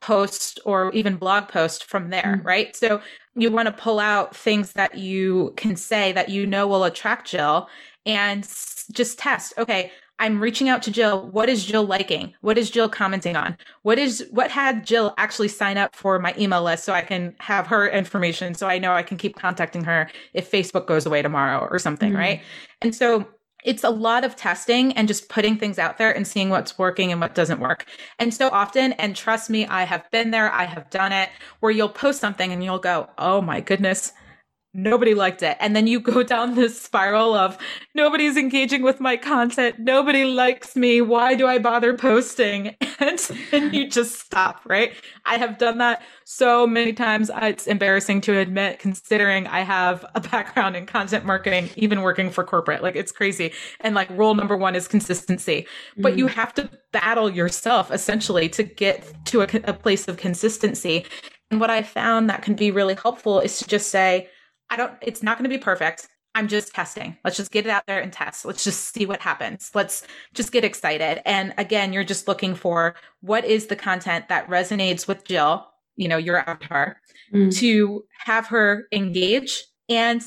posts 0.01 0.59
or 0.65 0.93
even 0.93 1.17
blog 1.17 1.49
post 1.49 1.85
from 1.85 2.11
there 2.11 2.37
mm-hmm. 2.39 2.47
right? 2.47 2.75
So 2.77 3.03
you 3.35 3.51
want 3.51 3.67
to 3.67 3.73
pull 3.73 3.99
out 3.99 4.35
things 4.35 4.73
that 4.73 4.97
you 4.97 5.53
can 5.57 5.77
say 5.77 6.13
that 6.13 6.29
you 6.29 6.47
know 6.47 6.67
will 6.67 6.85
attract 6.85 7.29
jill 7.29 7.69
and 8.07 8.43
just 8.93 9.19
test 9.19 9.53
okay 9.59 9.93
I'm 10.19 10.41
reaching 10.41 10.69
out 10.69 10.83
to 10.83 10.91
Jill. 10.91 11.29
What 11.29 11.49
is 11.49 11.65
Jill 11.65 11.85
liking? 11.85 12.35
What 12.41 12.59
is 12.59 12.71
Jill 12.71 12.89
commenting 12.89 13.37
on? 13.37 13.57
What 13.83 13.99
is 13.99 14.27
what 14.31 14.51
had 14.51 14.85
Jill 14.85 15.15
actually 15.17 15.49
sign 15.49 15.77
up 15.79 15.95
for 15.95 16.19
my 16.19 16.35
email 16.39 16.63
list 16.63 16.85
so 16.85 16.93
I 16.93 17.03
can 17.03 17.37
have 17.39 17.67
her 17.69 17.89
information 17.89 18.55
so 18.55 18.67
I 18.67 18.79
know 18.79 18.93
I 18.93 19.03
can 19.03 19.17
keep 19.17 19.37
contacting 19.37 19.85
her 19.85 20.11
if 20.35 20.51
Facebook 20.51 20.87
goes 20.87 21.07
away 21.07 21.23
tomorrow 21.23 21.69
or 21.71 21.79
something, 21.79 22.11
mm-hmm. 22.11 22.19
right? 22.19 22.43
And 22.83 22.95
so 22.95 23.29
it's 23.65 23.85
a 23.85 23.91
lot 23.91 24.25
of 24.25 24.37
testing 24.37 24.93
and 24.93 25.09
just 25.09 25.29
putting 25.29 25.59
things 25.59 25.79
out 25.79 25.99
there 25.99 26.15
and 26.15 26.27
seeing 26.27 26.49
what's 26.49 26.79
working 26.79 27.11
and 27.11 27.21
what 27.21 27.35
doesn't 27.35 27.61
work. 27.61 27.87
And 28.19 28.33
so 28.33 28.49
often, 28.49 28.93
and 28.95 29.17
trust 29.17 29.51
me, 29.51 29.67
I 29.67 29.83
have 29.85 30.09
been 30.11 30.31
there, 30.31 30.51
I 30.53 30.65
have 30.65 30.89
done 30.91 31.13
it, 31.13 31.29
where 31.61 31.73
you'll 31.73 31.89
post 31.89 32.21
something 32.21 32.53
and 32.53 32.63
you'll 32.63 32.79
go, 32.79 33.11
oh 33.19 33.41
my 33.41 33.61
goodness, 33.61 34.13
nobody 34.75 35.15
liked 35.15 35.43
it. 35.43 35.57
And 35.61 35.75
then 35.75 35.87
you 35.87 36.01
go 36.01 36.23
down 36.23 36.55
this 36.55 36.81
spiral 36.81 37.35
of 37.35 37.59
nobody's 37.95 38.37
engaging 38.37 38.83
with 38.83 39.01
my 39.01 39.17
content. 39.17 39.79
Nobody 39.79 40.25
likes 40.25 40.77
me. 40.77 41.01
Why 41.01 41.35
do 41.35 41.47
I 41.47 41.59
bother 41.59 41.95
posting? 41.97 42.77
And 43.01 43.17
then 43.53 43.73
you 43.73 43.89
just 43.89 44.19
stop, 44.19 44.61
right? 44.67 44.93
I 45.25 45.37
have 45.39 45.57
done 45.57 45.79
that 45.79 46.03
so 46.25 46.67
many 46.67 46.93
times. 46.93 47.31
It's 47.33 47.69
embarrassing 47.69 48.23
to 48.23 48.37
admit, 48.37 48.81
considering 48.81 49.47
I 49.47 49.61
have 49.61 50.05
a 50.17 50.21
background 50.33 50.75
in 50.75 50.85
content 50.85 51.25
marketing, 51.25 51.71
even 51.77 52.03
working 52.03 52.29
for 52.29 52.43
corporate. 52.43 52.83
Like 52.83 52.97
it's 52.97 53.13
crazy. 53.13 53.53
And 53.83 53.95
like 53.95 54.11
rule 54.11 54.35
number 54.35 54.57
one 54.57 54.75
is 54.75 54.89
consistency, 54.89 55.63
mm-hmm. 55.63 56.03
but 56.03 56.19
you 56.19 56.27
mm. 56.27 56.31
have 56.31 56.53
to 56.55 56.69
battle 56.91 57.31
yourself 57.31 57.93
essentially 57.93 58.49
to 58.49 58.65
get 58.65 59.05
to 59.27 59.43
a, 59.43 59.49
a 59.63 59.73
place 59.73 60.09
of 60.09 60.17
consistency. 60.17 61.07
And 61.53 61.61
what 61.61 61.71
I 61.71 61.83
found 61.83 62.29
that 62.29 62.43
can 62.43 62.55
be 62.55 62.73
really 62.73 62.97
helpful 62.97 63.39
is 63.39 63.59
to 63.59 63.69
just 63.69 63.91
say, 63.91 64.29
I 64.71 64.77
don't, 64.77 64.93
it's 65.01 65.23
not 65.23 65.39
going 65.39 65.49
to 65.51 65.57
be 65.57 65.63
perfect. 65.63 66.09
I'm 66.35 66.47
just 66.47 66.75
testing. 66.75 67.17
Let's 67.25 67.37
just 67.37 67.51
get 67.51 67.67
it 67.67 67.71
out 67.71 67.85
there 67.87 68.01
and 68.01 68.13
test. 68.13 68.45
Let's 68.45 68.63
just 68.63 68.95
see 68.95 69.07
what 69.07 69.21
happens. 69.21 69.71
Let's 69.75 70.07
just 70.35 70.53
get 70.53 70.63
excited. 70.65 71.21
And 71.27 71.53
again, 71.59 71.93
you're 71.93 72.05
just 72.05 72.29
looking 72.29 72.55
for 72.55 72.95
what 73.23 73.45
is 73.45 73.67
the 73.67 73.77
content 73.77 74.29
that 74.29 74.49
resonates 74.49 75.09
with 75.09 75.25
Jill, 75.25 75.67
you 75.97 76.07
know, 76.07 76.17
your 76.17 76.39
avatar, 76.49 77.01
mm. 77.35 77.53
to 77.57 78.05
have 78.25 78.47
her 78.49 78.87
engage 78.93 79.65
and 79.89 80.23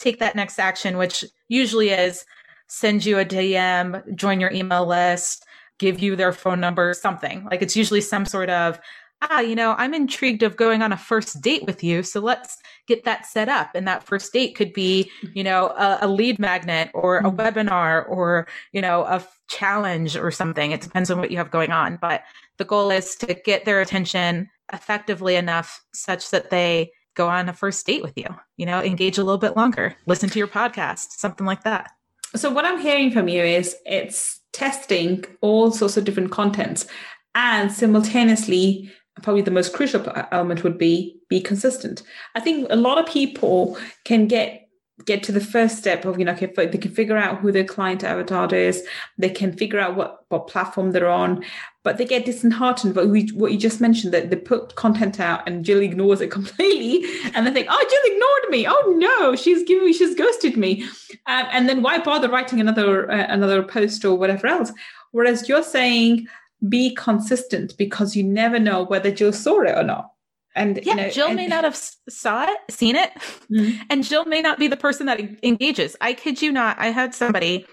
take 0.00 0.18
that 0.18 0.34
next 0.34 0.58
action, 0.58 0.96
which 0.96 1.24
usually 1.48 1.90
is 1.90 2.24
send 2.66 3.04
you 3.04 3.18
a 3.18 3.24
DM, 3.24 4.16
join 4.16 4.40
your 4.40 4.50
email 4.50 4.86
list, 4.86 5.44
give 5.78 6.00
you 6.00 6.16
their 6.16 6.32
phone 6.32 6.58
number, 6.58 6.94
something. 6.94 7.44
Like 7.50 7.62
it's 7.62 7.76
usually 7.76 8.00
some 8.00 8.24
sort 8.24 8.50
of, 8.50 8.80
ah, 9.22 9.40
you 9.40 9.54
know, 9.54 9.74
I'm 9.78 9.94
intrigued 9.94 10.42
of 10.42 10.56
going 10.56 10.82
on 10.82 10.92
a 10.92 10.96
first 10.96 11.40
date 11.40 11.64
with 11.64 11.82
you. 11.82 12.02
So 12.02 12.20
let's 12.20 12.58
get 12.86 13.04
that 13.04 13.26
set 13.26 13.48
up. 13.48 13.70
And 13.74 13.86
that 13.86 14.02
first 14.02 14.32
date 14.32 14.54
could 14.54 14.72
be, 14.72 15.10
you 15.32 15.44
know, 15.44 15.68
a, 15.68 15.98
a 16.02 16.08
lead 16.08 16.38
magnet 16.38 16.90
or 16.92 17.18
a 17.18 17.22
mm-hmm. 17.22 17.40
webinar 17.40 18.08
or, 18.08 18.46
you 18.72 18.80
know, 18.80 19.04
a 19.04 19.16
f- 19.16 19.38
challenge 19.48 20.16
or 20.16 20.30
something. 20.30 20.72
It 20.72 20.80
depends 20.80 21.10
on 21.10 21.18
what 21.18 21.30
you 21.30 21.36
have 21.36 21.50
going 21.50 21.70
on. 21.70 21.98
But 22.00 22.22
the 22.58 22.64
goal 22.64 22.90
is 22.90 23.14
to 23.16 23.34
get 23.34 23.64
their 23.64 23.80
attention 23.80 24.50
effectively 24.72 25.36
enough 25.36 25.82
such 25.92 26.30
that 26.30 26.50
they 26.50 26.90
go 27.14 27.28
on 27.28 27.48
a 27.48 27.52
first 27.52 27.86
date 27.86 28.02
with 28.02 28.16
you, 28.16 28.26
you 28.56 28.66
know, 28.66 28.82
engage 28.82 29.18
a 29.18 29.24
little 29.24 29.38
bit 29.38 29.56
longer, 29.56 29.94
listen 30.06 30.30
to 30.30 30.38
your 30.38 30.48
podcast, 30.48 31.12
something 31.12 31.46
like 31.46 31.62
that. 31.64 31.90
So 32.34 32.50
what 32.50 32.64
I'm 32.64 32.80
hearing 32.80 33.10
from 33.10 33.28
you 33.28 33.42
is 33.42 33.76
it's 33.84 34.40
testing 34.52 35.24
all 35.42 35.70
sorts 35.70 35.98
of 35.98 36.04
different 36.04 36.30
contents 36.30 36.86
and 37.34 37.70
simultaneously 37.70 38.90
probably 39.22 39.42
the 39.42 39.50
most 39.50 39.74
crucial 39.74 40.10
element 40.30 40.64
would 40.64 40.78
be 40.78 41.16
be 41.28 41.40
consistent. 41.40 42.02
I 42.34 42.40
think 42.40 42.68
a 42.70 42.76
lot 42.76 42.98
of 42.98 43.06
people 43.06 43.78
can 44.04 44.26
get 44.26 44.68
get 45.04 45.22
to 45.24 45.32
the 45.32 45.40
first 45.40 45.78
step 45.78 46.04
of 46.04 46.18
you 46.18 46.24
know 46.24 46.32
okay, 46.32 46.46
they 46.56 46.78
can 46.78 46.92
figure 46.92 47.16
out 47.16 47.38
who 47.38 47.52
their 47.52 47.64
client 47.64 48.04
avatar 48.04 48.54
is. 48.54 48.86
They 49.18 49.30
can 49.30 49.52
figure 49.52 49.80
out 49.80 49.96
what 49.96 50.24
what 50.28 50.48
platform 50.48 50.92
they're 50.92 51.08
on 51.08 51.44
but 51.84 51.98
they 51.98 52.04
get 52.04 52.24
disheartened. 52.24 52.94
But 52.94 53.08
we, 53.08 53.28
what 53.28 53.52
you 53.52 53.58
just 53.58 53.80
mentioned 53.80 54.14
that 54.14 54.30
they 54.30 54.36
put 54.36 54.74
content 54.76 55.18
out 55.18 55.46
and 55.48 55.64
jill 55.64 55.80
ignores 55.80 56.20
it 56.20 56.30
completely. 56.30 57.04
And 57.34 57.46
they 57.46 57.50
think 57.50 57.68
oh 57.70 57.86
jill 57.90 58.14
ignored 58.14 58.50
me. 58.50 58.66
Oh 58.68 58.94
no. 58.96 59.36
She's 59.36 59.62
giving 59.64 59.86
me 59.86 59.92
she's 59.92 60.14
ghosted 60.14 60.56
me. 60.56 60.84
Um, 61.26 61.46
and 61.52 61.68
then 61.68 61.82
why 61.82 61.98
bother 61.98 62.28
writing 62.28 62.60
another 62.60 63.10
uh, 63.10 63.26
another 63.28 63.62
post 63.62 64.04
or 64.04 64.16
whatever 64.16 64.46
else? 64.46 64.72
Whereas 65.10 65.48
you're 65.48 65.62
saying 65.62 66.26
be 66.68 66.94
consistent 66.94 67.76
because 67.76 68.14
you 68.14 68.22
never 68.22 68.58
know 68.58 68.84
whether 68.84 69.10
jill 69.10 69.32
saw 69.32 69.60
it 69.60 69.76
or 69.76 69.82
not 69.82 70.12
and 70.54 70.80
yeah, 70.82 70.92
you 70.92 70.96
know, 70.96 71.08
Jill 71.10 71.26
and, 71.28 71.36
may 71.36 71.46
not 71.46 71.64
have 71.64 71.76
saw 71.76 72.44
it, 72.44 72.58
seen 72.70 72.96
it, 72.96 73.10
mm-hmm. 73.50 73.82
and 73.88 74.04
Jill 74.04 74.24
may 74.26 74.42
not 74.42 74.58
be 74.58 74.68
the 74.68 74.76
person 74.76 75.06
that 75.06 75.20
engages. 75.42 75.96
I 76.00 76.12
kid 76.12 76.42
you 76.42 76.52
not. 76.52 76.78
I 76.78 76.88
had 76.88 77.14
somebody 77.14 77.66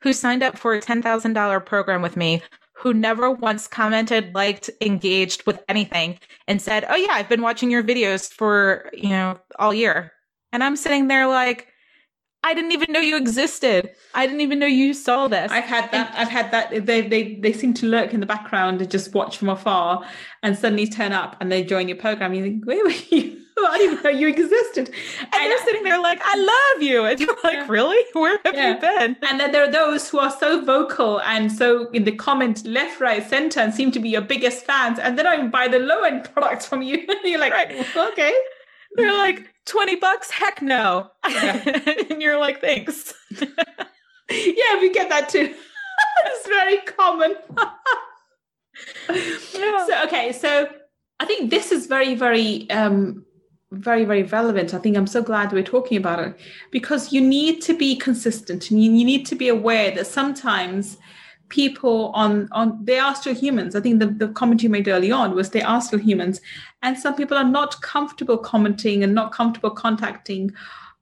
who 0.00 0.12
signed 0.12 0.42
up 0.42 0.58
for 0.58 0.74
a 0.74 0.80
ten 0.80 1.02
thousand 1.02 1.32
dollar 1.32 1.60
program 1.60 2.02
with 2.02 2.16
me 2.16 2.42
who 2.74 2.92
never 2.92 3.30
once 3.30 3.66
commented, 3.66 4.34
liked, 4.34 4.68
engaged 4.82 5.46
with 5.46 5.62
anything, 5.68 6.18
and 6.46 6.60
said, 6.60 6.84
"Oh 6.88 6.96
yeah, 6.96 7.12
I've 7.12 7.28
been 7.28 7.42
watching 7.42 7.70
your 7.70 7.82
videos 7.82 8.30
for 8.30 8.90
you 8.92 9.08
know 9.08 9.38
all 9.58 9.72
year," 9.72 10.12
and 10.52 10.62
I'm 10.62 10.76
sitting 10.76 11.08
there 11.08 11.26
like 11.26 11.68
I 12.46 12.54
didn't 12.54 12.70
even 12.70 12.92
know 12.92 13.00
you 13.00 13.16
existed. 13.16 13.90
I 14.14 14.24
didn't 14.24 14.40
even 14.40 14.60
know 14.60 14.66
you 14.66 14.94
saw 14.94 15.26
this. 15.26 15.50
I've 15.50 15.64
had 15.64 15.90
that. 15.90 16.14
I've 16.16 16.28
had 16.28 16.52
that. 16.52 16.86
They, 16.86 17.00
they 17.00 17.34
they 17.34 17.52
seem 17.52 17.74
to 17.74 17.86
lurk 17.86 18.14
in 18.14 18.20
the 18.20 18.26
background 18.26 18.80
and 18.80 18.88
just 18.88 19.12
watch 19.12 19.36
from 19.36 19.48
afar, 19.48 20.04
and 20.44 20.56
suddenly 20.56 20.86
turn 20.86 21.10
up 21.10 21.36
and 21.40 21.50
they 21.50 21.64
join 21.64 21.88
your 21.88 21.96
program. 21.96 22.34
You 22.34 22.44
think, 22.44 22.64
where 22.64 22.84
were 22.84 22.90
you? 23.10 23.42
I 23.58 23.78
didn't 23.78 24.04
know 24.04 24.10
you 24.10 24.28
existed. 24.28 24.88
And, 25.18 25.28
and 25.34 25.50
they're 25.50 25.64
sitting 25.64 25.82
there 25.82 26.00
like, 26.00 26.20
I 26.22 26.36
love 26.36 26.82
you. 26.82 27.04
And 27.06 27.18
you're 27.18 27.36
like, 27.42 27.54
yeah. 27.54 27.66
really? 27.68 28.04
Where 28.12 28.38
have 28.44 28.54
yeah. 28.54 28.74
you 28.74 28.80
been? 28.80 29.16
And 29.28 29.40
then 29.40 29.50
there 29.50 29.64
are 29.64 29.72
those 29.72 30.08
who 30.08 30.18
are 30.18 30.30
so 30.30 30.64
vocal 30.64 31.20
and 31.22 31.50
so 31.50 31.88
in 31.90 32.04
the 32.04 32.12
comment 32.12 32.64
left, 32.64 33.00
right, 33.00 33.28
center 33.28 33.58
and 33.60 33.74
seem 33.74 33.90
to 33.92 33.98
be 33.98 34.10
your 34.10 34.20
biggest 34.20 34.64
fans. 34.66 34.98
And 34.98 35.18
then 35.18 35.26
I 35.26 35.46
buy 35.48 35.66
the 35.68 35.78
low 35.78 36.02
end 36.02 36.28
products 36.34 36.66
from 36.66 36.82
you. 36.82 36.96
and 37.08 37.18
you're 37.24 37.40
like, 37.40 37.52
right. 37.52 37.96
okay. 37.96 38.34
They're 38.96 39.12
like, 39.12 39.48
20 39.66 39.96
bucks? 39.96 40.30
Heck 40.30 40.62
no. 40.62 41.10
And 41.24 42.22
you're 42.22 42.38
like, 42.38 42.60
thanks. 42.60 43.12
yeah, 43.30 44.80
we 44.80 44.90
get 44.92 45.08
that 45.08 45.28
too. 45.28 45.54
it's 46.26 46.48
very 46.48 46.78
common. 46.78 47.36
yeah. 49.08 49.86
So, 49.86 50.02
okay, 50.04 50.32
so 50.32 50.68
I 51.20 51.24
think 51.26 51.50
this 51.50 51.72
is 51.72 51.86
very, 51.86 52.14
very, 52.14 52.68
um, 52.70 53.24
very, 53.72 54.04
very 54.04 54.22
relevant. 54.22 54.74
I 54.74 54.78
think 54.78 54.96
I'm 54.96 55.06
so 55.06 55.22
glad 55.22 55.52
we're 55.52 55.62
talking 55.62 55.98
about 55.98 56.20
it 56.20 56.38
because 56.70 57.12
you 57.12 57.20
need 57.20 57.60
to 57.62 57.74
be 57.76 57.96
consistent 57.96 58.70
and 58.70 58.82
you, 58.82 58.92
you 58.92 59.04
need 59.04 59.26
to 59.26 59.34
be 59.34 59.48
aware 59.48 59.90
that 59.92 60.06
sometimes 60.06 60.98
people 61.48 62.10
on 62.14 62.48
on 62.52 62.84
they 62.84 62.98
are 62.98 63.14
still 63.14 63.34
humans. 63.34 63.76
I 63.76 63.80
think 63.80 64.00
the, 64.00 64.06
the 64.06 64.28
comment 64.28 64.62
you 64.62 64.68
made 64.68 64.88
early 64.88 65.12
on 65.12 65.34
was 65.34 65.50
they 65.50 65.62
are 65.62 65.80
still 65.80 65.98
humans. 65.98 66.40
And 66.82 66.98
some 66.98 67.14
people 67.14 67.36
are 67.36 67.44
not 67.44 67.80
comfortable 67.82 68.38
commenting 68.38 69.02
and 69.02 69.14
not 69.14 69.32
comfortable 69.32 69.70
contacting 69.70 70.52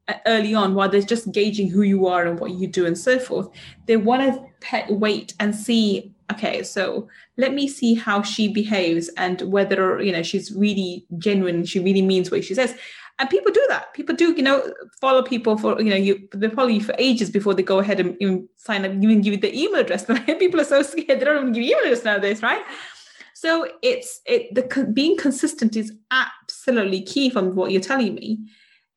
uh, 0.08 0.14
early 0.26 0.54
on 0.54 0.74
while 0.74 0.88
they're 0.88 1.02
just 1.02 1.32
gauging 1.32 1.70
who 1.70 1.82
you 1.82 2.06
are 2.06 2.26
and 2.26 2.38
what 2.38 2.52
you 2.52 2.66
do 2.66 2.86
and 2.86 2.96
so 2.96 3.18
forth. 3.18 3.48
They 3.86 3.96
want 3.96 4.22
to 4.70 4.86
wait 4.90 5.34
and 5.40 5.54
see 5.54 6.14
okay 6.32 6.62
so 6.62 7.06
let 7.36 7.52
me 7.52 7.68
see 7.68 7.94
how 7.94 8.22
she 8.22 8.48
behaves 8.48 9.10
and 9.18 9.42
whether 9.42 10.00
you 10.00 10.10
know 10.10 10.22
she's 10.22 10.50
really 10.52 11.04
genuine 11.18 11.66
she 11.66 11.78
really 11.78 12.00
means 12.00 12.30
what 12.30 12.42
she 12.42 12.54
says 12.54 12.74
and 13.18 13.30
people 13.30 13.52
do 13.52 13.64
that. 13.68 13.94
People 13.94 14.16
do 14.16 14.32
you 14.32 14.42
know 14.42 14.72
follow 15.00 15.22
people 15.22 15.56
for 15.56 15.80
you 15.80 15.90
know 15.90 15.96
you 15.96 16.28
they 16.34 16.48
follow 16.48 16.68
you 16.68 16.80
for 16.80 16.94
ages 16.98 17.30
before 17.30 17.54
they 17.54 17.62
go 17.62 17.78
ahead 17.78 18.00
and 18.00 18.16
even 18.20 18.48
sign 18.56 18.84
up 18.84 18.92
even 18.92 19.20
give 19.20 19.34
you 19.34 19.40
the 19.40 19.56
email 19.56 19.80
address. 19.80 20.04
People 20.26 20.60
are 20.60 20.64
so 20.64 20.82
scared. 20.82 21.20
They 21.20 21.24
don't 21.24 21.40
even 21.40 21.52
give 21.52 21.62
you 21.62 21.76
email 21.76 21.92
address 21.92 22.04
nowadays 22.04 22.42
right? 22.42 22.62
So 23.34 23.68
it's 23.82 24.20
it 24.26 24.54
the 24.54 24.90
being 24.92 25.16
consistent 25.16 25.76
is 25.76 25.92
absolutely 26.10 27.02
key 27.02 27.30
from 27.30 27.54
what 27.54 27.70
you're 27.70 27.80
telling 27.80 28.14
me. 28.14 28.40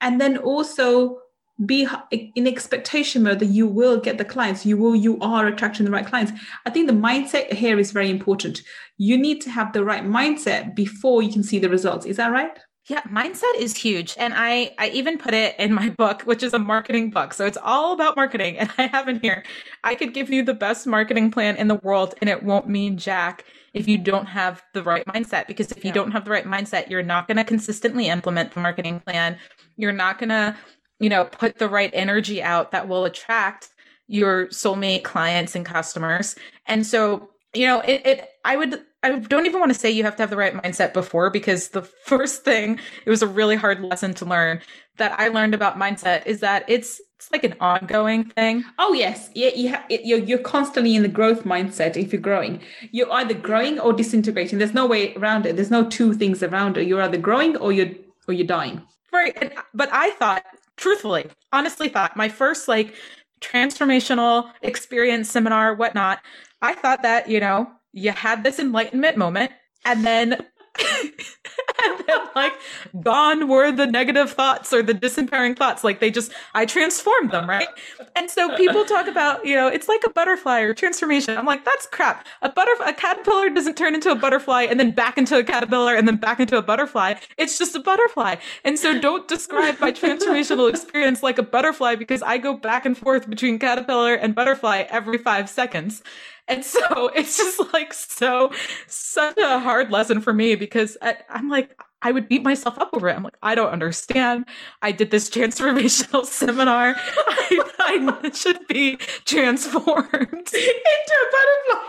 And 0.02 0.20
then 0.20 0.38
also 0.38 1.20
be 1.66 1.88
in 2.36 2.46
expectation 2.48 3.24
mode 3.24 3.40
that 3.40 3.48
you 3.48 3.68
will 3.68 4.00
get 4.00 4.18
the 4.18 4.26
clients. 4.26 4.66
You 4.66 4.78
will 4.78 4.96
you 4.96 5.20
are 5.20 5.48
attracting 5.48 5.86
the 5.86 5.92
right 5.92 6.06
clients. 6.06 6.32
I 6.66 6.72
think 6.72 6.88
the 6.88 6.94
mindset 6.94 7.54
here 7.54 7.78
is 7.78 7.92
very 7.92 8.10
important. 8.10 8.62
You 8.98 9.18
need 9.18 9.42
to 9.42 9.52
have 9.52 9.74
the 9.74 9.84
right 9.84 10.04
mindset 10.04 10.76
before 10.76 11.22
you 11.22 11.32
can 11.32 11.44
see 11.44 11.60
the 11.60 11.70
results. 11.70 12.06
Is 12.06 12.18
that 12.18 12.32
right 12.32 12.58
yeah, 12.88 13.02
mindset 13.04 13.54
is 13.58 13.76
huge. 13.76 14.16
And 14.18 14.34
I, 14.34 14.74
I 14.78 14.90
even 14.90 15.18
put 15.18 15.34
it 15.34 15.60
in 15.60 15.74
my 15.74 15.90
book, 15.90 16.22
which 16.22 16.42
is 16.42 16.54
a 16.54 16.60
marketing 16.60 17.10
book. 17.10 17.34
So 17.34 17.46
it's 17.46 17.58
all 17.62 17.94
about 17.94 18.16
marketing. 18.16 18.58
And 18.68 18.72
I 18.78 18.88
have 18.88 19.10
in 19.10 19.20
here, 19.20 19.44
I 19.84 19.94
could 19.94 20.14
give 20.14 20.30
you 20.30 20.42
the 20.42 20.54
best 20.54 20.88
marketing 20.88 21.30
plan 21.32 21.58
in 21.58 21.68
the 21.68 21.76
world 21.76 22.16
and 22.22 22.30
it 22.30 22.44
won't 22.44 22.70
mean 22.70 22.98
jack 22.98 23.44
if 23.74 23.88
you 23.88 23.98
don't 23.98 24.26
have 24.26 24.64
the 24.74 24.84
right 24.84 25.06
mindset. 25.06 25.48
Because 25.48 25.72
if 25.72 25.84
you 25.84 25.92
don't 25.92 26.12
have 26.12 26.24
the 26.24 26.32
right 26.32 26.46
mindset, 26.46 26.90
you're 26.90 27.04
not 27.04 27.28
going 27.28 27.38
to 27.38 27.44
consistently 27.44 28.08
implement 28.08 28.54
the 28.54 28.62
marketing 28.62 29.02
plan. 29.02 29.38
You're 29.76 29.92
not 29.92 30.18
going 30.18 30.30
to, 30.30 30.56
you 31.00 31.10
know, 31.10 31.26
put 31.26 31.58
the 31.58 31.68
right 31.70 31.92
energy 31.94 32.42
out 32.42 32.72
that 32.72 32.88
will 32.88 33.04
attract 33.04 33.70
your 34.08 34.48
soulmate 34.48 35.04
clients 35.04 35.56
and 35.56 35.66
customers. 35.66 36.36
And 36.66 36.86
so, 36.86 37.30
you 37.54 37.66
know, 37.66 37.82
it, 37.82 38.06
it 38.06 38.30
I 38.46 38.56
would 38.56 38.82
I 39.04 39.20
don't 39.20 39.46
even 39.46 39.60
want 39.60 39.72
to 39.72 39.78
say 39.78 39.92
you 39.92 40.04
have 40.04 40.16
to 40.16 40.24
have 40.24 40.30
the 40.30 40.38
right 40.38 40.54
mindset 40.54 40.94
before 40.94 41.30
because 41.30 41.70
the 41.70 41.84
first 41.84 42.44
thing 42.44 42.80
it 43.06 43.10
was 43.10 43.22
a 43.22 43.28
really 43.28 43.56
hard 43.56 43.82
lesson 43.82 44.14
to 44.16 44.26
learn 44.26 44.62
that 44.98 45.18
I 45.20 45.28
learned 45.28 45.54
about 45.54 45.78
mindset 45.78 46.26
is 46.26 46.40
that 46.40 46.66
it's 46.68 47.00
it's 47.16 47.32
like 47.32 47.44
an 47.44 47.56
ongoing 47.60 48.26
thing. 48.26 48.64
Oh 48.78 48.94
yes, 48.94 49.30
yeah, 49.34 49.50
you 49.56 49.70
ha- 49.70 49.86
you're 49.90 50.20
you're 50.20 50.40
constantly 50.40 50.96
in 50.96 51.02
the 51.02 51.08
growth 51.08 51.44
mindset. 51.44 51.98
If 51.98 52.12
you're 52.12 52.22
growing, 52.22 52.62
you're 52.92 53.12
either 53.12 53.34
growing 53.34 53.80
or 53.80 53.94
disintegrating. 53.94 54.60
There's 54.60 54.74
no 54.74 54.86
way 54.86 55.16
around 55.16 55.46
it. 55.46 55.56
There's 55.56 55.72
no 55.72 55.88
two 55.88 56.14
things 56.14 56.44
around 56.44 56.78
it. 56.78 56.88
You're 56.88 57.02
either 57.02 57.18
growing 57.18 57.58
or 57.58 57.72
you're 57.72 57.90
or 58.28 58.34
you're 58.34 58.48
dying. 58.48 58.82
Right, 59.12 59.36
and, 59.42 59.54
but 59.74 59.90
I 59.92 60.12
thought, 60.12 60.44
truthfully, 60.76 61.28
honestly, 61.52 61.90
thought 61.90 62.18
my 62.18 62.30
first 62.30 62.68
like 62.68 62.94
transformational 63.42 64.52
experience 64.62 65.30
seminar, 65.30 65.74
whatnot. 65.74 66.20
I 66.62 66.74
thought 66.74 67.04
that 67.04 67.30
you 67.30 67.40
know 67.40 67.72
you 67.94 68.12
had 68.12 68.44
this 68.44 68.60
enlightenment 68.60 69.18
moment 69.18 69.52
and 69.86 70.06
then 70.06 70.46
and 71.84 72.04
then 72.08 72.20
like 72.36 72.54
gone 73.02 73.48
were 73.48 73.72
the 73.72 73.88
negative 73.88 74.32
thoughts 74.32 74.72
or 74.74 74.84
the 74.84 74.94
disempowering 74.94 75.58
thoughts. 75.58 75.84
Like 75.84 76.00
they 76.00 76.12
just 76.12 76.32
i 76.54 76.66
transformed 76.66 77.32
them 77.32 77.50
right? 77.50 77.68
And 78.16 78.30
so 78.30 78.56
people 78.56 78.86
talk 78.86 79.08
about 79.08 79.46
you 79.46 79.56
know 79.56 79.68
it's 79.68 79.88
like 79.88 80.04
a 80.06 80.10
butterfly 80.10 80.62
or 80.62 80.74
transformation. 80.74 81.38
I'm 81.38 81.46
like 81.46 81.66
that's 81.66 81.88
crap. 81.88 82.28
A 82.42 82.50
butterfly 82.50 82.90
a 82.90 82.94
caterpillar 82.94 83.50
doesn't 83.50 83.76
turn 83.76 83.96
into 83.96 84.12
a 84.12 84.16
butterfly 84.16 84.64
and 84.64 84.80
then 84.80 84.92
back 84.92 85.18
into 85.18 85.38
a 85.38 85.44
caterpillar 85.44 85.96
and 85.96 86.08
then 86.08 86.18
back 86.18 86.40
into 86.40 86.58
a 86.58 86.62
butterfly. 86.62 87.16
It's 87.38 87.58
just 87.58 87.76
a 87.76 87.80
butterfly. 87.80 88.36
And 88.64 88.78
so 88.78 89.00
don't 89.00 89.28
describe 89.28 89.80
my 89.80 89.92
transformational 89.92 90.70
experience 90.70 91.24
like 91.24 91.38
a 91.38 91.44
butterfly 91.44 91.96
because 91.96 92.22
i 92.22 92.38
go 92.38 92.54
back 92.56 92.86
and 92.86 92.98
forth 92.98 93.30
between 93.30 93.60
caterpillar 93.60 94.14
and 94.14 94.36
butterfly 94.36 94.86
every 94.90 95.18
five 95.18 95.50
seconds 95.50 96.04
and 96.48 96.64
so 96.64 97.08
it's 97.16 97.38
just 97.38 97.62
like 97.74 97.94
so, 97.94 98.52
such 98.88 99.38
a 99.38 99.60
hard 99.60 99.92
lesson 99.92 100.22
for 100.22 100.34
me 100.34 100.56
because 100.56 100.98
I, 101.02 101.18
I'm 101.30 101.50
like, 101.50 101.80
I 102.02 102.12
would 102.12 102.28
beat 102.28 102.44
myself 102.44 102.78
up 102.78 102.92
over 102.94 103.10
it. 103.10 103.16
I'm 103.16 103.24
like, 103.24 103.38
I 103.42 103.56
don't 103.56 103.72
understand. 103.72 104.46
I 104.82 104.92
did 104.92 105.12
this 105.12 105.30
transformational 105.38 106.26
seminar. 106.26 106.96
I, 106.98 107.72
I 107.80 108.30
should 108.34 108.68
be 108.68 108.98
transformed 109.26 110.22
into 110.32 110.58
a 110.58 111.32
butterfly. 111.32 111.88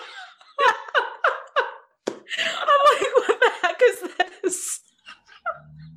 I'm 2.40 2.78
like, 2.92 3.16
what 3.16 3.40
the 3.40 3.50
heck 3.62 3.80
is 3.82 4.02
this? 4.42 4.80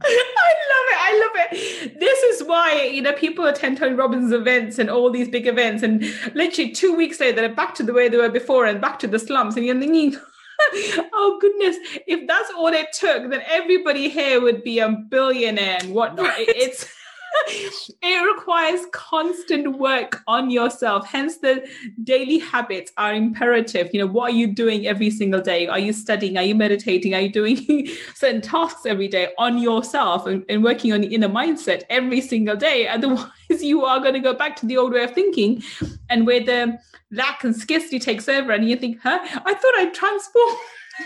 I 0.05 0.53
love 0.71 0.87
it. 0.87 0.97
I 0.99 1.19
love 1.19 1.47
it. 1.51 1.99
This 1.99 2.23
is 2.23 2.47
why, 2.47 2.83
you 2.83 3.01
know, 3.01 3.13
people 3.13 3.45
attend 3.45 3.77
Tony 3.77 3.95
Robbins 3.95 4.31
events 4.31 4.79
and 4.79 4.89
all 4.89 5.11
these 5.11 5.29
big 5.29 5.47
events, 5.47 5.83
and 5.83 6.01
literally 6.33 6.71
two 6.71 6.95
weeks 6.95 7.19
later, 7.19 7.35
they're 7.35 7.53
back 7.53 7.75
to 7.75 7.83
the 7.83 7.93
way 7.93 8.09
they 8.09 8.17
were 8.17 8.29
before 8.29 8.65
and 8.65 8.81
back 8.81 8.99
to 8.99 9.07
the 9.07 9.19
slums. 9.19 9.55
And 9.55 9.65
you're 9.65 9.79
thinking, 9.79 10.19
oh 11.13 11.37
goodness, 11.39 11.77
if 12.07 12.27
that's 12.27 12.51
all 12.55 12.67
it 12.67 12.93
took, 12.93 13.29
then 13.29 13.41
everybody 13.47 14.09
here 14.09 14.41
would 14.41 14.63
be 14.63 14.79
a 14.79 14.89
billionaire 14.89 15.77
and 15.81 15.93
whatnot. 15.93 16.33
It's 16.37 16.87
it 17.47 18.35
requires 18.35 18.85
constant 18.91 19.77
work 19.77 20.21
on 20.27 20.49
yourself. 20.49 21.07
Hence, 21.07 21.37
the 21.37 21.67
daily 22.03 22.39
habits 22.39 22.91
are 22.97 23.13
imperative. 23.13 23.89
You 23.93 24.01
know, 24.01 24.11
what 24.11 24.31
are 24.31 24.35
you 24.35 24.47
doing 24.47 24.87
every 24.87 25.09
single 25.09 25.41
day? 25.41 25.67
Are 25.67 25.79
you 25.79 25.93
studying? 25.93 26.37
Are 26.37 26.43
you 26.43 26.55
meditating? 26.55 27.13
Are 27.13 27.21
you 27.21 27.31
doing 27.31 27.87
certain 28.15 28.41
tasks 28.41 28.85
every 28.85 29.07
day 29.07 29.29
on 29.37 29.57
yourself 29.57 30.25
and, 30.27 30.43
and 30.49 30.63
working 30.63 30.93
on 30.93 31.01
the 31.01 31.13
inner 31.13 31.29
mindset 31.29 31.83
every 31.89 32.21
single 32.21 32.55
day? 32.55 32.87
Otherwise, 32.87 33.29
you 33.59 33.85
are 33.85 33.99
going 33.99 34.13
to 34.13 34.19
go 34.19 34.33
back 34.33 34.55
to 34.57 34.65
the 34.65 34.77
old 34.77 34.93
way 34.93 35.03
of 35.03 35.11
thinking 35.11 35.63
and 36.09 36.25
where 36.27 36.43
the 36.43 36.77
lack 37.11 37.43
and 37.43 37.55
scarcity 37.55 37.99
takes 37.99 38.29
over, 38.29 38.51
and 38.51 38.69
you 38.69 38.75
think, 38.75 38.99
huh, 39.01 39.19
I 39.21 39.53
thought 39.53 39.75
I'd 39.75 39.93
transform. 39.93 40.55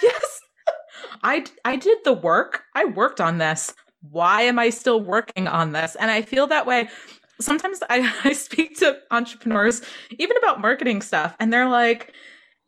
yes. 0.01 0.41
I, 1.23 1.45
I 1.63 1.75
did 1.75 1.99
the 2.03 2.13
work. 2.13 2.63
I 2.75 2.85
worked 2.85 3.19
on 3.19 3.37
this 3.37 3.73
why 4.11 4.43
am 4.43 4.59
I 4.59 4.69
still 4.69 5.01
working 5.01 5.47
on 5.47 5.71
this? 5.71 5.95
And 5.95 6.11
I 6.11 6.21
feel 6.21 6.47
that 6.47 6.65
way. 6.65 6.89
Sometimes 7.39 7.81
I, 7.89 8.13
I 8.23 8.33
speak 8.33 8.77
to 8.79 8.97
entrepreneurs, 9.11 9.81
even 10.17 10.37
about 10.37 10.61
marketing 10.61 11.01
stuff, 11.01 11.35
and 11.39 11.51
they're 11.51 11.69
like, 11.69 12.13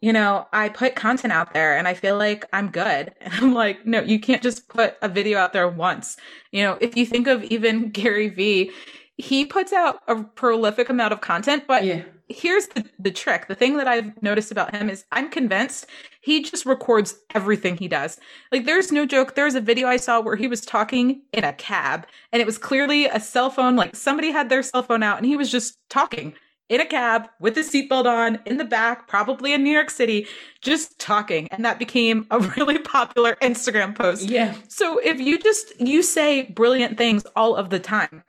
you 0.01 0.13
know, 0.13 0.47
I 0.53 0.69
put 0.69 0.95
content 0.95 1.33
out 1.33 1.53
there 1.55 1.75
and 1.75 1.87
I 1.87 1.95
feel 1.95 2.17
like 2.17 2.45
I'm 2.53 2.69
good. 2.69 3.13
And 3.21 3.33
I'm 3.33 3.53
like, 3.53 3.85
no, 3.85 4.01
you 4.01 4.19
can't 4.19 4.43
just 4.43 4.67
put 4.69 4.95
a 5.01 5.09
video 5.09 5.39
out 5.39 5.53
there 5.53 5.67
once. 5.67 6.17
You 6.51 6.63
know, 6.63 6.77
if 6.79 6.95
you 6.95 7.05
think 7.05 7.27
of 7.27 7.43
even 7.45 7.89
Gary 7.89 8.29
Vee, 8.29 8.71
he 9.17 9.45
puts 9.45 9.73
out 9.73 10.01
a 10.07 10.23
prolific 10.23 10.89
amount 10.89 11.13
of 11.13 11.21
content, 11.21 11.63
but 11.67 11.83
yeah 11.83 12.03
here's 12.29 12.67
the, 12.67 12.85
the 12.99 13.11
trick. 13.11 13.47
The 13.47 13.55
thing 13.55 13.77
that 13.77 13.87
I've 13.87 14.21
noticed 14.21 14.51
about 14.51 14.75
him 14.75 14.89
is 14.89 15.05
I'm 15.11 15.29
convinced 15.29 15.85
he 16.21 16.41
just 16.41 16.65
records 16.65 17.15
everything 17.33 17.77
he 17.77 17.87
does. 17.87 18.19
Like 18.51 18.65
there's 18.65 18.91
no 18.91 19.05
joke. 19.05 19.35
There's 19.35 19.55
a 19.55 19.61
video 19.61 19.87
I 19.87 19.97
saw 19.97 20.19
where 20.19 20.35
he 20.35 20.47
was 20.47 20.61
talking 20.61 21.21
in 21.33 21.43
a 21.43 21.53
cab 21.53 22.05
and 22.31 22.41
it 22.41 22.45
was 22.45 22.57
clearly 22.57 23.05
a 23.05 23.19
cell 23.19 23.49
phone. 23.49 23.75
Like 23.75 23.95
somebody 23.95 24.31
had 24.31 24.49
their 24.49 24.63
cell 24.63 24.83
phone 24.83 25.03
out 25.03 25.17
and 25.17 25.25
he 25.25 25.37
was 25.37 25.51
just 25.51 25.77
talking 25.89 26.33
in 26.69 26.81
a 26.81 26.85
cab 26.85 27.29
with 27.39 27.55
his 27.55 27.71
seatbelt 27.71 28.05
on 28.05 28.39
in 28.45 28.57
the 28.57 28.65
back, 28.65 29.07
probably 29.07 29.53
in 29.53 29.63
New 29.63 29.71
York 29.71 29.89
City, 29.89 30.27
just 30.61 30.99
talking. 30.99 31.47
And 31.51 31.63
that 31.63 31.79
became 31.79 32.27
a 32.29 32.39
really 32.57 32.79
popular 32.79 33.37
Instagram 33.41 33.95
post. 33.95 34.29
Yeah. 34.29 34.55
So 34.67 34.99
if 34.99 35.19
you 35.19 35.39
just, 35.39 35.79
you 35.79 36.03
say 36.03 36.43
brilliant 36.43 36.97
things 36.97 37.25
all 37.35 37.55
of 37.55 37.69
the 37.69 37.79
time, 37.79 38.23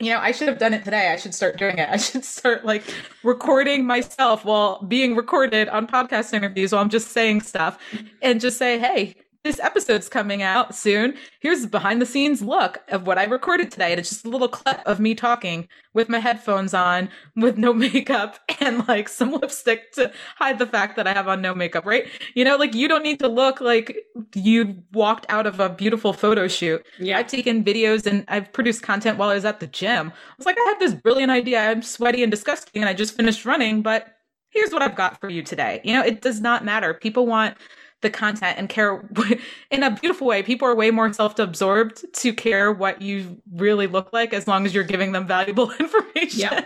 you 0.00 0.10
know, 0.10 0.18
I 0.18 0.32
should 0.32 0.48
have 0.48 0.58
done 0.58 0.72
it 0.72 0.84
today. 0.84 1.12
I 1.12 1.16
should 1.16 1.34
start 1.34 1.58
doing 1.58 1.78
it. 1.78 1.88
I 1.88 1.98
should 1.98 2.24
start 2.24 2.64
like 2.64 2.82
recording 3.22 3.86
myself 3.86 4.44
while 4.44 4.82
being 4.82 5.14
recorded 5.14 5.68
on 5.68 5.86
podcast 5.86 6.32
interviews 6.32 6.72
while 6.72 6.80
I'm 6.80 6.88
just 6.88 7.08
saying 7.08 7.42
stuff 7.42 7.78
and 8.22 8.40
just 8.40 8.56
say, 8.56 8.78
hey, 8.78 9.14
this 9.42 9.58
episode's 9.60 10.08
coming 10.08 10.42
out 10.42 10.74
soon. 10.74 11.16
Here's 11.40 11.64
behind 11.64 12.02
the 12.02 12.06
scenes 12.06 12.42
look 12.42 12.82
of 12.88 13.06
what 13.06 13.16
I 13.16 13.24
recorded 13.24 13.70
today. 13.70 13.90
And 13.90 13.98
it's 13.98 14.10
just 14.10 14.26
a 14.26 14.28
little 14.28 14.48
clip 14.48 14.80
of 14.84 15.00
me 15.00 15.14
talking 15.14 15.66
with 15.94 16.10
my 16.10 16.18
headphones 16.18 16.74
on, 16.74 17.08
with 17.36 17.56
no 17.56 17.72
makeup 17.74 18.38
and 18.60 18.86
like 18.86 19.08
some 19.08 19.32
lipstick 19.32 19.92
to 19.92 20.12
hide 20.36 20.58
the 20.58 20.66
fact 20.66 20.96
that 20.96 21.06
I 21.06 21.14
have 21.14 21.26
on 21.26 21.40
no 21.40 21.54
makeup, 21.54 21.86
right? 21.86 22.06
You 22.34 22.44
know, 22.44 22.56
like 22.56 22.74
you 22.74 22.86
don't 22.86 23.02
need 23.02 23.18
to 23.20 23.28
look 23.28 23.62
like 23.62 23.96
you 24.34 24.82
walked 24.92 25.24
out 25.30 25.46
of 25.46 25.58
a 25.58 25.70
beautiful 25.70 26.12
photo 26.12 26.46
shoot. 26.46 26.84
Yeah. 26.98 27.18
I've 27.18 27.26
taken 27.26 27.64
videos 27.64 28.04
and 28.06 28.24
I've 28.28 28.52
produced 28.52 28.82
content 28.82 29.16
while 29.16 29.30
I 29.30 29.34
was 29.34 29.46
at 29.46 29.60
the 29.60 29.66
gym. 29.66 30.08
I 30.10 30.34
was 30.36 30.46
like, 30.46 30.58
I 30.58 30.64
had 30.68 30.80
this 30.80 30.94
brilliant 30.94 31.32
idea. 31.32 31.60
I'm 31.60 31.82
sweaty 31.82 32.22
and 32.22 32.30
disgusting 32.30 32.82
and 32.82 32.90
I 32.90 32.92
just 32.92 33.16
finished 33.16 33.46
running, 33.46 33.80
but 33.80 34.16
here's 34.50 34.72
what 34.72 34.82
I've 34.82 34.96
got 34.96 35.18
for 35.18 35.30
you 35.30 35.42
today. 35.42 35.80
You 35.82 35.94
know, 35.94 36.04
it 36.04 36.20
does 36.20 36.40
not 36.40 36.64
matter. 36.64 36.92
People 36.92 37.26
want 37.26 37.56
the 38.02 38.10
content 38.10 38.56
and 38.58 38.68
care 38.68 39.02
in 39.70 39.82
a 39.82 39.90
beautiful 39.90 40.26
way. 40.26 40.42
People 40.42 40.68
are 40.68 40.74
way 40.74 40.90
more 40.90 41.12
self-absorbed 41.12 42.12
to 42.14 42.32
care 42.32 42.72
what 42.72 43.02
you 43.02 43.40
really 43.52 43.86
look 43.86 44.12
like 44.12 44.32
as 44.32 44.48
long 44.48 44.66
as 44.66 44.74
you're 44.74 44.84
giving 44.84 45.12
them 45.12 45.26
valuable 45.26 45.70
information. 45.80 46.40
Yeah. 46.40 46.64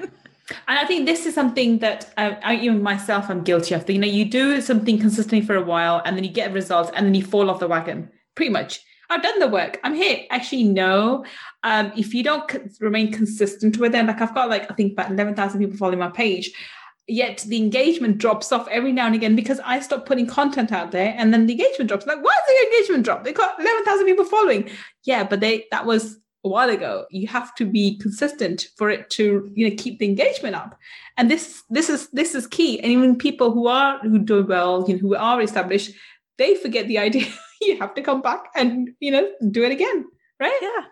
And 0.69 0.79
I 0.79 0.85
think 0.85 1.07
this 1.07 1.25
is 1.25 1.35
something 1.35 1.79
that 1.79 2.13
uh, 2.17 2.35
I, 2.43 2.57
even 2.57 2.83
myself, 2.83 3.31
I'm 3.31 3.43
guilty 3.43 3.75
of. 3.75 3.89
You 3.89 3.99
know, 3.99 4.07
you 4.07 4.27
do 4.27 4.61
something 4.61 4.99
consistently 4.99 5.41
for 5.41 5.57
a 5.57 5.63
while, 5.63 6.03
and 6.05 6.17
then 6.17 6.25
you 6.25 6.31
get 6.31 6.53
results, 6.53 6.91
and 6.95 7.07
then 7.07 7.15
you 7.15 7.25
fall 7.25 7.49
off 7.49 7.61
the 7.61 7.67
wagon. 7.69 8.11
Pretty 8.35 8.51
much, 8.51 8.81
I've 9.09 9.23
done 9.23 9.39
the 9.39 9.49
work. 9.49 9.81
I'm 9.85 9.95
here. 9.95 10.19
Actually, 10.31 10.65
no. 10.65 11.25
Um, 11.63 11.93
if 11.97 12.13
you 12.13 12.23
don't 12.23 12.51
remain 12.81 13.11
consistent 13.11 13.79
with 13.79 13.95
it, 13.95 14.05
like 14.05 14.21
I've 14.21 14.35
got 14.35 14.51
like 14.51 14.71
I 14.71 14.75
think 14.75 14.93
about 14.93 15.11
eleven 15.11 15.35
thousand 15.35 15.61
people 15.61 15.79
following 15.79 15.99
my 15.99 16.11
page, 16.11 16.53
yet 17.07 17.45
the 17.49 17.59
engagement 17.59 18.19
drops 18.19 18.53
off 18.53 18.67
every 18.69 18.93
now 18.93 19.07
and 19.07 19.15
again 19.15 19.37
because 19.37 19.61
I 19.65 19.81
stop 19.81 20.07
putting 20.07 20.27
content 20.27 20.73
out 20.73 20.91
there 20.91 21.15
and 21.17 21.33
then 21.33 21.47
the 21.47 21.53
engagement 21.53 21.89
drops. 21.89 22.07
Like, 22.07 22.23
why 22.23 22.33
is 22.33 22.49
the 22.49 22.77
engagement 22.77 23.05
drop? 23.05 23.25
They 23.25 23.33
got 23.33 23.61
11,000 23.61 24.07
people 24.07 24.25
following. 24.25 24.71
Yeah, 25.05 25.25
but 25.25 25.41
they 25.41 25.67
that 25.71 25.87
was 25.87 26.19
a 26.45 26.49
while 26.49 26.71
ago. 26.71 27.07
You 27.11 27.27
have 27.29 27.55
to 27.57 27.65
be 27.65 27.99
consistent 27.99 28.69
for 28.77 28.91
it 28.91 29.11
to, 29.11 29.51
you 29.55 29.69
know, 29.69 29.77
keep 29.77 29.99
the 29.99 30.07
engagement 30.07 30.55
up. 30.55 30.79
And 31.17 31.31
this 31.31 31.63
this 31.71 31.89
is 31.89 32.09
this 32.11 32.35
is 32.35 32.47
key. 32.47 32.81
And 32.81 32.91
even 32.91 33.17
people 33.17 33.53
who 33.53 33.67
are 33.67 33.99
who 34.01 34.19
do 34.19 34.45
well, 34.45 34.85
you 34.89 34.95
know, 34.95 35.01
who 35.01 35.15
are 35.15 35.41
established, 35.41 35.93
they 36.39 36.55
forget 36.55 36.89
the 36.89 36.99
idea 36.99 37.27
you 37.61 37.79
have 37.79 37.95
to 37.95 38.03
come 38.03 38.23
back 38.23 38.45
and, 38.55 38.91
you 39.01 39.11
know, 39.11 39.29
do 39.51 39.65
it 39.65 39.73
again. 39.73 40.07
Right? 40.41 40.59
Yeah. 40.61 40.85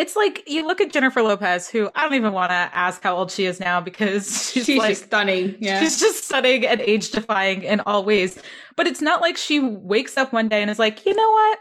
It's 0.00 0.16
like 0.16 0.44
you 0.46 0.66
look 0.66 0.80
at 0.80 0.90
Jennifer 0.94 1.20
Lopez, 1.20 1.68
who 1.68 1.90
I 1.94 2.04
don't 2.04 2.14
even 2.14 2.32
want 2.32 2.48
to 2.48 2.54
ask 2.54 3.02
how 3.02 3.14
old 3.14 3.30
she 3.30 3.44
is 3.44 3.60
now 3.60 3.82
because 3.82 4.50
she's, 4.50 4.64
she's 4.64 4.78
like, 4.78 4.88
just 4.92 5.04
stunning. 5.04 5.56
Yeah. 5.60 5.78
She's 5.78 6.00
just 6.00 6.24
stunning 6.24 6.66
and 6.66 6.80
age 6.80 7.10
defying 7.10 7.64
in 7.64 7.80
all 7.80 8.02
ways. 8.02 8.38
But 8.76 8.86
it's 8.86 9.02
not 9.02 9.20
like 9.20 9.36
she 9.36 9.60
wakes 9.60 10.16
up 10.16 10.32
one 10.32 10.48
day 10.48 10.62
and 10.62 10.70
is 10.70 10.78
like, 10.78 11.04
you 11.04 11.14
know 11.14 11.30
what? 11.30 11.58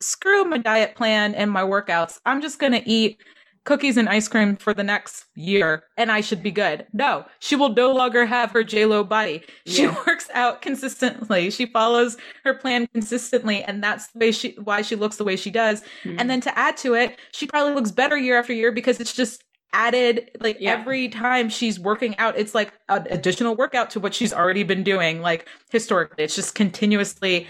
Screw 0.00 0.44
my 0.44 0.58
diet 0.58 0.96
plan 0.96 1.34
and 1.34 1.50
my 1.50 1.62
workouts. 1.62 2.20
I'm 2.26 2.42
just 2.42 2.58
going 2.58 2.72
to 2.72 2.86
eat 2.86 3.22
cookies 3.64 3.96
and 3.96 4.08
ice 4.08 4.28
cream 4.28 4.56
for 4.56 4.74
the 4.74 4.82
next 4.82 5.26
year 5.34 5.84
and 5.96 6.10
I 6.10 6.20
should 6.20 6.42
be 6.42 6.50
good. 6.50 6.86
No, 6.92 7.24
she 7.38 7.54
will 7.54 7.68
no 7.74 7.92
longer 7.92 8.26
have 8.26 8.50
her 8.50 8.64
Lo 8.86 9.04
body. 9.04 9.42
She 9.66 9.84
yeah. 9.84 9.94
works 10.06 10.28
out 10.34 10.62
consistently. 10.62 11.50
She 11.50 11.66
follows 11.66 12.16
her 12.44 12.54
plan 12.54 12.88
consistently. 12.88 13.62
And 13.62 13.82
that's 13.82 14.08
the 14.08 14.18
way 14.18 14.32
she, 14.32 14.56
why 14.62 14.82
she 14.82 14.96
looks 14.96 15.16
the 15.16 15.24
way 15.24 15.36
she 15.36 15.50
does. 15.50 15.82
Mm-hmm. 16.04 16.16
And 16.18 16.28
then 16.28 16.40
to 16.40 16.58
add 16.58 16.76
to 16.78 16.94
it, 16.94 17.18
she 17.32 17.46
probably 17.46 17.74
looks 17.74 17.90
better 17.90 18.16
year 18.16 18.38
after 18.38 18.52
year 18.52 18.72
because 18.72 19.00
it's 19.00 19.14
just 19.14 19.44
added 19.72 20.30
like 20.40 20.58
yeah. 20.60 20.72
every 20.72 21.08
time 21.08 21.48
she's 21.48 21.80
working 21.80 22.14
out 22.18 22.36
it's 22.36 22.54
like 22.54 22.74
an 22.90 23.06
additional 23.08 23.56
workout 23.56 23.88
to 23.88 23.98
what 23.98 24.12
she's 24.12 24.30
already 24.30 24.62
been 24.62 24.84
doing 24.84 25.22
like 25.22 25.48
historically 25.70 26.22
it's 26.22 26.36
just 26.36 26.54
continuously 26.54 27.46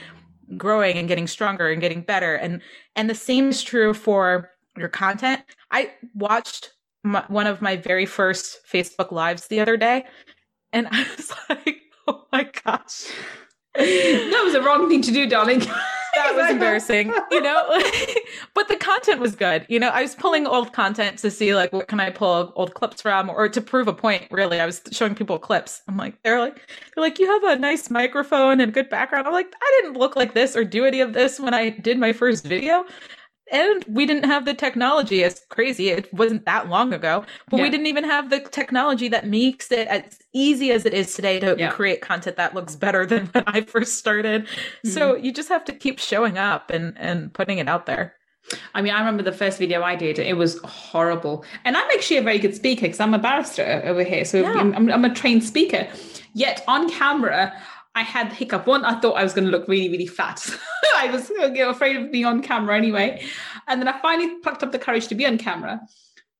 growing 0.56 0.96
and 0.96 1.08
getting 1.08 1.26
stronger 1.26 1.68
and 1.68 1.80
getting 1.80 2.00
better 2.00 2.36
and 2.36 2.62
and 2.94 3.10
the 3.10 3.14
same 3.14 3.48
is 3.48 3.60
true 3.60 3.92
for 3.92 4.51
your 4.76 4.88
content. 4.88 5.42
I 5.70 5.92
watched 6.14 6.72
my, 7.04 7.24
one 7.28 7.46
of 7.46 7.62
my 7.62 7.76
very 7.76 8.06
first 8.06 8.58
Facebook 8.70 9.12
lives 9.12 9.48
the 9.48 9.60
other 9.60 9.76
day, 9.76 10.04
and 10.72 10.88
I 10.92 11.06
was 11.16 11.32
like, 11.48 11.82
"Oh 12.06 12.26
my 12.32 12.50
gosh." 12.64 13.06
that 13.74 14.42
was 14.44 14.52
the 14.52 14.62
wrong 14.62 14.88
thing 14.88 15.02
to 15.02 15.10
do, 15.10 15.26
darling. 15.26 15.60
that 16.14 16.34
was 16.34 16.50
embarrassing, 16.50 17.12
you 17.30 17.40
know. 17.40 17.66
but 18.54 18.68
the 18.68 18.76
content 18.76 19.20
was 19.20 19.34
good. 19.34 19.64
You 19.68 19.80
know, 19.80 19.88
I 19.88 20.02
was 20.02 20.14
pulling 20.14 20.46
old 20.46 20.72
content 20.72 21.18
to 21.18 21.30
see 21.30 21.54
like 21.54 21.72
what 21.72 21.88
can 21.88 22.00
I 22.00 22.10
pull 22.10 22.52
old 22.54 22.74
clips 22.74 23.00
from, 23.02 23.30
or 23.30 23.48
to 23.48 23.60
prove 23.60 23.88
a 23.88 23.92
point. 23.94 24.26
Really, 24.30 24.60
I 24.60 24.66
was 24.66 24.82
showing 24.90 25.14
people 25.14 25.38
clips. 25.38 25.82
I'm 25.88 25.96
like, 25.96 26.22
they're 26.22 26.38
like, 26.38 26.56
they're 26.94 27.02
like, 27.02 27.18
you 27.18 27.26
have 27.26 27.44
a 27.44 27.60
nice 27.60 27.88
microphone 27.90 28.60
and 28.60 28.72
good 28.72 28.90
background. 28.90 29.26
I'm 29.26 29.32
like, 29.32 29.52
I 29.60 29.80
didn't 29.80 29.98
look 29.98 30.16
like 30.16 30.34
this 30.34 30.54
or 30.54 30.64
do 30.64 30.84
any 30.84 31.00
of 31.00 31.14
this 31.14 31.40
when 31.40 31.54
I 31.54 31.70
did 31.70 31.98
my 31.98 32.12
first 32.12 32.44
video 32.44 32.84
and 33.52 33.84
we 33.86 34.06
didn't 34.06 34.24
have 34.24 34.44
the 34.44 34.54
technology 34.54 35.22
as 35.22 35.42
crazy 35.50 35.88
it 35.90 36.12
wasn't 36.12 36.44
that 36.44 36.68
long 36.68 36.92
ago 36.92 37.24
but 37.48 37.58
yeah. 37.58 37.62
we 37.62 37.70
didn't 37.70 37.86
even 37.86 38.04
have 38.04 38.30
the 38.30 38.40
technology 38.40 39.08
that 39.08 39.26
makes 39.26 39.70
it 39.70 39.86
as 39.88 40.18
easy 40.32 40.72
as 40.72 40.84
it 40.84 40.94
is 40.94 41.14
today 41.14 41.38
to 41.38 41.54
yeah. 41.58 41.70
create 41.70 42.00
content 42.00 42.36
that 42.36 42.54
looks 42.54 42.74
better 42.74 43.06
than 43.06 43.26
when 43.32 43.44
i 43.46 43.60
first 43.60 43.96
started 43.96 44.44
mm-hmm. 44.44 44.88
so 44.88 45.14
you 45.14 45.32
just 45.32 45.48
have 45.48 45.64
to 45.64 45.72
keep 45.72 45.98
showing 45.98 46.38
up 46.38 46.70
and 46.70 46.96
and 46.98 47.32
putting 47.32 47.58
it 47.58 47.68
out 47.68 47.86
there 47.86 48.14
I 48.74 48.82
mean, 48.82 48.92
I 48.92 48.98
remember 48.98 49.22
the 49.22 49.32
first 49.32 49.58
video 49.58 49.82
I 49.82 49.96
did, 49.96 50.18
it 50.18 50.36
was 50.36 50.58
horrible. 50.64 51.44
And 51.64 51.76
I'm 51.76 51.88
actually 51.92 52.18
a 52.18 52.22
very 52.22 52.38
good 52.38 52.54
speaker 52.54 52.82
because 52.82 53.00
I'm 53.00 53.14
a 53.14 53.18
barrister 53.18 53.82
over 53.84 54.02
here. 54.02 54.24
So 54.24 54.40
yeah. 54.40 54.52
I'm, 54.52 54.90
I'm, 54.90 55.04
a 55.04 55.14
trained 55.14 55.44
speaker. 55.44 55.88
Yet 56.34 56.64
on 56.66 56.90
camera, 56.90 57.52
I 57.94 58.02
had 58.02 58.32
hiccup. 58.32 58.66
One, 58.66 58.84
I 58.84 58.98
thought 59.00 59.14
I 59.14 59.22
was 59.22 59.34
going 59.34 59.44
to 59.44 59.50
look 59.50 59.68
really, 59.68 59.90
really 59.90 60.06
fat. 60.06 60.44
I 60.96 61.10
was 61.10 61.30
afraid 61.30 61.96
of 61.96 62.12
being 62.12 62.24
on 62.24 62.42
camera 62.42 62.76
anyway. 62.76 63.24
And 63.68 63.80
then 63.80 63.88
I 63.88 64.00
finally 64.00 64.36
plucked 64.42 64.62
up 64.62 64.72
the 64.72 64.78
courage 64.78 65.08
to 65.08 65.14
be 65.14 65.26
on 65.26 65.36
camera. 65.38 65.80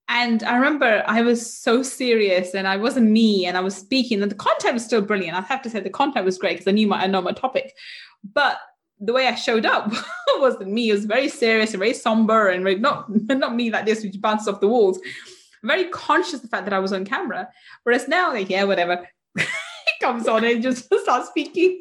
And 0.09 0.43
I 0.43 0.57
remember 0.57 1.03
I 1.07 1.23
was 1.23 1.55
so 1.55 1.83
serious 1.83 2.55
and 2.55 2.67
I 2.67 2.77
wasn't 2.77 3.11
me 3.11 3.47
and 3.47 3.57
I 3.57 3.61
was 3.61 3.77
speaking 3.77 4.23
and 4.23 4.31
the 4.31 4.37
content 4.37 4.75
was 4.75 4.85
still 4.85 5.01
brilliant. 5.01 5.37
I 5.37 5.41
have 5.43 5.63
to 5.63 5.71
say 5.71 5.81
the 5.81 5.91
content 5.91 6.25
was 6.25 6.39
great 6.39 6.55
because 6.55 6.69
I 6.69 6.73
knew 6.73 6.87
my 6.87 7.03
I 7.03 7.07
know 7.07 7.23
my 7.23 7.33
topic. 7.33 7.73
But 8.35 8.59
the 9.01 9.13
way 9.13 9.27
I 9.27 9.35
showed 9.35 9.67
up 9.67 9.93
wasn't 10.37 10.71
me. 10.71 10.91
It 10.91 10.93
was 10.93 11.05
very 11.07 11.29
serious 11.29 11.73
and 11.73 11.79
very 11.79 11.95
somber 11.95 12.49
and 12.49 12.63
very, 12.63 12.79
not 12.79 13.07
not 13.29 13.55
me 13.55 13.71
like 13.71 13.87
this, 13.87 14.03
which 14.03 14.21
bounces 14.21 14.49
off 14.49 14.61
the 14.61 14.69
walls. 14.69 15.01
Very 15.65 15.85
conscious 15.85 16.35
of 16.35 16.43
the 16.43 16.49
fact 16.49 16.65
that 16.65 16.75
I 16.75 16.79
was 16.79 16.93
on 16.93 17.05
camera. 17.05 17.49
Whereas 17.85 18.09
now, 18.09 18.33
like, 18.33 18.51
yeah, 18.51 18.65
whatever. 18.65 19.09
Comes 20.03 20.29
on 20.29 20.45
and 20.45 20.63
just 20.63 20.93
start 21.03 21.27
speaking. 21.27 21.81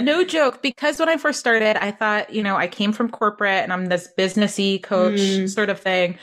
no 0.00 0.24
joke 0.24 0.62
because 0.62 0.98
when 0.98 1.08
i 1.08 1.16
first 1.16 1.40
started 1.40 1.76
i 1.82 1.90
thought 1.90 2.32
you 2.32 2.42
know 2.42 2.56
i 2.56 2.66
came 2.66 2.92
from 2.92 3.08
corporate 3.10 3.62
and 3.62 3.72
i'm 3.72 3.86
this 3.86 4.08
businessy 4.16 4.80
coach 4.82 5.18
mm. 5.18 5.48
sort 5.48 5.68
of 5.68 5.78
thing 5.78 6.16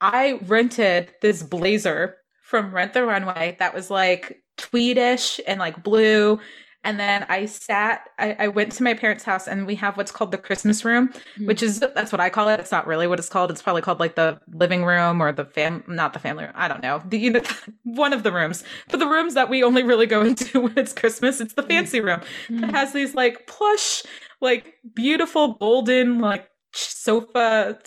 I 0.00 0.38
rented 0.46 1.12
this 1.22 1.42
blazer 1.42 2.16
from 2.42 2.74
Rent 2.74 2.94
the 2.94 3.04
Runway 3.04 3.56
that 3.58 3.74
was 3.74 3.90
like 3.90 4.42
tweedish 4.56 5.40
and 5.46 5.58
like 5.58 5.82
blue. 5.82 6.38
And 6.84 6.98
then 6.98 7.26
I 7.28 7.46
sat, 7.46 8.08
I, 8.18 8.36
I, 8.38 8.48
went 8.48 8.72
to 8.72 8.82
my 8.82 8.94
parents' 8.94 9.24
house 9.24 9.48
and 9.48 9.66
we 9.66 9.74
have 9.74 9.96
what's 9.96 10.12
called 10.12 10.30
the 10.30 10.38
Christmas 10.38 10.84
room, 10.84 11.08
mm-hmm. 11.08 11.46
which 11.46 11.62
is, 11.62 11.80
that's 11.80 12.12
what 12.12 12.20
I 12.20 12.30
call 12.30 12.48
it. 12.48 12.60
It's 12.60 12.70
not 12.70 12.86
really 12.86 13.06
what 13.06 13.18
it's 13.18 13.28
called. 13.28 13.50
It's 13.50 13.60
probably 13.60 13.82
called 13.82 13.98
like 13.98 14.14
the 14.14 14.40
living 14.52 14.84
room 14.84 15.20
or 15.20 15.32
the 15.32 15.44
fam, 15.44 15.82
not 15.88 16.12
the 16.12 16.18
family 16.18 16.44
room. 16.44 16.52
I 16.54 16.68
don't 16.68 16.82
know. 16.82 17.02
The, 17.04 17.18
you 17.18 17.30
know, 17.30 17.42
one 17.82 18.12
of 18.12 18.22
the 18.22 18.32
rooms, 18.32 18.62
but 18.88 19.00
the 19.00 19.08
rooms 19.08 19.34
that 19.34 19.50
we 19.50 19.64
only 19.64 19.82
really 19.82 20.06
go 20.06 20.22
into 20.24 20.60
when 20.60 20.78
it's 20.78 20.92
Christmas, 20.92 21.40
it's 21.40 21.54
the 21.54 21.62
mm-hmm. 21.62 21.70
fancy 21.70 22.00
room 22.00 22.20
mm-hmm. 22.20 22.60
that 22.60 22.70
has 22.70 22.92
these 22.92 23.14
like 23.14 23.46
plush, 23.46 24.04
like 24.40 24.74
beautiful 24.94 25.54
golden, 25.54 26.20
like 26.20 26.48
sofa 26.72 27.78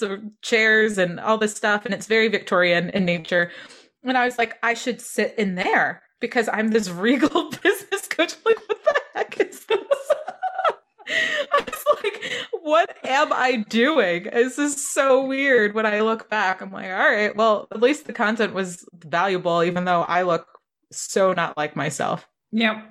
chairs 0.42 0.98
and 0.98 1.20
all 1.20 1.38
this 1.38 1.56
stuff 1.56 1.86
and 1.86 1.94
it's 1.94 2.08
very 2.08 2.28
victorian 2.28 2.90
in 2.90 3.06
nature 3.06 3.52
and 4.04 4.18
i 4.18 4.26
was 4.26 4.38
like 4.38 4.58
i 4.64 4.74
should 4.74 5.00
sit 5.00 5.36
in 5.38 5.56
there 5.56 6.02
because 6.20 6.50
i'm 6.52 6.70
this 6.70 6.90
regal 6.90 7.52
business 7.64 8.08
coach 8.08 8.34
like 8.46 8.58
what 8.68 8.81
heck 9.14 9.40
is 9.40 9.66
this 9.66 9.80
I 11.54 11.64
was 11.66 11.86
like, 12.04 12.24
what 12.62 12.96
am 13.04 13.34
I 13.34 13.66
doing? 13.68 14.24
This 14.32 14.58
is 14.58 14.88
so 14.94 15.26
weird 15.26 15.74
when 15.74 15.86
I 15.86 16.02
look 16.02 16.30
back. 16.30 16.62
I'm 16.62 16.72
like, 16.72 16.90
all 16.90 16.98
right, 16.98 17.36
well, 17.36 17.68
at 17.72 17.82
least 17.82 18.06
the 18.06 18.14
content 18.14 18.54
was 18.54 18.86
valuable, 18.94 19.64
even 19.64 19.86
though 19.86 20.04
I 20.04 20.22
look 20.22 20.48
so 20.92 21.34
not 21.34 21.58
like 21.58 21.76
myself. 21.76 22.28
Yeah. 22.52 22.84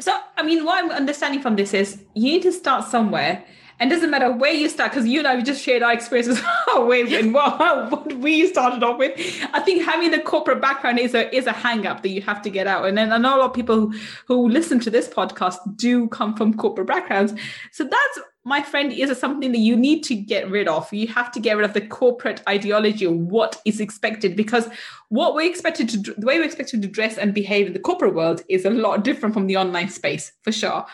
So, 0.00 0.16
I 0.36 0.42
mean, 0.42 0.64
what 0.64 0.82
I'm 0.82 0.90
understanding 0.90 1.42
from 1.42 1.56
this 1.56 1.74
is 1.74 2.04
you 2.14 2.32
need 2.32 2.42
to 2.42 2.52
start 2.52 2.84
somewhere 2.84 3.44
and 3.80 3.90
doesn't 3.90 4.10
matter 4.10 4.32
where 4.32 4.52
you 4.52 4.68
start, 4.68 4.92
because 4.92 5.06
you 5.06 5.18
and 5.20 5.28
I 5.28 5.36
we 5.36 5.42
just 5.42 5.62
shared 5.62 5.82
our 5.82 5.92
experiences 5.92 6.42
with 6.76 7.12
and 7.12 7.32
what, 7.32 7.90
what 7.90 8.12
we 8.14 8.46
started 8.48 8.82
off 8.82 8.98
with. 8.98 9.12
I 9.52 9.60
think 9.60 9.84
having 9.84 10.10
the 10.10 10.20
corporate 10.20 10.60
background 10.60 10.98
is 10.98 11.14
a 11.14 11.34
is 11.34 11.46
a 11.46 11.52
hang 11.52 11.86
up 11.86 12.02
that 12.02 12.08
you 12.08 12.22
have 12.22 12.42
to 12.42 12.50
get 12.50 12.66
out. 12.66 12.86
And 12.86 12.98
then 12.98 13.12
I 13.12 13.18
know 13.18 13.36
a 13.36 13.38
lot 13.38 13.50
of 13.50 13.54
people 13.54 13.76
who, 13.76 13.94
who 14.26 14.48
listen 14.48 14.80
to 14.80 14.90
this 14.90 15.08
podcast 15.08 15.58
do 15.76 16.08
come 16.08 16.34
from 16.34 16.54
corporate 16.54 16.88
backgrounds. 16.88 17.34
So 17.72 17.84
that's 17.84 18.18
my 18.44 18.62
friend 18.62 18.92
is 18.92 19.16
something 19.18 19.52
that 19.52 19.58
you 19.58 19.76
need 19.76 20.02
to 20.04 20.14
get 20.14 20.50
rid 20.50 20.68
of. 20.68 20.90
You 20.92 21.06
have 21.08 21.30
to 21.32 21.40
get 21.40 21.56
rid 21.56 21.66
of 21.66 21.74
the 21.74 21.82
corporate 21.82 22.42
ideology 22.48 23.04
of 23.04 23.14
what 23.14 23.60
is 23.64 23.78
expected 23.78 24.36
because 24.36 24.68
what 25.10 25.34
we're 25.34 25.48
expected 25.48 25.88
to 25.90 26.14
the 26.14 26.26
way 26.26 26.38
we're 26.38 26.44
expected 26.44 26.82
to 26.82 26.88
dress 26.88 27.18
and 27.18 27.34
behave 27.34 27.66
in 27.66 27.74
the 27.74 27.78
corporate 27.78 28.14
world 28.14 28.42
is 28.48 28.64
a 28.64 28.70
lot 28.70 29.04
different 29.04 29.34
from 29.34 29.46
the 29.46 29.56
online 29.56 29.88
space 29.88 30.32
for 30.42 30.50
sure 30.50 30.86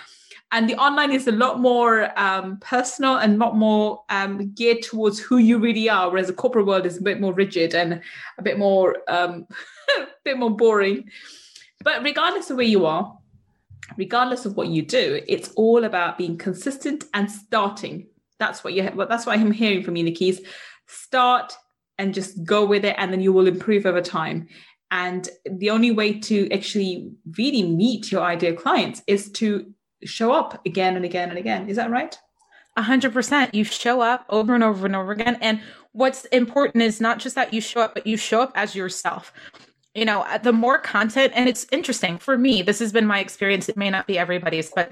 and 0.53 0.69
the 0.69 0.77
online 0.77 1.11
is 1.11 1.27
a 1.27 1.33
lot 1.33 1.61
more 1.61 2.17
um, 2.19 2.59
personal 2.59 3.17
and 3.17 3.35
a 3.35 3.37
lot 3.39 3.57
more 3.57 4.03
um, 4.09 4.53
geared 4.55 4.83
towards 4.83 5.19
who 5.19 5.39
you 5.39 5.59
really 5.59 5.89
are 5.89 6.11
whereas 6.11 6.29
the 6.29 6.33
corporate 6.33 6.67
world 6.67 6.87
is 6.87 6.99
a 6.99 7.03
bit 7.03 7.21
more 7.21 7.33
rigid 7.33 7.75
and 7.75 8.01
a 8.39 8.43
bit 8.43 8.59
more 8.59 8.97
um, 9.09 9.47
a 9.99 10.07
bit 10.25 10.39
more 10.39 10.51
boring. 10.51 11.09
But 11.83 12.03
regardless 12.03 12.51
of 12.51 12.57
where 12.57 12.67
you 12.67 12.87
are 12.87 13.19
regardless 13.99 14.47
of 14.47 14.57
what 14.57 14.69
you 14.69 14.81
do 14.81 15.21
it's 15.29 15.51
all 15.57 15.85
about 15.85 16.17
being 16.17 16.39
consistent 16.39 17.05
and 17.13 17.31
starting. 17.31 18.07
That's 18.39 18.65
what 18.65 18.73
you 18.73 18.91
that's 19.09 19.27
what 19.27 19.39
i'm 19.39 19.53
hearing 19.53 19.83
from 19.83 19.97
you 19.97 20.05
nikki 20.05 20.39
start 20.87 21.55
and 21.99 22.15
just 22.15 22.45
go 22.45 22.65
with 22.65 22.85
it 22.85 22.95
and 22.99 23.13
then 23.13 23.21
you 23.21 23.33
will 23.33 23.47
improve 23.47 23.87
over 23.87 24.01
time. 24.01 24.49
And 24.91 25.29
the 25.45 25.71
only 25.71 25.91
way 25.91 26.19
to 26.21 26.51
actually 26.53 27.13
really 27.37 27.63
meet 27.63 28.13
your 28.13 28.23
ideal 28.23 28.55
clients 28.55 29.03
is 29.07 29.31
to 29.33 29.73
show 30.05 30.33
up 30.33 30.65
again 30.67 30.97
and 30.97 31.05
again 31.05 31.31
and 31.31 31.39
again. 31.39 31.69
Is 31.69 31.77
that 31.77 31.91
right? 31.91 32.19
A 32.77 32.83
hundred 32.83 33.13
percent. 33.13 33.55
You 33.55 33.65
show 33.65 34.01
up 34.01 34.27
over 34.29 34.55
and 34.55 34.65
over 34.65 34.87
and 34.87 34.97
over 34.97 35.13
again. 35.13 35.39
And 35.41 35.61
what's 35.93 36.25
important 36.27 36.83
is 36.83 37.01
not 37.01 37.19
just 37.19 37.37
that 37.37 37.55
you 37.55 37.61
show 37.61 37.81
up, 37.81 37.95
but 37.95 38.07
you 38.07 38.17
show 38.17 38.41
up 38.41 38.53
as 38.55 38.75
yourself. 38.75 39.33
You 39.95 40.05
know, 40.05 40.27
the 40.43 40.53
more 40.53 40.79
content, 40.79 41.33
and 41.37 41.49
it's 41.49 41.67
interesting 41.71 42.19
for 42.19 42.37
me, 42.37 42.63
this 42.63 42.81
has 42.81 42.91
been 42.91 43.07
my 43.07 43.21
experience. 43.21 43.69
It 43.69 43.77
may 43.77 43.91
not 43.91 44.09
be 44.09 44.19
everybody's, 44.19 44.71
but 44.75 44.91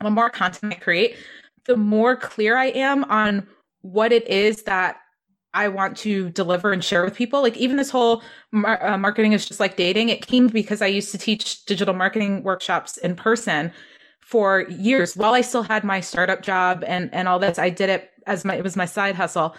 the 0.00 0.10
more 0.10 0.30
content 0.30 0.72
I 0.72 0.76
create, 0.76 1.16
the 1.64 1.76
more 1.76 2.14
clear 2.14 2.56
I 2.56 2.66
am 2.66 3.02
on 3.04 3.48
what 3.80 4.12
it 4.12 4.28
is 4.28 4.62
that 4.62 4.98
I 5.54 5.66
want 5.66 5.96
to 5.98 6.30
deliver 6.30 6.72
and 6.72 6.84
share 6.84 7.04
with 7.04 7.16
people. 7.16 7.42
Like 7.42 7.56
even 7.56 7.76
this 7.76 7.90
whole 7.90 8.22
mar- 8.52 8.84
uh, 8.84 8.98
marketing 8.98 9.32
is 9.32 9.44
just 9.44 9.58
like 9.58 9.76
dating. 9.76 10.08
It 10.08 10.26
came 10.26 10.46
because 10.46 10.82
I 10.82 10.86
used 10.86 11.10
to 11.12 11.18
teach 11.18 11.64
digital 11.64 11.94
marketing 11.94 12.44
workshops 12.44 12.96
in 12.98 13.16
person 13.16 13.72
for 14.28 14.66
years 14.68 15.16
while 15.16 15.32
I 15.32 15.40
still 15.40 15.62
had 15.62 15.84
my 15.84 16.00
startup 16.00 16.42
job 16.42 16.84
and 16.86 17.08
and 17.14 17.28
all 17.28 17.38
this. 17.38 17.58
I 17.58 17.70
did 17.70 17.88
it 17.88 18.10
as 18.26 18.44
my 18.44 18.56
it 18.56 18.62
was 18.62 18.76
my 18.76 18.84
side 18.84 19.14
hustle. 19.14 19.56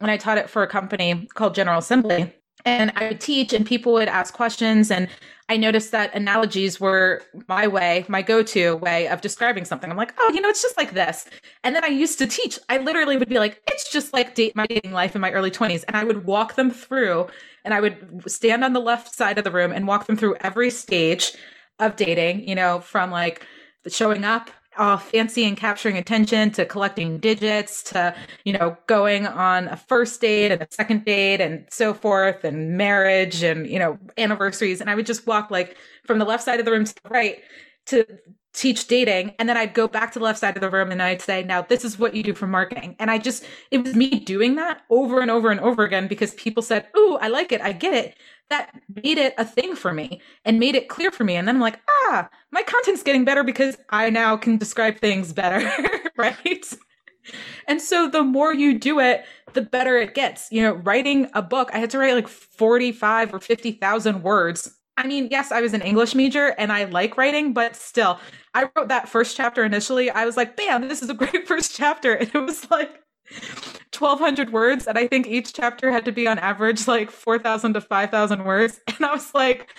And 0.00 0.08
I 0.08 0.16
taught 0.16 0.38
it 0.38 0.48
for 0.48 0.62
a 0.62 0.68
company 0.68 1.26
called 1.34 1.54
General 1.54 1.78
Assembly. 1.78 2.32
And 2.64 2.92
I 2.94 3.08
would 3.08 3.20
teach 3.20 3.52
and 3.52 3.66
people 3.66 3.92
would 3.94 4.08
ask 4.08 4.32
questions 4.32 4.90
and 4.90 5.08
I 5.48 5.56
noticed 5.56 5.90
that 5.90 6.14
analogies 6.14 6.80
were 6.80 7.22
my 7.48 7.66
way, 7.66 8.06
my 8.08 8.22
go-to 8.22 8.76
way 8.76 9.08
of 9.08 9.20
describing 9.20 9.64
something. 9.64 9.90
I'm 9.90 9.96
like, 9.96 10.14
oh, 10.18 10.30
you 10.32 10.40
know, 10.40 10.48
it's 10.48 10.62
just 10.62 10.76
like 10.78 10.92
this. 10.92 11.26
And 11.64 11.74
then 11.74 11.84
I 11.84 11.88
used 11.88 12.18
to 12.20 12.26
teach. 12.26 12.58
I 12.68 12.78
literally 12.78 13.16
would 13.16 13.28
be 13.28 13.38
like, 13.38 13.60
it's 13.66 13.92
just 13.92 14.14
like 14.14 14.34
date 14.34 14.56
my 14.56 14.66
dating 14.66 14.92
life 14.92 15.14
in 15.14 15.20
my 15.20 15.32
early 15.32 15.50
20s. 15.50 15.84
And 15.88 15.96
I 15.96 16.04
would 16.04 16.24
walk 16.24 16.54
them 16.54 16.70
through 16.70 17.26
and 17.64 17.74
I 17.74 17.80
would 17.80 18.22
stand 18.26 18.62
on 18.64 18.74
the 18.74 18.80
left 18.80 19.12
side 19.14 19.38
of 19.38 19.44
the 19.44 19.50
room 19.50 19.72
and 19.72 19.88
walk 19.88 20.06
them 20.06 20.16
through 20.16 20.36
every 20.36 20.70
stage 20.70 21.32
of 21.80 21.96
dating, 21.96 22.48
you 22.48 22.54
know, 22.54 22.78
from 22.80 23.10
like 23.10 23.44
showing 23.88 24.24
up 24.24 24.50
all 24.76 24.96
fancy 24.96 25.44
and 25.44 25.56
capturing 25.56 25.96
attention 25.96 26.50
to 26.50 26.64
collecting 26.64 27.18
digits 27.18 27.82
to 27.82 28.14
you 28.44 28.52
know 28.52 28.76
going 28.86 29.26
on 29.26 29.68
a 29.68 29.76
first 29.76 30.20
date 30.20 30.50
and 30.50 30.62
a 30.62 30.68
second 30.70 31.04
date 31.04 31.40
and 31.40 31.66
so 31.70 31.94
forth 31.94 32.44
and 32.44 32.76
marriage 32.76 33.42
and 33.42 33.68
you 33.68 33.78
know 33.78 33.98
anniversaries. 34.18 34.80
And 34.80 34.90
i 34.90 34.94
would 34.94 35.06
just 35.06 35.26
walk 35.26 35.50
like 35.50 35.76
from 36.04 36.18
the 36.18 36.24
left 36.24 36.42
side 36.44 36.58
of 36.58 36.64
the 36.64 36.72
room 36.72 36.84
to 36.84 36.94
the 37.02 37.08
right 37.08 37.38
to 37.86 38.06
teach 38.54 38.86
dating 38.86 39.34
and 39.38 39.48
then 39.48 39.56
i'd 39.56 39.74
go 39.74 39.86
back 39.86 40.12
to 40.12 40.18
the 40.18 40.24
left 40.24 40.38
side 40.38 40.56
of 40.56 40.60
the 40.60 40.70
room 40.70 40.90
and 40.90 41.02
i'd 41.02 41.20
say 41.20 41.42
now 41.42 41.60
this 41.60 41.84
is 41.84 41.98
what 41.98 42.14
you 42.14 42.22
do 42.22 42.32
for 42.32 42.46
marketing 42.46 42.94
and 42.98 43.10
i 43.10 43.18
just 43.18 43.44
it 43.70 43.78
was 43.78 43.94
me 43.94 44.08
doing 44.20 44.54
that 44.54 44.82
over 44.90 45.20
and 45.20 45.30
over 45.30 45.50
and 45.50 45.60
over 45.60 45.84
again 45.84 46.06
because 46.06 46.32
people 46.34 46.62
said 46.62 46.86
oh 46.94 47.18
i 47.20 47.28
like 47.28 47.52
it 47.52 47.60
i 47.60 47.72
get 47.72 47.92
it 47.92 48.16
that 48.50 48.70
made 49.02 49.18
it 49.18 49.34
a 49.38 49.44
thing 49.44 49.74
for 49.74 49.92
me 49.92 50.20
and 50.44 50.60
made 50.60 50.74
it 50.74 50.88
clear 50.88 51.10
for 51.10 51.24
me. 51.24 51.36
And 51.36 51.48
then 51.48 51.56
I'm 51.56 51.62
like, 51.62 51.80
ah, 51.88 52.28
my 52.50 52.62
content's 52.62 53.02
getting 53.02 53.24
better 53.24 53.42
because 53.42 53.76
I 53.90 54.10
now 54.10 54.36
can 54.36 54.58
describe 54.58 54.98
things 54.98 55.32
better, 55.32 55.70
right? 56.16 56.74
And 57.66 57.80
so 57.80 58.08
the 58.08 58.22
more 58.22 58.52
you 58.52 58.78
do 58.78 59.00
it, 59.00 59.24
the 59.54 59.62
better 59.62 59.96
it 59.96 60.14
gets. 60.14 60.48
You 60.52 60.62
know, 60.62 60.74
writing 60.74 61.28
a 61.34 61.42
book, 61.42 61.70
I 61.72 61.78
had 61.78 61.90
to 61.90 61.98
write 61.98 62.14
like 62.14 62.28
45 62.28 63.34
or 63.34 63.40
50,000 63.40 64.22
words. 64.22 64.74
I 64.96 65.06
mean, 65.06 65.28
yes, 65.30 65.50
I 65.50 65.60
was 65.60 65.74
an 65.74 65.82
English 65.82 66.14
major 66.14 66.54
and 66.56 66.72
I 66.72 66.84
like 66.84 67.16
writing, 67.16 67.52
but 67.52 67.74
still, 67.74 68.20
I 68.54 68.68
wrote 68.76 68.88
that 68.88 69.08
first 69.08 69.36
chapter 69.36 69.64
initially. 69.64 70.10
I 70.10 70.24
was 70.24 70.36
like, 70.36 70.56
bam, 70.56 70.88
this 70.88 71.02
is 71.02 71.10
a 71.10 71.14
great 71.14 71.48
first 71.48 71.74
chapter. 71.74 72.14
And 72.14 72.30
it 72.32 72.38
was 72.38 72.70
like, 72.70 73.00
1200 73.92 74.52
words 74.52 74.86
and 74.86 74.98
i 74.98 75.06
think 75.06 75.26
each 75.26 75.54
chapter 75.54 75.90
had 75.90 76.04
to 76.04 76.12
be 76.12 76.26
on 76.26 76.38
average 76.38 76.86
like 76.86 77.10
4000 77.10 77.72
to 77.72 77.80
5000 77.80 78.44
words 78.44 78.80
and 78.86 79.04
i 79.04 79.12
was 79.12 79.34
like 79.34 79.74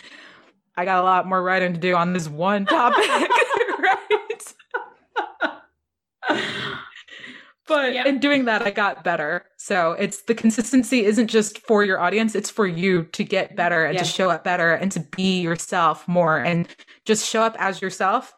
i 0.75 0.83
got 0.83 0.99
a 0.99 1.03
lot 1.03 1.27
more 1.27 1.43
writing 1.43 1.71
to 1.73 1.79
do 1.79 1.95
on 1.95 2.11
this 2.13 2.27
one 2.27 2.65
topic 2.65 3.07
right 3.07 4.53
but 7.67 7.93
yeah. 7.93 8.07
in 8.07 8.19
doing 8.19 8.45
that 8.45 8.61
i 8.61 8.71
got 8.71 9.03
better 9.03 9.45
so 9.57 9.93
it's 9.93 10.23
the 10.23 10.35
consistency 10.35 11.05
isn't 11.05 11.27
just 11.27 11.59
for 11.59 11.83
your 11.83 11.99
audience 11.99 12.35
it's 12.35 12.49
for 12.49 12.67
you 12.67 13.03
to 13.05 13.23
get 13.23 13.55
better 13.55 13.85
and 13.85 13.95
yeah. 13.95 14.01
to 14.01 14.05
show 14.05 14.29
up 14.29 14.43
better 14.43 14.73
and 14.73 14.91
to 14.91 14.99
be 15.15 15.41
yourself 15.41 16.07
more 16.07 16.37
and 16.37 16.67
just 17.05 17.27
show 17.27 17.41
up 17.41 17.55
as 17.59 17.81
yourself 17.81 18.33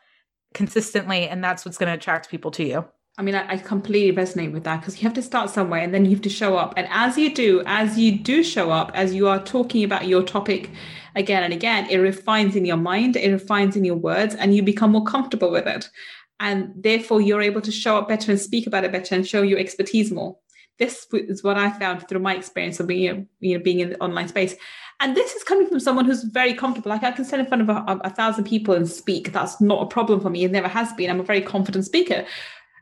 consistently 0.54 1.28
and 1.28 1.44
that's 1.44 1.66
what's 1.66 1.78
going 1.78 1.88
to 1.88 1.94
attract 1.94 2.30
people 2.30 2.52
to 2.52 2.64
you 2.64 2.86
I 3.20 3.24
mean, 3.24 3.34
I, 3.34 3.54
I 3.54 3.58
completely 3.58 4.16
resonate 4.16 4.52
with 4.52 4.64
that 4.66 4.80
because 4.80 4.98
you 4.98 5.04
have 5.08 5.16
to 5.16 5.24
start 5.24 5.50
somewhere 5.50 5.82
and 5.82 5.92
then 5.92 6.06
you 6.06 6.12
have 6.12 6.22
to 6.22 6.30
show 6.30 6.56
up. 6.56 6.76
And 6.78 6.88
as 6.92 7.18
you 7.18 7.34
do, 7.34 7.64
as 7.66 7.98
you 7.98 8.12
do 8.20 8.44
show 8.44 8.70
up, 8.70 8.92
as 8.94 9.16
you 9.16 9.28
are 9.28 9.44
talking 9.44 9.84
about 9.84 10.08
your 10.08 10.22
topic 10.22 10.70
again 11.16 11.42
and 11.42 11.52
again, 11.52 11.90
it 11.90 11.98
refines 11.98 12.56
in 12.56 12.64
your 12.64 12.78
mind, 12.78 13.16
it 13.16 13.32
refines 13.32 13.76
in 13.76 13.84
your 13.84 13.96
words, 13.96 14.36
and 14.36 14.56
you 14.56 14.62
become 14.62 14.92
more 14.92 15.04
comfortable 15.04 15.50
with 15.50 15.66
it. 15.66 15.90
And 16.40 16.72
therefore, 16.76 17.22
you're 17.22 17.42
able 17.42 17.62
to 17.62 17.72
show 17.72 17.98
up 17.98 18.08
better 18.08 18.32
and 18.32 18.40
speak 18.40 18.68
about 18.68 18.84
it 18.84 18.92
better 18.92 19.16
and 19.16 19.28
show 19.28 19.42
your 19.42 19.60
expertise 19.60 20.12
more. 20.12 20.38
This 20.78 21.08
is 21.12 21.44
what 21.44 21.58
I 21.58 21.72
found 21.72 22.08
through 22.08 22.20
my 22.20 22.36
experience 22.36 22.80
of 22.80 22.86
being, 22.86 23.28
you 23.40 23.58
know, 23.58 23.64
being 23.64 23.80
in 23.80 23.90
the 23.92 24.00
online 24.00 24.28
space. 24.28 24.56
And 25.00 25.16
this 25.16 25.34
is 25.34 25.44
coming 25.44 25.68
from 25.68 25.80
someone 25.80 26.06
who's 26.06 26.24
very 26.24 26.54
comfortable. 26.54 26.90
Like 26.90 27.04
I 27.04 27.12
can 27.12 27.26
stand 27.26 27.42
in 27.42 27.48
front 27.48 27.64
of 27.64 27.70
a, 27.70 28.00
a, 28.04 28.10
thousand 28.10 28.46
people 28.46 28.74
and 28.74 28.88
speak. 28.88 29.32
That's 29.32 29.60
not 29.62 29.82
a 29.82 29.86
problem 29.86 30.20
for 30.20 30.30
me. 30.30 30.44
It 30.44 30.52
never 30.52 30.68
has 30.68 30.92
been. 30.94 31.10
I'm 31.10 31.20
a 31.20 31.24
very 31.24 31.42
confident 31.42 31.86
speaker 31.86 32.26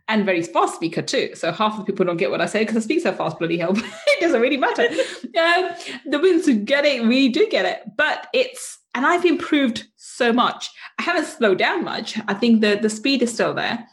and 0.08 0.26
very 0.26 0.42
fast 0.42 0.76
speaker 0.76 1.02
too. 1.02 1.32
So 1.36 1.52
half 1.52 1.74
of 1.74 1.80
the 1.80 1.86
people 1.86 2.06
don't 2.06 2.18
get 2.18 2.32
what 2.32 2.42
I 2.42 2.46
say 2.46 2.60
because 2.60 2.78
I 2.78 2.80
speak 2.82 3.02
so 3.02 3.12
fast, 3.12 3.40
bloody 3.40 3.58
hell. 3.58 3.74
it 3.76 4.22
doesn't 4.22 4.42
really 4.42 4.58
matter. 4.58 4.84
um, 5.40 5.70
the 6.06 6.20
ones 6.20 6.46
who 6.46 6.56
get 6.56 6.86
it 6.86 7.06
we 7.06 7.30
do 7.30 7.48
get 7.50 7.66
it. 7.66 7.82
But 7.98 8.28
it's, 8.34 8.80
and 8.94 9.06
I've 9.06 9.26
improved 9.26 9.86
so 10.16 10.32
much. 10.32 10.70
I 11.00 11.04
haven't 11.04 11.26
slowed 11.26 11.58
down 11.58 11.84
much. 11.84 12.18
I 12.28 12.34
think 12.34 12.62
the, 12.62 12.76
the 12.76 12.90
speed 12.90 13.22
is 13.22 13.34
still 13.34 13.54
there, 13.54 13.88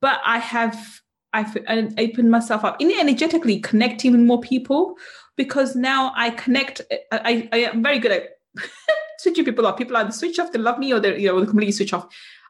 but 0.00 0.20
I 0.24 0.38
have, 0.38 1.00
I've 1.32 1.56
uh, 1.56 1.82
opened 1.98 2.30
myself 2.30 2.64
up 2.64 2.80
in 2.80 2.90
energetically 2.90 3.60
connecting 3.60 4.12
with 4.12 4.20
more 4.20 4.40
people 4.40 4.96
because 5.36 5.76
now 5.76 6.12
I 6.16 6.30
connect. 6.30 6.80
Uh, 6.90 6.96
I, 7.12 7.48
I 7.52 7.58
am 7.58 7.82
very 7.82 7.98
good 7.98 8.12
at 8.12 8.28
switching 9.18 9.44
people 9.44 9.66
off. 9.66 9.76
People 9.76 9.96
either 9.96 10.12
switch 10.12 10.38
off, 10.38 10.52
they 10.52 10.58
love 10.58 10.78
me, 10.78 10.92
or 10.92 11.00
they 11.00 11.18
you 11.20 11.28
know 11.28 11.44
completely 11.44 11.72
switch 11.72 11.92
off. 11.92 12.06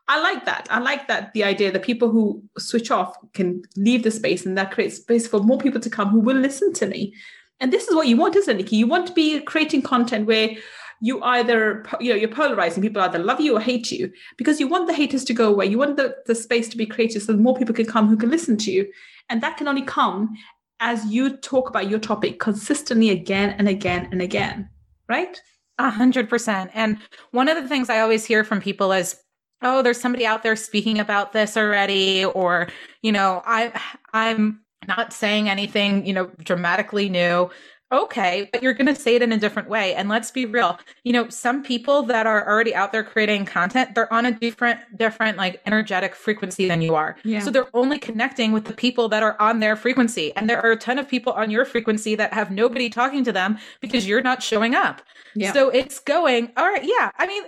I 0.09 0.20
like 0.20 0.44
that. 0.44 0.68
I 0.70 0.79
like 0.79 1.09
that 1.09 1.33
the 1.35 1.42
idea 1.42 1.72
that 1.72 1.83
people 1.83 2.11
who 2.11 2.42
switch 2.59 2.92
off 2.92 3.16
can 3.33 3.62
leave 3.76 4.05
the 4.05 4.12
space 4.12 4.46
and 4.46 4.57
that 4.57 4.70
creates 4.70 4.98
space 4.98 5.26
for 5.26 5.40
more 5.40 5.59
people 5.59 5.81
to 5.81 5.90
come 5.90 6.11
who 6.11 6.20
will 6.20 6.37
listen 6.37 6.72
to 6.74 6.87
me. 6.87 7.12
And 7.59 7.72
this 7.72 7.88
is 7.88 7.94
what 7.94 8.07
you 8.07 8.16
want, 8.16 8.37
isn't 8.37 8.55
it, 8.55 8.57
Nikki? 8.57 8.76
You 8.76 8.87
want 8.87 9.07
to 9.09 9.12
be 9.12 9.40
creating 9.40 9.83
content 9.83 10.26
where 10.26 10.50
you 11.01 11.23
either, 11.23 11.85
you 12.01 12.11
know, 12.11 12.17
you're 12.17 12.29
polarizing. 12.29 12.83
People 12.83 13.03
either 13.03 13.19
love 13.19 13.41
you 13.41 13.57
or 13.57 13.61
hate 13.61 13.91
you 13.91 14.11
because 14.37 14.61
you 14.61 14.69
want 14.69 14.87
the 14.87 14.95
haters 14.95 15.25
to 15.25 15.35
go 15.35 15.49
away. 15.49 15.67
You 15.67 15.79
want 15.79 15.97
the, 15.97 16.17
the 16.27 16.35
space 16.35 16.69
to 16.71 16.77
be 16.77 16.87
created 16.87 17.21
so 17.21 17.37
more 17.37 17.57
people 17.57 17.75
can 17.75 17.87
come 17.87 18.09
who 18.09 18.17
can 18.17 18.31
listen 18.31 18.57
to 18.59 18.71
you. 18.71 18.91
And 19.29 19.43
that 19.43 19.57
can 19.57 19.69
only 19.69 19.83
come 19.83 20.37
as 20.81 21.07
you 21.07 21.37
talk 21.37 21.69
about 21.69 21.89
your 21.89 21.99
topic 21.99 22.39
consistently 22.39 23.11
again 23.11 23.55
and 23.59 23.69
again 23.69 24.09
and 24.13 24.23
again, 24.23 24.69
right? 25.09 25.41
A 25.79 25.91
hundred 25.91 26.29
percent. 26.29 26.71
And 26.75 26.99
one 27.33 27.49
of 27.49 27.63
the 27.63 27.69
things 27.69 27.91
I 27.91 28.01
always 28.01 28.25
hear 28.25 28.45
from 28.45 28.61
people 28.61 28.93
is, 28.93 29.17
oh 29.63 29.83
there's 29.83 30.01
somebody 30.01 30.27
out 30.27 30.43
there 30.43 30.57
speaking 30.57 30.99
about 30.99 31.33
this 31.33 31.57
already 31.57 32.25
or 32.25 32.69
you 33.03 33.13
know 33.13 33.43
i 33.47 33.73
i'm 34.13 34.61
not 34.87 35.13
saying 35.13 35.49
anything 35.49 36.05
you 36.07 36.13
know 36.13 36.31
dramatically 36.45 37.09
new 37.09 37.49
okay 37.92 38.49
but 38.53 38.62
you're 38.62 38.75
going 38.75 38.87
to 38.87 38.94
say 38.94 39.14
it 39.14 39.22
in 39.22 39.31
a 39.33 39.38
different 39.38 39.68
way 39.68 39.94
and 39.94 40.09
let's 40.09 40.31
be 40.31 40.44
real 40.44 40.79
you 41.05 41.12
know 41.12 41.29
some 41.29 41.62
people 41.62 42.03
that 42.03 42.27
are 42.27 42.49
already 42.49 42.75
out 42.75 42.90
there 42.92 43.05
creating 43.05 43.44
content 43.44 43.94
they're 43.94 44.12
on 44.12 44.27
a 44.27 44.33
different 44.33 44.81
different 44.96 45.38
like 45.38 45.61
energetic 45.66 46.14
frequency 46.14 46.66
than 46.66 46.83
you 46.83 46.94
are 46.94 47.16
yeah. 47.25 47.38
so 47.38 47.51
they're 47.51 47.68
only 47.75 47.99
connecting 47.99 48.51
with 48.51 48.64
the 48.64 48.72
people 48.72 49.09
that 49.09 49.22
are 49.22 49.37
on 49.40 49.61
their 49.61 49.77
frequency 49.77 50.35
and 50.37 50.51
there 50.51 50.61
are 50.64 50.72
a 50.72 50.77
ton 50.77 50.99
of 50.99 51.09
people 51.09 51.33
on 51.35 51.51
your 51.51 51.64
frequency 51.64 52.14
that 52.14 52.33
have 52.33 52.51
nobody 52.51 52.90
talking 52.90 53.22
to 53.22 53.33
them 53.33 53.57
because 53.81 54.07
you're 54.07 54.22
not 54.22 54.42
showing 54.42 54.75
up 54.75 55.01
yeah. 55.35 55.53
so 55.53 55.68
it's 55.68 56.01
going 56.01 56.51
all 56.57 56.66
right 56.66 56.85
yeah 56.85 57.11
i 57.18 57.27
mean 57.27 57.44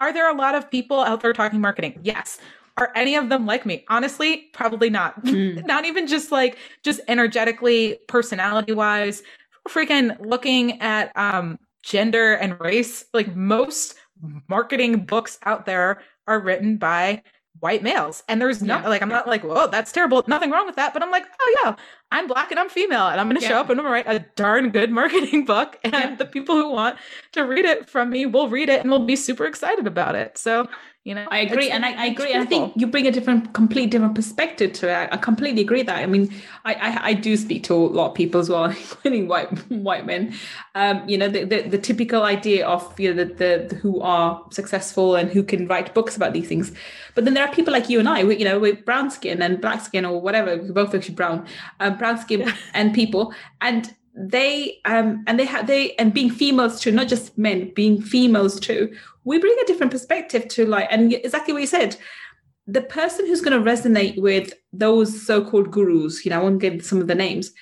are 0.00 0.12
there 0.12 0.30
a 0.30 0.36
lot 0.36 0.54
of 0.54 0.70
people 0.70 1.00
out 1.00 1.20
there 1.20 1.32
talking 1.32 1.60
marketing? 1.60 1.98
Yes. 2.02 2.38
Are 2.76 2.92
any 2.94 3.16
of 3.16 3.28
them 3.28 3.46
like 3.46 3.66
me? 3.66 3.84
Honestly, 3.88 4.48
probably 4.52 4.90
not. 4.90 5.22
Mm. 5.24 5.66
not 5.66 5.84
even 5.84 6.06
just 6.06 6.30
like 6.30 6.56
just 6.84 7.00
energetically, 7.08 7.98
personality 8.06 8.72
wise. 8.72 9.22
Freaking 9.68 10.16
looking 10.20 10.80
at 10.80 11.16
um 11.16 11.58
gender 11.82 12.34
and 12.34 12.58
race, 12.60 13.04
like 13.12 13.34
most 13.34 13.94
marketing 14.48 15.04
books 15.04 15.38
out 15.44 15.66
there 15.66 16.02
are 16.26 16.40
written 16.40 16.76
by 16.76 17.22
white 17.60 17.82
males. 17.82 18.22
And 18.28 18.40
there's 18.40 18.62
no 18.62 18.76
yeah. 18.78 18.88
like 18.88 19.02
I'm 19.02 19.08
not 19.08 19.26
like, 19.26 19.42
whoa, 19.42 19.68
that's 19.68 19.92
terrible. 19.92 20.22
Nothing 20.26 20.50
wrong 20.50 20.66
with 20.66 20.76
that. 20.76 20.92
But 20.92 21.02
I'm 21.02 21.10
like, 21.10 21.24
oh 21.40 21.56
yeah, 21.64 21.76
I'm 22.12 22.26
black 22.26 22.50
and 22.50 22.60
I'm 22.60 22.68
female 22.68 23.08
and 23.08 23.20
I'm 23.20 23.28
gonna 23.28 23.40
yeah. 23.40 23.48
show 23.48 23.60
up 23.60 23.70
and 23.70 23.80
I'm 23.80 23.84
gonna 23.84 23.94
write 23.94 24.06
a 24.06 24.24
darn 24.36 24.70
good 24.70 24.90
marketing 24.90 25.44
book. 25.46 25.78
And 25.84 25.92
yeah. 25.92 26.14
the 26.14 26.26
people 26.26 26.54
who 26.54 26.70
want 26.70 26.98
to 27.32 27.42
read 27.42 27.64
it 27.64 27.88
from 27.88 28.10
me 28.10 28.26
will 28.26 28.48
read 28.48 28.68
it 28.68 28.80
and 28.80 28.90
will 28.90 29.04
be 29.04 29.16
super 29.16 29.46
excited 29.46 29.86
about 29.86 30.14
it. 30.14 30.38
So 30.38 30.68
you 31.08 31.14
know? 31.14 31.26
I 31.30 31.38
agree 31.38 31.70
and 31.70 31.86
I, 31.86 31.92
I, 32.02 32.06
agree 32.06 32.34
i 32.34 32.44
think 32.44 32.74
you 32.76 32.86
bring 32.86 33.06
a 33.06 33.10
different 33.10 33.54
complete 33.54 33.90
different 33.90 34.14
perspective 34.14 34.74
to 34.74 34.88
it. 34.90 35.08
I 35.10 35.16
completely 35.16 35.62
agree 35.62 35.82
that. 35.82 35.96
I 35.96 36.06
mean 36.06 36.30
I, 36.66 36.74
I, 36.74 37.06
I 37.10 37.12
do 37.14 37.36
speak 37.36 37.64
to 37.64 37.74
a 37.74 37.76
lot 37.98 38.10
of 38.10 38.14
people 38.14 38.40
as 38.40 38.50
well 38.50 38.64
including 38.66 39.26
white 39.26 39.48
white 39.70 40.04
men. 40.04 40.34
Um 40.74 41.08
you 41.08 41.16
know 41.16 41.28
the, 41.28 41.44
the, 41.44 41.62
the 41.62 41.78
typical 41.78 42.24
idea 42.24 42.66
of 42.66 43.00
you 43.00 43.14
know 43.14 43.24
the, 43.24 43.34
the, 43.34 43.66
the 43.70 43.76
who 43.76 44.00
are 44.02 44.44
successful 44.50 45.16
and 45.16 45.30
who 45.30 45.42
can 45.42 45.66
write 45.66 45.94
books 45.94 46.14
about 46.14 46.34
these 46.34 46.46
things. 46.46 46.72
But 47.14 47.24
then 47.24 47.32
there 47.32 47.44
are 47.44 47.52
people 47.54 47.72
like 47.72 47.88
you 47.88 47.98
and 47.98 48.08
i 48.08 48.22
we, 48.22 48.36
you 48.36 48.44
know 48.44 48.58
with 48.58 48.84
brown 48.84 49.10
skin 49.10 49.40
and 49.40 49.62
black 49.62 49.80
skin 49.80 50.04
or 50.04 50.20
whatever 50.20 50.58
we're 50.58 50.72
both 50.72 50.94
actually 50.94 51.14
brown 51.14 51.46
um, 51.80 51.96
brown 51.96 52.18
skin 52.18 52.40
yeah. 52.40 52.54
and 52.74 52.92
people. 52.92 53.32
And 53.62 53.94
they 54.20 54.80
um 54.84 55.22
and 55.28 55.38
they 55.38 55.44
have 55.44 55.68
they 55.68 55.94
and 55.94 56.12
being 56.12 56.28
females 56.28 56.80
too 56.80 56.90
not 56.90 57.06
just 57.06 57.38
men 57.38 57.72
being 57.74 58.02
females 58.02 58.58
too 58.58 58.92
we 59.28 59.38
bring 59.38 59.56
a 59.62 59.66
different 59.66 59.92
perspective 59.92 60.48
to 60.48 60.66
like 60.66 60.88
and 60.90 61.12
exactly 61.12 61.52
what 61.52 61.60
you 61.60 61.66
said. 61.66 61.96
The 62.66 62.82
person 62.82 63.26
who's 63.26 63.40
going 63.40 63.58
to 63.62 63.70
resonate 63.70 64.20
with 64.20 64.52
those 64.72 65.26
so-called 65.26 65.70
gurus 65.70 66.24
you 66.24 66.30
know 66.30 66.38
i 66.38 66.42
won't 66.42 66.60
give 66.60 66.84
some 66.84 67.00
of 67.00 67.06
the 67.06 67.14
names 67.14 67.52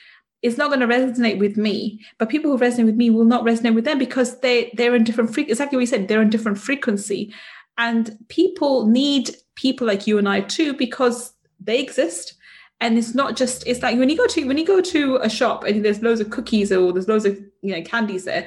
is 0.42 0.58
not 0.58 0.68
going 0.68 0.80
to 0.80 0.86
resonate 0.86 1.38
with 1.38 1.56
me. 1.56 2.00
But 2.18 2.28
people 2.28 2.50
who 2.50 2.64
resonate 2.64 2.86
with 2.86 2.96
me 2.96 3.10
will 3.10 3.24
not 3.24 3.44
resonate 3.44 3.74
with 3.74 3.84
them 3.84 3.98
because 3.98 4.40
they 4.40 4.70
they're 4.74 4.94
in 4.94 5.04
different 5.04 5.30
frequency 5.34 5.52
exactly 5.52 5.76
what 5.76 5.80
you 5.80 5.86
said 5.86 6.08
they're 6.08 6.22
in 6.22 6.30
different 6.30 6.58
frequency. 6.58 7.34
And 7.78 8.16
people 8.28 8.86
need 8.86 9.36
people 9.54 9.86
like 9.86 10.06
you 10.06 10.18
and 10.18 10.28
i 10.28 10.40
too 10.40 10.72
because 10.74 11.32
they 11.60 11.80
exist. 11.80 12.34
And 12.78 12.98
it's 12.98 13.14
not 13.14 13.36
just 13.36 13.66
it's 13.66 13.82
like 13.82 13.98
when 13.98 14.10
you 14.10 14.16
go 14.16 14.26
to 14.26 14.46
when 14.46 14.58
you 14.58 14.66
go 14.66 14.80
to 14.80 15.16
a 15.16 15.30
shop 15.30 15.64
and 15.64 15.84
there's 15.84 16.02
loads 16.02 16.20
of 16.20 16.30
cookies 16.30 16.70
or 16.70 16.92
there's 16.92 17.08
loads 17.08 17.24
of 17.24 17.38
you 17.62 17.74
know 17.74 17.82
candies 17.82 18.24
there 18.24 18.46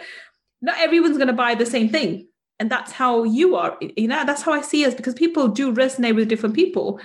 not 0.62 0.78
everyone's 0.80 1.18
going 1.18 1.28
to 1.28 1.34
buy 1.34 1.56
the 1.56 1.66
same 1.66 1.90
thing 1.90 2.29
and 2.60 2.70
that's 2.70 2.92
how 2.92 3.24
you 3.24 3.56
are 3.56 3.78
you 3.80 4.08
know 4.08 4.24
that's 4.26 4.42
how 4.42 4.52
i 4.52 4.62
see 4.62 4.86
us 4.86 4.94
because 4.94 5.14
people 5.14 5.48
do 5.48 5.74
resonate 5.74 6.16
with 6.16 6.30
different 6.30 6.56
people. 6.56 7.00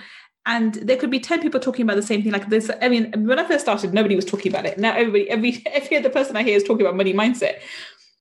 And 0.47 0.75
there 0.75 0.95
could 0.95 1.09
be 1.09 1.19
10 1.19 1.41
people 1.41 1.59
talking 1.59 1.81
about 1.81 1.95
the 1.95 2.03
same 2.03 2.21
thing. 2.21 2.31
Like 2.31 2.49
this 2.49 2.69
i 2.81 2.87
mean 2.87 3.11
when 3.25 3.39
i 3.39 3.45
first 3.45 3.61
started 3.61 3.93
nobody 3.93 4.15
was 4.15 4.25
talking 4.25 4.51
about 4.51 4.65
it. 4.65 4.77
Now 4.77 4.95
everybody 4.95 5.29
every 5.29 5.63
every 5.71 5.97
other 5.97 6.09
person 6.09 6.37
i 6.37 6.43
hear 6.43 6.55
is 6.55 6.63
talking 6.63 6.85
about 6.85 6.97
money 6.97 7.13
mindset. 7.13 7.61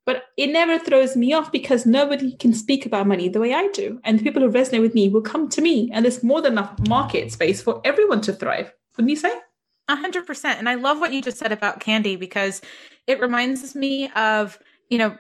But 0.07 0.25
it 0.37 0.49
never 0.49 0.79
throws 0.79 1.17
me 1.17 1.33
off 1.33 1.51
because 1.51 1.87
nobody 1.87 2.37
can 2.37 2.53
speak 2.53 2.85
about 2.85 3.07
money 3.07 3.29
the 3.29 3.41
way 3.41 3.53
i 3.55 3.69
do. 3.69 4.01
And 4.05 4.19
the 4.19 4.23
people 4.23 4.43
who 4.43 4.51
resonate 4.51 4.83
with 4.83 4.95
me 4.95 5.09
will 5.09 5.23
come 5.23 5.49
to 5.51 5.61
me 5.61 5.91
and 5.93 6.05
there's 6.05 6.23
more 6.23 6.41
than 6.41 6.53
enough 6.53 6.75
market 6.89 7.33
space 7.33 7.63
for 7.63 7.81
everyone 7.85 8.21
to 8.23 8.33
thrive. 8.33 8.73
Wouldn't 8.97 9.11
you 9.11 9.17
say? 9.17 9.33
A 9.89 9.97
hundred 9.97 10.27
percent. 10.27 10.59
And 10.59 10.69
I 10.69 10.77
love 10.77 10.99
what 10.99 11.13
you 11.13 11.21
just 11.21 11.39
said 11.39 11.53
about 11.53 11.81
candy 11.81 12.17
because 12.17 12.63
it 13.07 13.21
reminds 13.21 13.75
me 13.75 14.11
of, 14.13 14.59
you 14.89 14.97
know, 14.97 15.17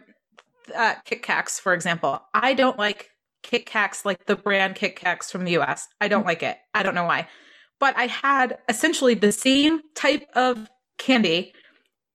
uh, 0.74 0.94
Kit 1.04 1.22
Kats, 1.22 1.58
for 1.58 1.74
example. 1.74 2.22
I 2.32 2.54
don't 2.54 2.78
like 2.78 3.10
Kit 3.42 3.66
Kats, 3.66 4.04
like 4.04 4.26
the 4.26 4.36
brand 4.36 4.74
Kit 4.74 4.96
Kats 4.96 5.30
from 5.30 5.44
the 5.44 5.58
US. 5.58 5.88
I 6.00 6.08
don't 6.08 6.26
like 6.26 6.42
it. 6.42 6.56
I 6.72 6.82
don't 6.82 6.94
know 6.94 7.04
why. 7.04 7.28
But 7.80 7.96
I 7.96 8.06
had 8.06 8.58
essentially 8.68 9.14
the 9.14 9.32
same 9.32 9.80
type 9.94 10.26
of 10.34 10.68
candy 10.98 11.52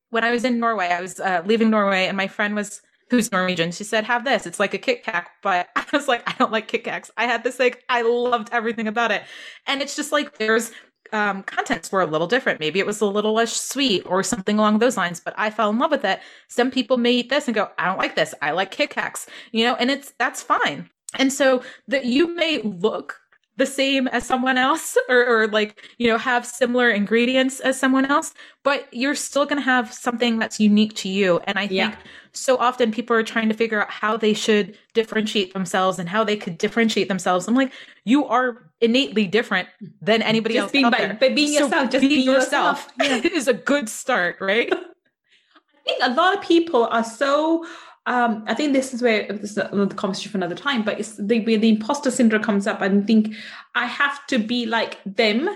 when 0.09 0.23
I 0.23 0.31
was 0.31 0.43
in 0.43 0.59
Norway. 0.59 0.87
I 0.87 1.01
was 1.01 1.19
uh, 1.19 1.43
leaving 1.45 1.69
Norway 1.69 2.07
and 2.07 2.17
my 2.17 2.27
friend 2.27 2.55
was, 2.55 2.81
who's 3.09 3.31
Norwegian, 3.31 3.71
she 3.71 3.83
said, 3.83 4.03
have 4.05 4.23
this. 4.23 4.45
It's 4.45 4.59
like 4.59 4.73
a 4.73 4.77
Kit 4.77 5.03
Kat. 5.03 5.27
But 5.43 5.69
I 5.75 5.85
was 5.93 6.07
like, 6.07 6.27
I 6.27 6.33
don't 6.39 6.51
like 6.51 6.67
Kit 6.67 6.83
Kats. 6.83 7.11
I 7.17 7.25
had 7.25 7.43
this, 7.43 7.59
like, 7.59 7.83
I 7.89 8.01
loved 8.01 8.49
everything 8.51 8.87
about 8.87 9.11
it. 9.11 9.23
And 9.67 9.81
it's 9.81 9.95
just 9.95 10.11
like, 10.11 10.37
there's 10.37 10.71
um, 11.11 11.43
contents 11.43 11.91
were 11.91 12.01
a 12.01 12.05
little 12.05 12.27
different. 12.27 12.59
Maybe 12.59 12.79
it 12.79 12.85
was 12.85 13.01
a 13.01 13.05
little 13.05 13.33
less 13.33 13.53
sweet 13.53 14.03
or 14.05 14.23
something 14.23 14.57
along 14.59 14.79
those 14.79 14.97
lines, 14.97 15.19
but 15.19 15.33
I 15.37 15.49
fell 15.49 15.69
in 15.69 15.79
love 15.79 15.91
with 15.91 16.05
it. 16.05 16.19
Some 16.47 16.71
people 16.71 16.97
may 16.97 17.11
eat 17.11 17.29
this 17.29 17.47
and 17.47 17.55
go, 17.55 17.69
I 17.77 17.85
don't 17.85 17.97
like 17.97 18.15
this. 18.15 18.33
I 18.41 18.51
like 18.51 18.71
Kit 18.71 18.91
Kats, 18.91 19.27
you 19.51 19.65
know, 19.65 19.75
and 19.75 19.89
it's 19.89 20.13
that's 20.17 20.41
fine. 20.41 20.89
And 21.17 21.33
so 21.33 21.63
that 21.87 22.05
you 22.05 22.35
may 22.35 22.61
look 22.61 23.19
the 23.59 23.65
same 23.65 24.07
as 24.07 24.25
someone 24.25 24.57
else 24.57 24.97
or, 25.09 25.25
or 25.25 25.47
like, 25.47 25.83
you 25.97 26.07
know, 26.07 26.17
have 26.17 26.45
similar 26.45 26.89
ingredients 26.89 27.59
as 27.59 27.79
someone 27.79 28.05
else, 28.05 28.33
but 28.63 28.87
you're 28.91 29.15
still 29.15 29.45
going 29.45 29.57
to 29.57 29.65
have 29.65 29.93
something 29.93 30.39
that's 30.39 30.59
unique 30.59 30.95
to 30.95 31.09
you. 31.09 31.39
And 31.43 31.59
I 31.59 31.67
think 31.67 31.93
yeah. 31.93 31.95
so 32.31 32.57
often 32.57 32.91
people 32.91 33.15
are 33.15 33.23
trying 33.23 33.49
to 33.49 33.53
figure 33.53 33.81
out 33.81 33.91
how 33.91 34.17
they 34.17 34.33
should 34.33 34.77
differentiate 34.93 35.53
themselves 35.53 35.99
and 35.99 36.09
how 36.09 36.23
they 36.23 36.37
could 36.37 36.57
differentiate 36.57 37.09
themselves. 37.09 37.47
I'm 37.47 37.55
like, 37.55 37.73
you 38.05 38.25
are 38.25 38.71
innately 38.81 39.27
different 39.27 39.67
than 40.01 40.21
anybody 40.21 40.55
just 40.55 40.63
else 40.63 40.71
being 40.71 40.85
out 40.85 40.93
by, 40.93 40.97
there. 40.99 41.13
By 41.15 41.29
being 41.29 41.53
so 41.53 41.65
yourself, 41.65 41.89
just 41.91 42.01
being 42.01 42.25
yourself, 42.25 42.93
yourself. 42.97 43.23
Yeah. 43.23 43.31
is 43.37 43.47
a 43.47 43.53
good 43.53 43.89
start, 43.89 44.37
right? 44.39 44.71
I 44.73 45.91
think 45.91 45.99
a 46.01 46.13
lot 46.13 46.37
of 46.37 46.43
people 46.43 46.85
are 46.85 47.03
so. 47.03 47.65
Um, 48.09 48.43
I 48.47 48.55
think 48.55 48.73
this 48.73 48.91
is 48.91 49.03
where 49.03 49.27
this 49.27 49.51
is 49.51 49.57
another 49.57 49.93
conversation 49.93 50.31
for 50.31 50.39
another 50.39 50.55
time. 50.55 50.83
But 50.83 50.99
it's 50.99 51.15
the 51.15 51.39
the 51.45 51.69
imposter 51.69 52.09
syndrome 52.09 52.41
comes 52.41 52.65
up 52.65 52.81
and 52.81 53.05
think 53.05 53.35
I 53.75 53.85
have 53.85 54.25
to 54.27 54.39
be 54.39 54.65
like 54.65 54.97
them 55.05 55.47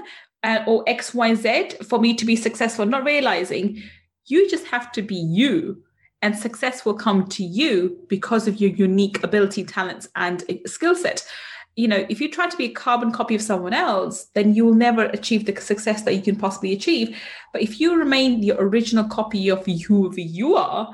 uh, 0.44 0.64
or 0.68 0.86
XYZ 0.86 1.84
for 1.84 2.00
me 2.00 2.14
to 2.14 2.26
be 2.26 2.36
successful, 2.36 2.86
not 2.86 3.04
realizing 3.04 3.82
you 4.28 4.48
just 4.50 4.68
have 4.68 4.92
to 4.92 5.02
be 5.02 5.16
you 5.16 5.84
and 6.22 6.38
success 6.38 6.86
will 6.86 6.94
come 6.94 7.28
to 7.28 7.44
you 7.44 7.98
because 8.08 8.48
of 8.48 8.62
your 8.62 8.70
unique 8.70 9.22
ability, 9.24 9.64
talents, 9.64 10.08
and 10.16 10.44
skill 10.66 10.96
set. 10.96 11.26
You 11.76 11.88
know, 11.88 12.06
if 12.08 12.22
you 12.22 12.30
try 12.30 12.48
to 12.48 12.56
be 12.56 12.66
a 12.66 12.70
carbon 12.72 13.12
copy 13.12 13.34
of 13.34 13.42
someone 13.42 13.74
else, 13.74 14.26
then 14.36 14.54
you 14.54 14.64
will 14.64 14.76
never 14.76 15.06
achieve 15.06 15.48
the 15.48 15.60
success 15.60 16.04
that 16.04 16.14
you 16.14 16.22
can 16.22 16.36
possibly 16.36 16.72
achieve. 16.72 17.18
But 17.52 17.64
if 17.64 17.80
you 17.80 17.98
remain 17.98 18.42
the 18.42 18.52
original 18.52 19.06
copy 19.06 19.50
of 19.50 19.66
who 19.66 20.14
you 20.16 20.56
are 20.56 20.94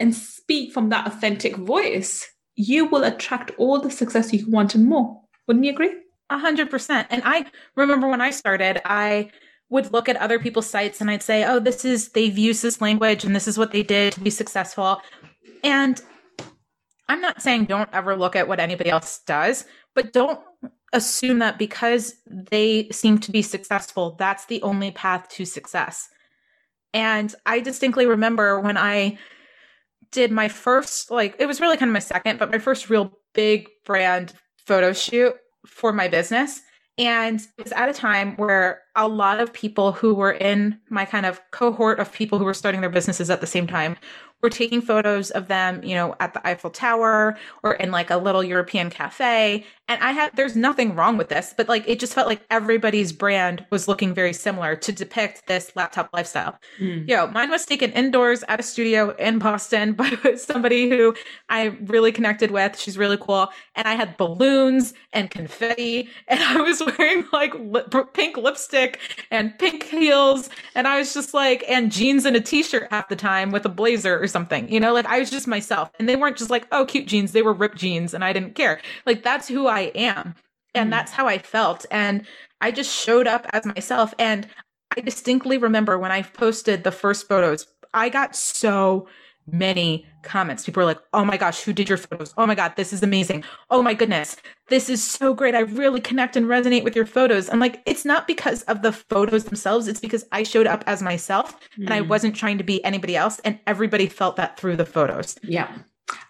and 0.00 0.14
speak 0.14 0.72
from 0.72 0.88
that 0.88 1.06
authentic 1.06 1.56
voice, 1.56 2.26
you 2.54 2.84
will 2.86 3.04
attract 3.04 3.50
all 3.58 3.80
the 3.80 3.90
success 3.90 4.32
you 4.32 4.48
want 4.48 4.74
and 4.74 4.86
more. 4.86 5.20
Wouldn't 5.46 5.64
you 5.64 5.72
agree? 5.72 5.94
A 6.30 6.38
hundred 6.38 6.70
percent. 6.70 7.08
And 7.10 7.22
I 7.24 7.46
remember 7.76 8.08
when 8.08 8.20
I 8.20 8.30
started, 8.30 8.80
I 8.84 9.30
would 9.70 9.92
look 9.92 10.08
at 10.08 10.16
other 10.16 10.38
people's 10.38 10.68
sites 10.68 11.00
and 11.00 11.10
I'd 11.10 11.22
say, 11.22 11.44
oh, 11.44 11.60
this 11.60 11.84
is, 11.84 12.10
they've 12.10 12.36
used 12.36 12.62
this 12.62 12.80
language 12.80 13.24
and 13.24 13.34
this 13.34 13.48
is 13.48 13.58
what 13.58 13.72
they 13.72 13.82
did 13.82 14.12
to 14.14 14.20
be 14.20 14.30
successful. 14.30 15.00
And 15.62 16.00
I'm 17.08 17.20
not 17.20 17.42
saying 17.42 17.64
don't 17.64 17.88
ever 17.92 18.16
look 18.16 18.36
at 18.36 18.48
what 18.48 18.60
anybody 18.60 18.90
else 18.90 19.20
does, 19.26 19.64
but 19.94 20.12
don't 20.12 20.40
assume 20.92 21.38
that 21.40 21.58
because 21.58 22.14
they 22.26 22.88
seem 22.90 23.18
to 23.18 23.30
be 23.30 23.42
successful, 23.42 24.16
that's 24.18 24.46
the 24.46 24.62
only 24.62 24.90
path 24.90 25.28
to 25.30 25.44
success. 25.44 26.08
And 26.94 27.34
I 27.44 27.60
distinctly 27.60 28.06
remember 28.06 28.60
when 28.60 28.78
I 28.78 29.18
did 30.12 30.30
my 30.32 30.48
first, 30.48 31.10
like, 31.10 31.36
it 31.38 31.46
was 31.46 31.60
really 31.60 31.76
kind 31.76 31.90
of 31.90 31.92
my 31.92 31.98
second, 31.98 32.38
but 32.38 32.50
my 32.50 32.58
first 32.58 32.90
real 32.90 33.12
big 33.34 33.68
brand 33.84 34.32
photo 34.66 34.92
shoot 34.92 35.34
for 35.66 35.92
my 35.92 36.08
business. 36.08 36.60
And 36.96 37.40
it 37.40 37.62
was 37.62 37.72
at 37.72 37.88
a 37.88 37.92
time 37.92 38.36
where 38.36 38.82
a 38.98 39.06
lot 39.06 39.38
of 39.38 39.52
people 39.52 39.92
who 39.92 40.12
were 40.12 40.32
in 40.32 40.78
my 40.90 41.04
kind 41.04 41.24
of 41.24 41.40
cohort 41.52 42.00
of 42.00 42.12
people 42.12 42.38
who 42.38 42.44
were 42.44 42.52
starting 42.52 42.80
their 42.80 42.90
businesses 42.90 43.30
at 43.30 43.40
the 43.40 43.46
same 43.46 43.66
time 43.66 43.96
we're 44.42 44.50
taking 44.50 44.80
photos 44.80 45.30
of 45.30 45.48
them, 45.48 45.82
you 45.82 45.94
know, 45.94 46.14
at 46.20 46.32
the 46.32 46.46
Eiffel 46.46 46.70
Tower 46.70 47.36
or 47.64 47.74
in 47.74 47.90
like 47.90 48.10
a 48.10 48.16
little 48.16 48.44
European 48.44 48.88
cafe. 48.88 49.64
And 49.88 50.00
I 50.02 50.12
had, 50.12 50.36
there's 50.36 50.54
nothing 50.54 50.94
wrong 50.94 51.16
with 51.16 51.28
this, 51.28 51.54
but 51.56 51.68
like 51.68 51.82
it 51.88 51.98
just 51.98 52.14
felt 52.14 52.28
like 52.28 52.42
everybody's 52.50 53.10
brand 53.10 53.66
was 53.70 53.88
looking 53.88 54.14
very 54.14 54.32
similar 54.32 54.76
to 54.76 54.92
depict 54.92 55.46
this 55.46 55.74
laptop 55.74 56.10
lifestyle. 56.12 56.58
Mm. 56.78 57.08
You 57.08 57.16
know, 57.16 57.26
mine 57.28 57.50
was 57.50 57.66
taken 57.66 57.90
indoors 57.92 58.44
at 58.46 58.60
a 58.60 58.62
studio 58.62 59.10
in 59.16 59.40
Boston 59.40 59.92
by 59.94 60.10
somebody 60.36 60.88
who 60.88 61.14
I 61.48 61.76
really 61.86 62.12
connected 62.12 62.52
with. 62.52 62.78
She's 62.78 62.96
really 62.96 63.16
cool. 63.16 63.48
And 63.74 63.88
I 63.88 63.94
had 63.94 64.16
balloons 64.18 64.94
and 65.12 65.30
confetti 65.30 66.10
and 66.28 66.40
I 66.40 66.60
was 66.60 66.80
wearing 66.80 67.24
like 67.32 67.54
lip, 67.58 67.92
pink 68.12 68.36
lipstick 68.36 68.87
and 69.30 69.58
pink 69.58 69.82
heels. 69.82 70.48
And 70.74 70.86
I 70.86 70.98
was 70.98 71.12
just 71.12 71.34
like, 71.34 71.64
and 71.68 71.92
jeans 71.92 72.24
and 72.24 72.36
a 72.36 72.40
t 72.40 72.62
shirt 72.62 72.88
half 72.90 73.08
the 73.08 73.16
time 73.16 73.50
with 73.50 73.64
a 73.66 73.68
blazer 73.68 74.18
or 74.20 74.26
something, 74.26 74.70
you 74.72 74.80
know, 74.80 74.94
like 74.94 75.06
I 75.06 75.18
was 75.18 75.30
just 75.30 75.46
myself 75.46 75.90
and 75.98 76.08
they 76.08 76.16
weren't 76.16 76.36
just 76.36 76.50
like, 76.50 76.66
oh, 76.72 76.86
cute 76.86 77.06
jeans. 77.06 77.32
They 77.32 77.42
were 77.42 77.52
ripped 77.52 77.78
jeans 77.78 78.14
and 78.14 78.24
I 78.24 78.32
didn't 78.32 78.54
care. 78.54 78.80
Like 79.04 79.22
that's 79.22 79.48
who 79.48 79.66
I 79.66 79.92
am. 79.94 80.34
And 80.74 80.88
mm. 80.88 80.90
that's 80.90 81.12
how 81.12 81.26
I 81.26 81.38
felt. 81.38 81.84
And 81.90 82.26
I 82.60 82.70
just 82.70 82.94
showed 82.94 83.26
up 83.26 83.46
as 83.52 83.66
myself. 83.66 84.14
And 84.18 84.48
I 84.96 85.00
distinctly 85.00 85.58
remember 85.58 85.98
when 85.98 86.12
I 86.12 86.22
posted 86.22 86.84
the 86.84 86.92
first 86.92 87.28
photos, 87.28 87.66
I 87.94 88.08
got 88.08 88.36
so 88.36 89.08
many 89.52 90.06
comments. 90.22 90.64
People 90.64 90.82
are 90.82 90.86
like, 90.86 91.00
oh 91.12 91.24
my 91.24 91.36
gosh, 91.36 91.62
who 91.62 91.72
did 91.72 91.88
your 91.88 91.98
photos? 91.98 92.34
Oh 92.36 92.46
my 92.46 92.54
God, 92.54 92.74
this 92.76 92.92
is 92.92 93.02
amazing. 93.02 93.44
Oh 93.70 93.82
my 93.82 93.94
goodness, 93.94 94.36
this 94.68 94.88
is 94.88 95.02
so 95.02 95.34
great. 95.34 95.54
I 95.54 95.60
really 95.60 96.00
connect 96.00 96.36
and 96.36 96.46
resonate 96.46 96.84
with 96.84 96.94
your 96.94 97.06
photos. 97.06 97.48
I'm 97.48 97.60
like, 97.60 97.82
it's 97.86 98.04
not 98.04 98.26
because 98.26 98.62
of 98.62 98.82
the 98.82 98.92
photos 98.92 99.44
themselves, 99.44 99.88
it's 99.88 100.00
because 100.00 100.24
I 100.32 100.42
showed 100.42 100.66
up 100.66 100.84
as 100.86 101.02
myself 101.02 101.58
mm. 101.78 101.84
and 101.84 101.94
I 101.94 102.00
mm. 102.00 102.08
wasn't 102.08 102.36
trying 102.36 102.58
to 102.58 102.64
be 102.64 102.84
anybody 102.84 103.16
else. 103.16 103.40
And 103.44 103.58
everybody 103.66 104.06
felt 104.06 104.36
that 104.36 104.58
through 104.58 104.76
the 104.76 104.86
photos. 104.86 105.36
Yeah. 105.42 105.70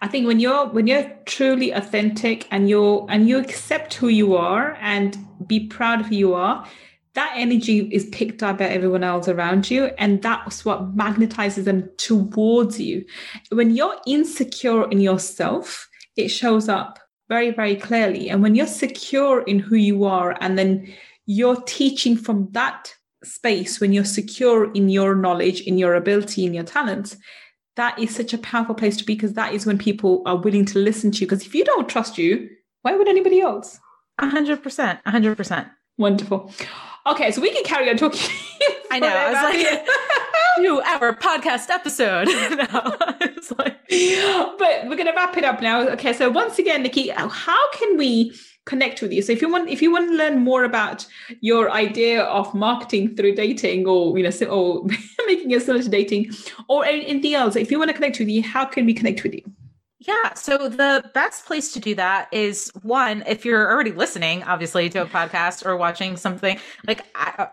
I 0.01 0.07
think 0.07 0.27
when 0.27 0.39
you're 0.39 0.67
when 0.67 0.87
you're 0.87 1.09
truly 1.25 1.71
authentic 1.71 2.47
and 2.51 2.69
you're 2.69 3.05
and 3.09 3.29
you 3.29 3.37
accept 3.37 3.93
who 3.93 4.09
you 4.09 4.35
are 4.35 4.77
and 4.81 5.17
be 5.47 5.67
proud 5.67 6.01
of 6.01 6.07
who 6.07 6.15
you 6.15 6.33
are, 6.33 6.67
that 7.13 7.33
energy 7.35 7.79
is 7.91 8.05
picked 8.07 8.43
up 8.43 8.59
by 8.59 8.65
everyone 8.65 9.03
else 9.03 9.27
around 9.27 9.69
you 9.69 9.85
and 9.97 10.21
that's 10.21 10.63
what 10.63 10.95
magnetizes 10.95 11.63
them 11.63 11.89
towards 11.97 12.79
you. 12.79 13.05
When 13.51 13.75
you're 13.75 13.97
insecure 14.05 14.89
in 14.89 14.99
yourself 14.99 15.87
it 16.15 16.29
shows 16.29 16.69
up 16.69 16.99
very 17.27 17.51
very 17.51 17.75
clearly. 17.75 18.29
And 18.29 18.41
when 18.41 18.55
you're 18.55 18.67
secure 18.67 19.41
in 19.41 19.59
who 19.59 19.75
you 19.75 20.05
are 20.05 20.37
and 20.41 20.57
then 20.57 20.91
you're 21.25 21.61
teaching 21.61 22.15
from 22.17 22.49
that 22.51 22.93
space 23.23 23.79
when 23.79 23.91
you're 23.91 24.05
secure 24.05 24.71
in 24.73 24.87
your 24.87 25.13
knowledge 25.13 25.61
in 25.61 25.77
your 25.77 25.95
ability 25.95 26.45
in 26.45 26.53
your 26.53 26.63
talents 26.63 27.17
that 27.75 27.97
is 27.99 28.15
such 28.15 28.33
a 28.33 28.37
powerful 28.37 28.75
place 28.75 28.97
to 28.97 29.03
be 29.03 29.13
because 29.13 29.33
that 29.33 29.53
is 29.53 29.65
when 29.65 29.77
people 29.77 30.21
are 30.25 30.35
willing 30.37 30.65
to 30.65 30.79
listen 30.79 31.11
to 31.11 31.19
you. 31.19 31.27
Because 31.27 31.45
if 31.45 31.55
you 31.55 31.63
don't 31.63 31.89
trust 31.89 32.17
you 32.17 32.49
why 32.81 32.95
would 32.95 33.07
anybody 33.07 33.41
else? 33.41 33.79
100% 34.21 35.03
100% 35.03 35.69
wonderful 35.97 36.51
Okay, 37.09 37.31
so 37.31 37.41
we 37.41 37.51
can 37.51 37.63
carry 37.63 37.89
on 37.89 37.97
talking. 37.97 38.29
I 38.91 38.99
know. 38.99 39.07
I 39.07 39.31
was 39.31 39.55
like, 39.55 39.87
new 40.59 40.81
hour 40.81 41.13
podcast 41.13 41.69
episode. 41.69 42.27
no, 42.27 42.95
like... 43.57 43.77
But 44.59 44.87
we're 44.87 44.95
going 44.95 45.07
to 45.07 45.13
wrap 45.15 45.35
it 45.37 45.43
up 45.43 45.61
now. 45.61 45.87
Okay, 45.89 46.13
so 46.13 46.29
once 46.29 46.59
again, 46.59 46.83
Nikki, 46.83 47.09
how 47.09 47.71
can 47.71 47.97
we 47.97 48.35
connect 48.65 49.01
with 49.01 49.11
you? 49.11 49.23
So 49.23 49.31
if 49.31 49.41
you 49.41 49.51
want, 49.51 49.69
if 49.69 49.81
you 49.81 49.91
want 49.91 50.11
to 50.11 50.15
learn 50.15 50.39
more 50.39 50.63
about 50.63 51.07
your 51.41 51.71
idea 51.71 52.23
of 52.23 52.53
marketing 52.53 53.15
through 53.15 53.35
dating, 53.35 53.87
or 53.87 54.15
you 54.17 54.23
know, 54.23 54.47
or 54.47 54.85
making 55.25 55.49
it 55.49 55.63
similar 55.63 55.83
to 55.83 55.89
dating, 55.89 56.31
or 56.67 56.85
anything 56.85 57.33
else, 57.33 57.55
if 57.55 57.71
you 57.71 57.79
want 57.79 57.89
to 57.89 57.95
connect 57.95 58.19
with 58.19 58.29
you, 58.29 58.43
how 58.43 58.65
can 58.65 58.85
we 58.85 58.93
connect 58.93 59.23
with 59.23 59.33
you? 59.33 59.41
Yeah. 59.99 60.33
So 60.33 60.69
the 60.69 61.03
best 61.13 61.45
place 61.45 61.73
to 61.73 61.79
do 61.79 61.93
that 61.95 62.29
is 62.31 62.71
one, 62.83 63.21
if 63.27 63.43
you're 63.43 63.69
already 63.69 63.91
listening, 63.91 64.43
obviously, 64.43 64.89
to 64.91 65.01
a 65.01 65.05
podcast 65.05 65.65
or 65.65 65.75
watching 65.75 66.15
something 66.15 66.57
like 66.87 67.05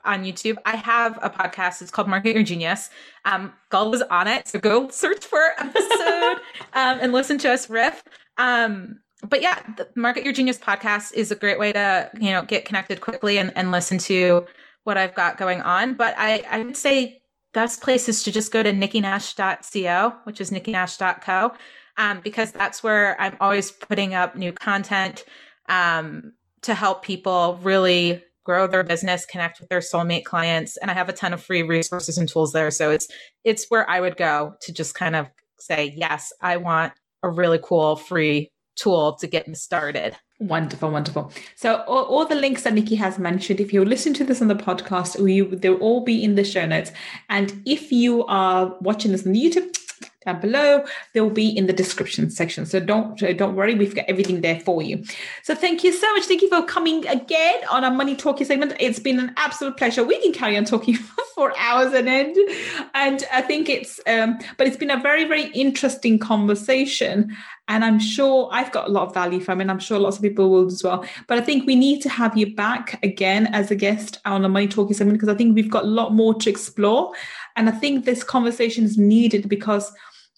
on 0.05 0.23
YouTube, 0.23 0.57
I 0.65 0.77
have 0.77 1.19
a 1.23 1.29
podcast. 1.29 1.83
It's 1.83 1.91
called 1.91 2.07
Market 2.07 2.37
Your 2.37 2.45
Genius. 2.45 2.91
Um, 3.25 3.53
Gull 3.71 3.91
was 3.91 4.03
on 4.03 4.29
it. 4.29 4.47
So 4.47 4.61
go 4.61 4.89
search 4.91 5.25
for 5.25 5.43
episode 5.59 6.37
um, 6.73 6.99
and 7.01 7.13
listen 7.13 7.37
to 7.39 7.53
us 7.53 7.69
riff. 7.69 8.05
Um, 8.39 9.01
but 9.29 9.43
yeah, 9.43 9.61
the 9.77 9.89
Market 9.97 10.23
Your 10.23 10.33
Genius 10.33 10.59
podcast 10.59 11.15
is 11.15 11.33
a 11.33 11.37
great 11.37 11.59
way 11.59 11.73
to, 11.73 12.09
you 12.21 12.31
know, 12.31 12.43
get 12.43 12.65
connected 12.65 13.01
quickly 13.01 13.39
and, 13.39 13.53
and 13.57 13.73
listen 13.73 13.99
to 13.99 14.47
what 14.85 14.97
I've 14.97 15.17
got 15.17 15.37
going 15.37 15.63
on. 15.63 15.95
But 15.95 16.15
I, 16.17 16.45
I 16.49 16.63
would 16.63 16.77
say 16.77 17.23
best 17.53 17.83
place 17.83 18.09
is 18.09 18.23
to 18.23 18.31
just 18.31 18.53
go 18.53 18.63
to 18.63 18.71
nikkinash.co, 18.73 20.15
which 20.23 20.41
is 20.41 20.53
nikkinash.co 20.53 21.53
um, 21.99 22.21
because 22.23 22.53
that's 22.53 22.83
where 22.83 23.21
I'm 23.21 23.37
always 23.41 23.71
putting 23.71 24.15
up 24.15 24.37
new 24.37 24.53
content 24.53 25.25
um, 25.69 26.33
to 26.63 26.75
help 26.75 27.03
people 27.03 27.59
really 27.63 28.23
grow 28.45 28.67
their 28.67 28.85
business, 28.85 29.27
connect 29.27 29.61
with 29.61 29.69
their 29.69 29.81
soulmate 29.81 30.25
clients, 30.25 30.77
and 30.77 30.91
I 30.91 30.95
have 30.95 31.09
a 31.09 31.13
ton 31.13 31.33
of 31.33 31.43
free 31.43 31.63
resources 31.63 32.17
and 32.17 32.29
tools 32.29 32.53
there. 32.53 32.71
So 32.71 32.91
it's 32.91 33.09
it's 33.45 33.67
where 33.69 33.89
I 33.91 34.01
would 34.01 34.17
go 34.17 34.55
to 34.63 34.73
just 34.73 34.95
kind 34.95 35.17
of 35.17 35.27
say, 35.59 35.93
yes, 35.97 36.33
I 36.41 36.57
want 36.59 36.93
a 37.23 37.31
really 37.31 37.59
cool 37.63 37.97
free 37.97 38.53
tool 38.77 39.15
to 39.15 39.27
get 39.27 39.49
me 39.49 39.55
started. 39.55 40.17
Wonderful, 40.39 40.91
wonderful. 40.91 41.33
So 41.57 41.83
all, 41.89 42.05
all, 42.05 42.27
the 42.27 42.35
links 42.35 42.63
that 42.65 42.75
Nikki 42.75 42.95
has 42.97 43.19
mentioned, 43.19 43.59
if 43.59 43.73
you 43.73 43.83
listen 43.85 44.13
to 44.15 44.25
this 44.25 44.43
on 44.43 44.49
the 44.49 44.55
podcast, 44.55 45.17
they'll 45.63 45.77
all 45.77 46.05
be 46.05 46.23
in 46.23 46.35
the 46.35 46.45
show 46.45 46.67
notes. 46.67 46.93
And 47.31 47.63
if 47.65 47.91
you 47.91 48.25
are 48.27 48.77
watching 48.83 49.13
this 49.13 49.27
on 49.27 49.33
YouTube, 49.33 49.75
down 50.27 50.41
below. 50.41 50.85
They 51.15 51.21
will 51.21 51.31
be 51.31 51.49
in 51.49 51.67
the 51.67 51.73
description 51.73 52.29
section. 52.29 52.67
So 52.67 52.81
don't 52.81 53.17
don't 53.39 53.57
worry, 53.57 53.75
we've 53.75 53.95
got 53.95 54.05
everything 54.09 54.43
there 54.43 54.61
for 54.61 54.83
you. 54.83 55.03
So 55.43 55.55
thank 55.55 55.83
you 55.83 55.93
so 55.93 56.13
much. 56.15 56.25
Thank 56.25 56.43
you 56.43 56.49
for 56.49 56.63
coming 56.65 57.07
again 57.07 57.61
on 57.71 57.85
our 57.85 57.91
money 57.91 58.15
talking 58.15 58.47
segment. 58.47 58.75
It's 58.79 58.99
been 58.99 59.19
an 59.19 59.33
absolute 59.37 59.77
pleasure. 59.77 60.05
We 60.05 60.21
can 60.21 60.33
carry 60.33 60.57
on 60.57 60.65
talking 60.65 60.95
for 61.35 61.57
hours 61.57 61.95
and 61.95 62.09
end, 62.09 62.37
and 62.95 63.25
I 63.33 63.41
think 63.41 63.69
it's 63.69 64.01
um, 64.07 64.39
but 64.59 64.67
it's 64.67 64.77
been 64.77 64.91
a 64.91 65.01
very 65.01 65.25
very 65.25 65.47
interesting 65.53 66.19
conversation. 66.19 67.35
And 67.69 67.85
I'm 67.85 67.99
sure 67.99 68.49
I've 68.53 68.71
got 68.71 68.87
a 68.87 68.93
lot 68.93 69.09
of 69.09 69.15
value 69.15 69.41
from 69.41 69.61
it. 69.61 69.69
I'm 69.69 69.81
sure 69.81 69.99
lots 69.99 70.17
of 70.17 70.23
people 70.23 70.51
will 70.51 70.67
as 70.67 70.85
well. 70.85 71.05
But 71.27 71.39
I 71.39 71.41
think 71.41 71.67
we 71.67 71.75
need 71.75 72.01
to 72.03 72.09
have 72.09 72.37
you 72.39 72.55
back 72.55 73.03
again 73.03 73.49
as 73.49 73.73
a 73.73 73.75
guest 73.75 74.21
on 74.25 74.43
the 74.43 74.49
Money 74.49 74.69
Talking 74.69 74.95
segment 74.95 75.19
because 75.19 75.35
I 75.35 75.37
think 75.37 75.57
we've 75.57 75.71
got 75.71 75.83
a 75.83 75.89
lot 75.89 76.15
more 76.15 76.33
to 76.35 76.49
explore. 76.49 77.13
And 77.57 77.69
I 77.69 77.73
think 77.73 78.05
this 78.05 78.23
conversation 78.23 78.85
is 78.85 78.97
needed 78.97 79.49
because 79.49 79.93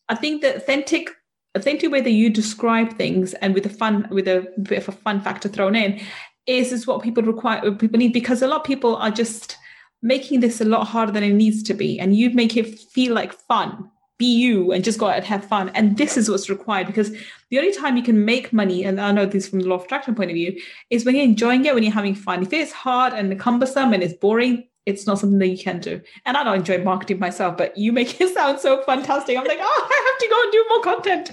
I 0.09 0.15
think 0.15 0.43
the 0.43 0.57
authentic 0.57 1.11
authentic 1.55 1.91
way 1.91 2.01
that 2.01 2.11
you 2.11 2.31
describe 2.31 2.97
things 2.97 3.35
and 3.35 3.55
with 3.55 3.67
a 3.67 3.71
fun 3.71 4.07
with 4.11 4.29
a 4.29 4.47
bit 4.63 4.79
of 4.79 4.89
a 4.89 4.93
fun 4.93 5.21
factor 5.21 5.49
thrown 5.49 5.75
in 5.75 6.01
is 6.47 6.73
is 6.73 6.87
what 6.87 7.03
people 7.03 7.23
require 7.23 7.71
people 7.73 7.99
need 7.99 8.13
because 8.13 8.43
a 8.43 8.47
lot 8.47 8.61
of 8.61 8.65
people 8.65 8.97
are 8.97 9.11
just 9.11 9.57
making 10.03 10.41
this 10.41 10.61
a 10.61 10.65
lot 10.65 10.87
harder 10.87 11.11
than 11.11 11.25
it 11.25 11.33
needs 11.33 11.63
to 11.63 11.75
be 11.75 11.99
and 11.99 12.17
you 12.17 12.31
make 12.31 12.57
it 12.57 12.79
feel 12.79 13.13
like 13.15 13.33
fun 13.33 13.91
be 14.19 14.27
you 14.27 14.73
and 14.73 14.85
just 14.85 14.99
go 14.99 15.07
out 15.07 15.17
and 15.17 15.25
have 15.25 15.45
fun. 15.45 15.71
And 15.71 15.97
this 15.97 16.17
is 16.17 16.29
what's 16.29 16.51
required 16.51 16.89
because 16.89 17.13
the 17.51 17.59
only 17.59 17.73
time 17.73 17.97
you 17.97 18.03
can 18.03 18.25
make 18.25 18.53
money, 18.53 18.85
and 18.85 19.01
I 19.01 19.13
know 19.13 19.27
this 19.27 19.49
from 19.49 19.61
the 19.61 19.69
law 19.69 19.77
of 19.77 19.85
attraction 19.85 20.15
point 20.15 20.31
of 20.31 20.35
view, 20.35 20.61
is 20.91 21.05
when 21.05 21.15
you're 21.15 21.25
enjoying 21.25 21.65
it, 21.65 21.75
when 21.75 21.85
you're 21.85 21.93
having 21.93 22.17
fun. 22.17 22.43
If 22.43 22.53
it's 22.53 22.73
hard 22.73 23.13
and 23.13 23.39
cumbersome 23.39 23.93
and 23.93 24.03
it's 24.03 24.15
boring, 24.15 24.67
it's 24.89 25.07
not 25.07 25.19
something 25.19 25.39
that 25.39 25.49
you 25.49 25.59
can 25.59 25.79
do. 25.79 26.01
And 26.25 26.37
I 26.37 26.43
don't 26.43 26.57
enjoy 26.57 26.83
marketing 26.83 27.19
myself, 27.19 27.57
but 27.57 27.77
you 27.77 27.93
make 27.93 28.21
it 28.21 28.35
sound 28.35 28.59
so 28.59 28.83
fantastic. 28.83 29.37
I'm 29.37 29.45
like, 29.45 29.59
oh, 29.61 29.89
I 29.91 30.11
have 30.11 30.19
to 30.19 30.29
go 30.29 30.43
and 30.43 30.53
do 30.53 30.65
more 30.69 30.83
content. 30.83 31.33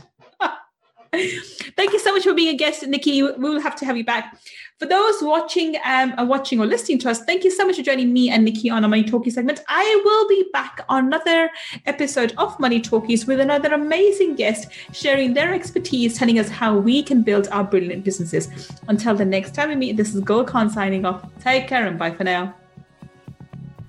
Thank 1.77 1.93
you 1.93 1.99
so 1.99 2.11
much 2.11 2.23
for 2.23 2.33
being 2.33 2.53
a 2.53 2.57
guest, 2.57 2.85
Nikki. 2.85 3.23
We 3.23 3.31
will 3.31 3.61
have 3.61 3.75
to 3.77 3.85
have 3.85 3.95
you 3.95 4.03
back. 4.03 4.37
For 4.79 4.85
those 4.85 5.21
watching, 5.21 5.77
um, 5.85 6.13
watching 6.27 6.59
or 6.59 6.65
listening 6.65 6.99
to 6.99 7.09
us, 7.09 7.23
thank 7.23 7.45
you 7.45 7.51
so 7.51 7.65
much 7.65 7.77
for 7.77 7.81
joining 7.81 8.11
me 8.11 8.29
and 8.29 8.43
Nikki 8.43 8.69
on 8.69 8.83
our 8.83 8.89
Money 8.89 9.05
Talkie 9.05 9.29
segment. 9.29 9.61
I 9.69 10.01
will 10.03 10.27
be 10.27 10.49
back 10.51 10.83
on 10.89 11.05
another 11.05 11.49
episode 11.85 12.33
of 12.37 12.59
Money 12.59 12.81
Talkies 12.81 13.25
with 13.25 13.39
another 13.39 13.73
amazing 13.73 14.35
guest 14.35 14.67
sharing 14.91 15.33
their 15.33 15.53
expertise, 15.53 16.17
telling 16.17 16.39
us 16.39 16.49
how 16.49 16.77
we 16.77 17.01
can 17.01 17.21
build 17.21 17.47
our 17.53 17.63
brilliant 17.63 18.03
businesses. 18.03 18.69
Until 18.89 19.15
the 19.15 19.23
next 19.23 19.55
time 19.55 19.69
we 19.69 19.77
meet, 19.77 19.95
this 19.95 20.13
is 20.13 20.21
Khan 20.25 20.69
signing 20.69 21.05
off. 21.05 21.25
Take 21.39 21.69
care 21.69 21.87
and 21.87 21.97
bye 21.97 22.11
for 22.11 22.25
now. 22.25 22.53